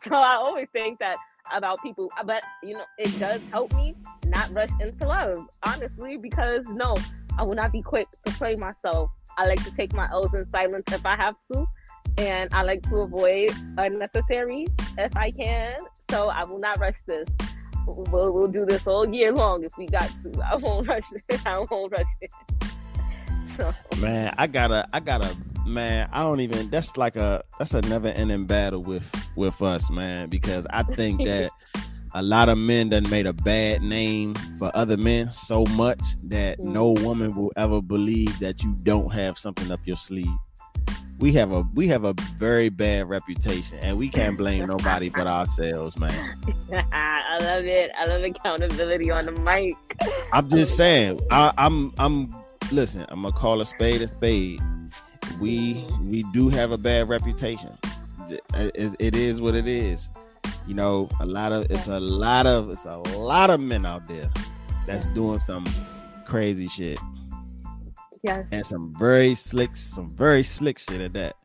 so 0.04 0.16
I 0.16 0.36
always 0.36 0.68
think 0.72 1.00
that 1.00 1.18
about 1.52 1.82
people. 1.82 2.10
But 2.26 2.44
you 2.62 2.76
know, 2.76 2.86
it 3.00 3.18
does 3.20 3.42
help 3.52 3.74
me 3.74 3.96
not 4.26 4.54
rush 4.54 4.70
into 4.80 5.06
love, 5.06 5.48
honestly, 5.66 6.18
because 6.18 6.68
no, 6.70 6.96
I 7.40 7.44
will 7.44 7.56
not 7.56 7.72
be 7.72 7.82
quick 7.82 8.08
to 8.26 8.32
play 8.34 8.56
myself. 8.56 9.10
I 9.38 9.48
like 9.48 9.64
to 9.64 9.72
take 9.72 9.94
my 9.94 10.08
L's 10.12 10.34
in 10.34 10.48
silence 10.52 10.84
if 10.92 11.06
I 11.06 11.16
have 11.16 11.36
to, 11.52 11.66
and 12.18 12.54
I 12.54 12.62
like 12.62 12.84
to 12.84 12.98
avoid 12.98 13.52
unnecessary 13.78 14.68
if 14.98 15.18
I 15.18 15.32
can. 15.32 15.78
So 16.10 16.30
I 16.30 16.44
will 16.44 16.60
not 16.60 16.80
rush 16.80 16.98
this. 17.08 17.28
We'll, 17.86 18.34
we'll 18.34 18.48
do 18.48 18.66
this 18.66 18.86
all 18.88 19.08
year 19.08 19.34
long 19.34 19.64
if 19.64 19.78
we 19.78 19.88
got 19.88 20.10
to. 20.24 20.42
I 20.42 20.56
won't 20.56 20.88
rush 20.88 21.04
it. 21.12 21.46
I 21.46 21.60
won't 21.70 21.92
rush 21.92 22.06
it. 22.22 22.32
So. 23.58 23.76
Man, 24.00 24.34
I 24.38 24.48
gotta, 24.48 24.88
I 24.94 25.02
gotta 25.02 25.36
man, 25.66 26.10
I 26.12 26.22
don't 26.22 26.40
even. 26.40 26.70
That's 26.70 26.98
like 26.98 27.16
a 27.16 27.44
that's 27.58 27.74
a 27.74 27.82
never 27.82 28.08
ending 28.08 28.46
battle 28.46 28.82
with 28.82 29.10
with 29.36 29.62
us, 29.62 29.90
man. 29.90 30.30
Because 30.30 30.66
I 30.70 30.84
think 30.84 31.24
that 31.26 31.52
a 32.14 32.22
lot 32.22 32.50
of 32.50 32.58
men 32.58 32.90
done 32.90 33.10
made 33.10 33.26
a 33.26 33.34
bad 33.34 33.82
name 33.82 34.36
for 34.58 34.72
other 34.74 34.98
men 34.98 35.32
so 35.32 35.66
much 35.72 36.02
that 36.24 36.60
mm. 36.60 36.66
no 36.66 36.92
woman 36.92 37.36
will 37.36 37.52
ever 37.56 37.82
believe 37.82 38.38
that 38.40 38.62
you 38.64 38.76
don't 38.84 39.12
have 39.14 39.38
something 39.38 39.72
up 39.72 39.80
your 39.86 39.96
sleeve. 39.96 40.28
We 41.22 41.32
have 41.34 41.52
a 41.54 41.62
we 41.76 41.88
have 41.88 42.04
a 42.04 42.14
very 42.38 42.70
bad 42.70 43.08
reputation, 43.08 43.78
and 43.80 43.98
we 43.98 44.10
can't 44.10 44.38
blame 44.38 44.66
nobody 44.66 45.10
but 45.10 45.28
ourselves, 45.28 45.98
man. 45.98 46.12
I 46.92 47.38
love 47.42 47.66
it. 47.66 47.92
I 47.98 48.06
love 48.06 48.24
accountability 48.24 49.12
on 49.12 49.26
the 49.26 49.32
mic. 49.32 49.76
I'm 50.34 50.50
just 50.50 50.76
saying. 50.76 51.22
I, 51.30 51.54
I'm 51.58 51.94
I'm 52.00 52.36
listen. 52.72 53.06
I'm 53.10 53.22
gonna 53.22 53.34
call 53.34 53.62
a 53.62 53.66
spade 53.66 54.02
a 54.02 54.08
spade 54.08 54.60
we 55.40 55.86
we 56.02 56.24
do 56.32 56.50
have 56.50 56.72
a 56.72 56.78
bad 56.78 57.10
reputation. 57.10 57.78
It 58.54 59.16
is 59.16 59.42
what 59.42 59.56
it 59.56 59.68
is. 59.68 60.10
You 60.68 60.76
know, 60.76 61.10
a 61.20 61.26
lot 61.26 61.52
of 61.52 61.70
it's 61.70 61.88
a 61.88 62.00
lot 62.00 62.46
of 62.46 62.70
it's 62.70 62.86
a 62.86 62.98
lot 62.98 63.50
of 63.50 63.60
men 63.60 63.86
out 63.86 64.08
there 64.08 64.30
that's 64.86 65.06
doing 65.08 65.40
some 65.40 65.66
crazy 66.26 66.68
shit. 66.68 67.00
Yeah. 68.24 68.44
And 68.52 68.66
some 68.66 68.94
very 68.98 69.34
slick, 69.36 69.76
some 69.76 70.10
very 70.10 70.44
slick 70.44 70.80
shit 70.80 71.02
at 71.02 71.14
that. 71.14 71.36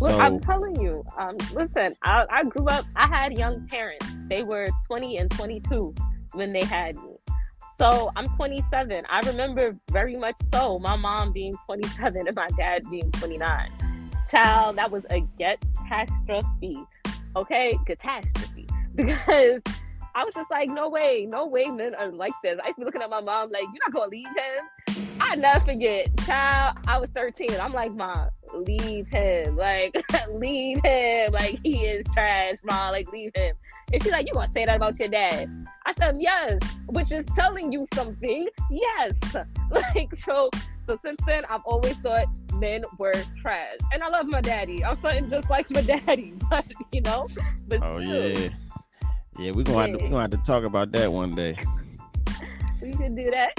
Well, 0.00 0.10
so, 0.10 0.18
I'm 0.18 0.40
telling 0.40 0.80
you, 0.80 1.04
um, 1.16 1.36
listen, 1.52 1.94
I, 2.02 2.26
I 2.30 2.44
grew 2.44 2.66
up, 2.66 2.84
I 2.96 3.06
had 3.06 3.36
young 3.36 3.66
parents. 3.68 4.06
They 4.28 4.42
were 4.42 4.68
20 4.86 5.18
and 5.18 5.30
22 5.30 5.94
when 6.32 6.52
they 6.52 6.64
had 6.64 6.96
me. 6.96 7.16
So 7.78 8.10
I'm 8.16 8.28
27. 8.36 9.04
I 9.08 9.20
remember 9.20 9.76
very 9.90 10.16
much 10.16 10.36
so 10.52 10.78
my 10.78 10.96
mom 10.96 11.32
being 11.32 11.54
27 11.66 12.26
and 12.26 12.36
my 12.36 12.48
dad 12.56 12.82
being 12.90 13.10
29. 13.12 13.70
Child, 14.30 14.76
that 14.76 14.90
was 14.90 15.04
a 15.10 15.26
catastrophe. 15.38 16.82
Okay, 17.36 17.78
catastrophe. 17.86 18.66
Because 18.94 19.62
I 20.14 20.22
was 20.22 20.34
just 20.34 20.50
like, 20.50 20.68
no 20.68 20.90
way, 20.90 21.26
no 21.26 21.46
way 21.46 21.70
men 21.70 21.94
are 21.94 22.12
like 22.12 22.34
this. 22.42 22.58
I 22.62 22.68
used 22.68 22.76
to 22.76 22.82
be 22.82 22.84
looking 22.84 23.00
at 23.00 23.08
my 23.08 23.22
mom 23.22 23.50
like, 23.50 23.62
you're 23.62 23.72
not 23.86 23.94
gonna 23.94 24.10
leave 24.10 24.28
him. 24.28 24.68
I 25.20 25.34
never 25.36 25.64
forget, 25.64 26.06
child. 26.26 26.76
I 26.86 26.98
was 26.98 27.08
13. 27.14 27.48
I'm 27.60 27.72
like, 27.72 27.94
mom, 27.94 28.28
leave 28.54 29.06
him. 29.06 29.56
Like, 29.56 29.96
leave 30.30 30.82
him. 30.84 31.32
Like, 31.32 31.58
he 31.62 31.86
is 31.86 32.06
trash, 32.12 32.58
mom. 32.64 32.92
Like, 32.92 33.10
leave 33.12 33.32
him. 33.34 33.54
And 33.92 34.02
she's 34.02 34.12
like, 34.12 34.26
you 34.26 34.34
gonna 34.34 34.52
say 34.52 34.64
that 34.64 34.76
about 34.76 34.98
your 34.98 35.08
dad? 35.08 35.66
I 35.86 35.94
said, 35.94 36.18
yes, 36.20 36.58
which 36.86 37.10
is 37.12 37.24
telling 37.34 37.72
you 37.72 37.86
something. 37.94 38.48
Yes. 38.70 39.12
Like, 39.70 40.14
so, 40.16 40.50
so 40.86 40.98
since 41.02 41.18
then, 41.26 41.44
I've 41.48 41.62
always 41.64 41.96
thought 41.96 42.26
men 42.58 42.82
were 42.98 43.14
trash. 43.40 43.78
And 43.92 44.02
I 44.02 44.08
love 44.08 44.26
my 44.26 44.42
daddy. 44.42 44.84
I'm 44.84 44.96
something 44.96 45.30
just 45.30 45.48
like 45.48 45.70
my 45.70 45.80
daddy, 45.80 46.34
but 46.50 46.66
you 46.92 47.00
know. 47.00 47.26
But 47.68 47.82
oh 47.82 48.02
still, 48.02 48.30
yeah, 48.30 48.48
yeah. 49.38 49.52
We're 49.52 49.64
gonna 49.64 49.78
yeah. 49.78 49.86
have 49.86 49.98
to, 49.98 50.04
we're 50.04 50.10
gonna 50.10 50.20
have 50.20 50.30
to 50.32 50.42
talk 50.44 50.64
about 50.64 50.92
that 50.92 51.10
one 51.10 51.34
day. 51.34 51.56
We 52.82 52.92
can 52.92 53.14
do 53.14 53.30
that. 53.30 53.52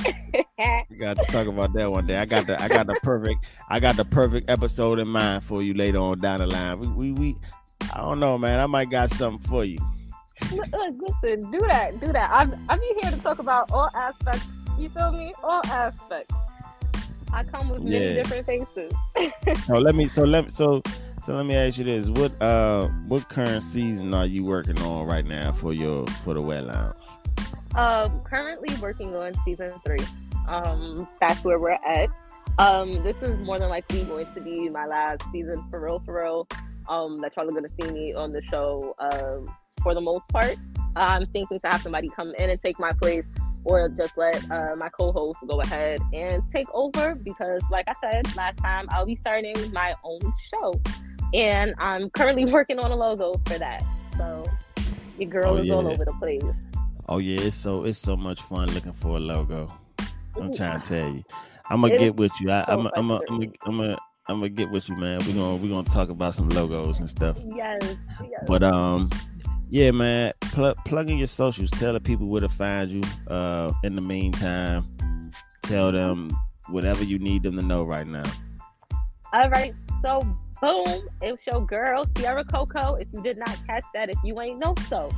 we 0.89 0.97
got 0.97 1.15
to 1.17 1.25
talk 1.25 1.47
about 1.47 1.73
that 1.73 1.89
one 1.89 2.05
day. 2.05 2.17
I 2.17 2.25
got 2.25 2.45
the 2.45 2.61
I 2.61 2.67
got 2.67 2.87
the 2.87 2.99
perfect 3.03 3.45
I 3.69 3.79
got 3.79 3.95
the 3.95 4.05
perfect 4.05 4.49
episode 4.49 4.99
in 4.99 5.07
mind 5.07 5.43
for 5.43 5.63
you 5.63 5.73
later 5.73 5.99
on 5.99 6.19
down 6.19 6.39
the 6.39 6.47
line. 6.47 6.79
We 6.79 6.87
we, 6.87 7.11
we 7.13 7.35
I 7.93 7.99
don't 7.99 8.19
know, 8.19 8.37
man. 8.37 8.59
I 8.59 8.65
might 8.65 8.89
got 8.89 9.09
something 9.09 9.47
for 9.49 9.63
you. 9.63 9.77
Look, 10.51 10.67
listen, 10.73 11.51
do 11.51 11.59
that, 11.69 11.99
do 12.01 12.11
that. 12.11 12.29
I'm 12.31 12.53
I'm 12.67 12.79
here 12.81 13.11
to 13.11 13.17
talk 13.17 13.39
about 13.39 13.71
all 13.71 13.89
aspects. 13.95 14.47
You 14.77 14.89
feel 14.89 15.11
me? 15.11 15.33
All 15.41 15.61
aspects. 15.67 16.35
I 17.31 17.43
come 17.43 17.69
with 17.69 17.81
many 17.81 17.97
yeah. 17.97 18.23
different 18.23 18.45
faces. 18.45 18.93
so 19.65 19.77
let 19.77 19.95
me 19.95 20.07
so 20.07 20.23
let 20.23 20.51
so 20.51 20.81
so 21.25 21.35
let 21.35 21.45
me 21.45 21.55
ask 21.55 21.77
you 21.77 21.85
this: 21.85 22.09
what 22.09 22.39
uh 22.41 22.87
what 23.07 23.29
current 23.29 23.63
season 23.63 24.13
are 24.13 24.25
you 24.25 24.43
working 24.43 24.79
on 24.81 25.07
right 25.07 25.25
now 25.25 25.53
for 25.53 25.71
your 25.71 26.05
for 26.23 26.33
the 26.33 26.41
wet 26.41 26.65
lounge? 26.65 26.95
Um, 27.75 28.21
currently 28.21 28.75
working 28.81 29.15
on 29.15 29.33
season 29.45 29.71
three. 29.85 30.05
Um, 30.47 31.07
that's 31.19 31.43
where 31.43 31.59
we're 31.59 31.71
at. 31.71 32.09
Um, 32.59 32.91
this 33.03 33.15
is 33.21 33.39
more 33.39 33.57
than 33.57 33.69
likely 33.69 34.03
going 34.03 34.27
to 34.33 34.41
be 34.41 34.69
my 34.69 34.85
last 34.85 35.23
season 35.31 35.63
for 35.71 35.79
real, 35.79 35.99
for 36.05 36.21
real. 36.21 36.47
Um, 36.87 37.21
that 37.21 37.35
y'all 37.35 37.47
are 37.47 37.51
gonna 37.51 37.69
see 37.69 37.89
me 37.89 38.13
on 38.13 38.31
the 38.31 38.41
show. 38.43 38.93
Um, 38.99 39.55
for 39.81 39.93
the 39.93 40.01
most 40.01 40.27
part, 40.27 40.55
I'm 40.95 41.25
thinking 41.27 41.59
to 41.59 41.67
have 41.67 41.81
somebody 41.81 42.09
come 42.15 42.33
in 42.37 42.49
and 42.49 42.61
take 42.61 42.77
my 42.79 42.91
place, 42.91 43.23
or 43.63 43.89
just 43.89 44.15
let 44.17 44.51
uh, 44.51 44.75
my 44.75 44.89
co-host 44.89 45.39
go 45.47 45.61
ahead 45.61 45.99
and 46.13 46.43
take 46.53 46.67
over 46.73 47.15
because, 47.15 47.63
like 47.71 47.87
I 47.87 47.93
said 48.01 48.35
last 48.35 48.57
time, 48.57 48.87
I'll 48.89 49.05
be 49.05 49.17
starting 49.21 49.55
my 49.71 49.95
own 50.03 50.19
show, 50.53 50.79
and 51.33 51.73
I'm 51.79 52.09
currently 52.11 52.45
working 52.51 52.79
on 52.79 52.91
a 52.91 52.95
logo 52.95 53.41
for 53.45 53.57
that. 53.57 53.83
So 54.17 54.45
your 55.17 55.29
girl 55.29 55.55
oh, 55.55 55.57
is 55.57 55.65
yeah. 55.65 55.73
all 55.73 55.87
over 55.87 56.05
the 56.05 56.13
place. 56.13 56.43
Oh 57.09 57.17
yeah, 57.17 57.41
it's 57.41 57.55
so 57.55 57.83
it's 57.83 57.99
so 57.99 58.15
much 58.15 58.41
fun 58.41 58.67
looking 58.73 58.93
for 58.93 59.17
a 59.17 59.19
logo. 59.19 59.71
I'm 60.35 60.53
trying 60.53 60.81
to 60.81 60.87
tell 60.87 61.09
you. 61.09 61.23
I'm 61.69 61.81
gonna 61.81 61.97
get 61.97 62.15
with 62.15 62.31
you. 62.39 62.51
I, 62.51 62.65
am 62.71 62.89
I'm 62.95 63.11
a, 63.11 63.19
I'm 63.27 63.41
a, 63.41 63.47
I'm 63.65 63.79
a, 63.79 63.97
I'm 64.27 64.39
gonna 64.39 64.49
get 64.49 64.69
with 64.69 64.89
you, 64.89 64.95
man. 64.95 65.19
We're 65.25 65.33
gonna 65.33 65.55
we're 65.57 65.69
gonna 65.69 65.83
talk 65.83 66.09
about 66.09 66.33
some 66.33 66.49
logos 66.49 66.99
and 66.99 67.09
stuff. 67.09 67.37
Yes. 67.55 67.81
yes. 68.21 68.43
But 68.47 68.63
um, 68.63 69.09
yeah, 69.69 69.91
man. 69.91 70.33
Pl- 70.41 70.75
plug 70.85 71.09
in 71.09 71.17
your 71.17 71.27
socials. 71.27 71.71
Tell 71.71 71.93
the 71.93 71.99
people 71.99 72.29
where 72.29 72.41
to 72.41 72.49
find 72.49 72.89
you. 72.91 73.01
Uh, 73.27 73.71
in 73.83 73.95
the 73.95 74.01
meantime, 74.01 74.85
tell 75.63 75.91
them 75.91 76.29
whatever 76.69 77.03
you 77.03 77.19
need 77.19 77.43
them 77.43 77.57
to 77.57 77.63
know 77.63 77.83
right 77.83 78.07
now. 78.07 78.23
All 79.33 79.49
right. 79.49 79.73
So 80.01 80.21
boom, 80.61 81.09
it's 81.21 81.45
your 81.45 81.65
girl 81.65 82.05
Sierra 82.17 82.45
Coco. 82.45 82.95
If 82.95 83.07
you 83.13 83.21
did 83.21 83.37
not 83.37 83.57
catch 83.67 83.83
that, 83.93 84.09
if 84.09 84.17
you 84.23 84.39
ain't 84.39 84.59
know 84.59 84.75
so. 84.87 85.09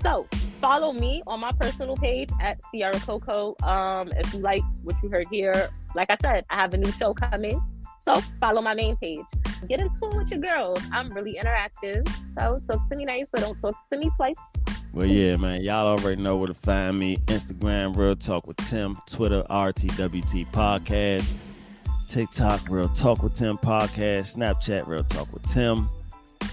So 0.00 0.26
follow 0.60 0.92
me 0.92 1.22
on 1.26 1.40
my 1.40 1.52
personal 1.52 1.96
page 1.96 2.30
at 2.40 2.60
Sierra 2.70 2.98
Coco. 3.00 3.54
Um, 3.62 4.08
if 4.16 4.32
you 4.34 4.40
like 4.40 4.62
what 4.82 4.96
you 5.02 5.08
heard 5.08 5.26
here, 5.30 5.70
like 5.94 6.10
I 6.10 6.16
said, 6.20 6.44
I 6.50 6.56
have 6.56 6.74
a 6.74 6.76
new 6.76 6.90
show 6.92 7.14
coming. 7.14 7.60
So 8.00 8.14
follow 8.40 8.62
my 8.62 8.74
main 8.74 8.96
page. 8.96 9.20
Get 9.68 9.80
in 9.80 9.88
tune 9.98 10.16
with 10.16 10.28
your 10.28 10.40
girls. 10.40 10.80
I'm 10.92 11.12
really 11.12 11.38
interactive. 11.42 12.08
So 12.38 12.58
talk 12.70 12.88
to 12.88 12.96
me 12.96 13.04
nice, 13.04 13.26
but 13.32 13.40
don't 13.40 13.60
talk 13.60 13.74
to 13.92 13.98
me 13.98 14.10
twice. 14.16 14.36
Well, 14.92 15.06
yeah, 15.06 15.36
man. 15.36 15.62
Y'all 15.62 15.86
already 15.86 16.20
know 16.20 16.36
where 16.36 16.46
to 16.46 16.54
find 16.54 16.98
me. 16.98 17.16
Instagram, 17.26 17.96
Real 17.96 18.16
Talk 18.16 18.46
with 18.46 18.56
Tim. 18.56 18.98
Twitter, 19.06 19.44
RTWT 19.50 20.50
Podcast. 20.50 21.32
TikTok, 22.08 22.68
Real 22.70 22.88
Talk 22.88 23.22
with 23.22 23.34
Tim 23.34 23.58
Podcast. 23.58 24.36
Snapchat, 24.36 24.86
Real 24.86 25.04
Talk 25.04 25.30
with 25.32 25.44
Tim. 25.44 25.90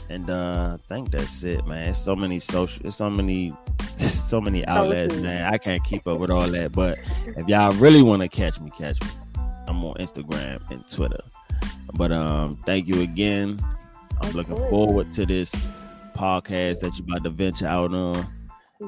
And 0.09 0.29
uh, 0.29 0.77
I 0.79 0.87
think 0.87 1.11
that's 1.11 1.43
it, 1.43 1.65
man. 1.65 1.89
It's 1.89 1.99
so 1.99 2.15
many 2.15 2.39
social, 2.39 2.85
it's 2.85 2.97
so 2.97 3.09
many, 3.09 3.53
just 3.97 4.29
so 4.29 4.39
many 4.39 4.65
outlets, 4.67 5.15
man. 5.15 5.51
I 5.51 5.57
can't 5.57 5.83
keep 5.83 6.07
up 6.07 6.19
with 6.19 6.29
all 6.29 6.47
that. 6.47 6.71
But 6.71 6.99
if 7.25 7.47
y'all 7.47 7.71
really 7.73 8.01
want 8.01 8.21
to 8.21 8.27
catch 8.27 8.59
me, 8.59 8.69
catch 8.71 9.01
me. 9.01 9.09
I'm 9.67 9.83
on 9.83 9.95
Instagram 9.95 10.69
and 10.69 10.87
Twitter. 10.87 11.21
But 11.95 12.11
um, 12.11 12.57
thank 12.65 12.87
you 12.87 13.01
again. 13.01 13.59
I'm 14.21 14.31
looking 14.33 14.57
forward 14.69 15.11
to 15.11 15.25
this 15.25 15.55
podcast 16.15 16.79
that 16.79 16.97
you're 16.97 17.05
about 17.07 17.23
to 17.23 17.29
venture 17.29 17.67
out 17.67 17.93
on. 17.93 18.27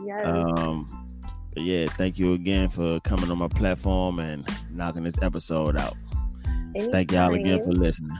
Yes. 0.05 0.27
Um, 0.27 1.07
yeah, 1.55 1.87
thank 1.87 2.19
you 2.19 2.33
again 2.33 2.69
for 2.69 2.99
coming 3.01 3.31
on 3.31 3.37
my 3.37 3.47
platform 3.47 4.19
and 4.19 4.47
knocking 4.71 5.03
this 5.03 5.21
episode 5.21 5.77
out. 5.77 5.95
Thank 6.91 7.11
y'all 7.11 7.33
again 7.33 7.63
for 7.63 7.71
listening. 7.71 8.15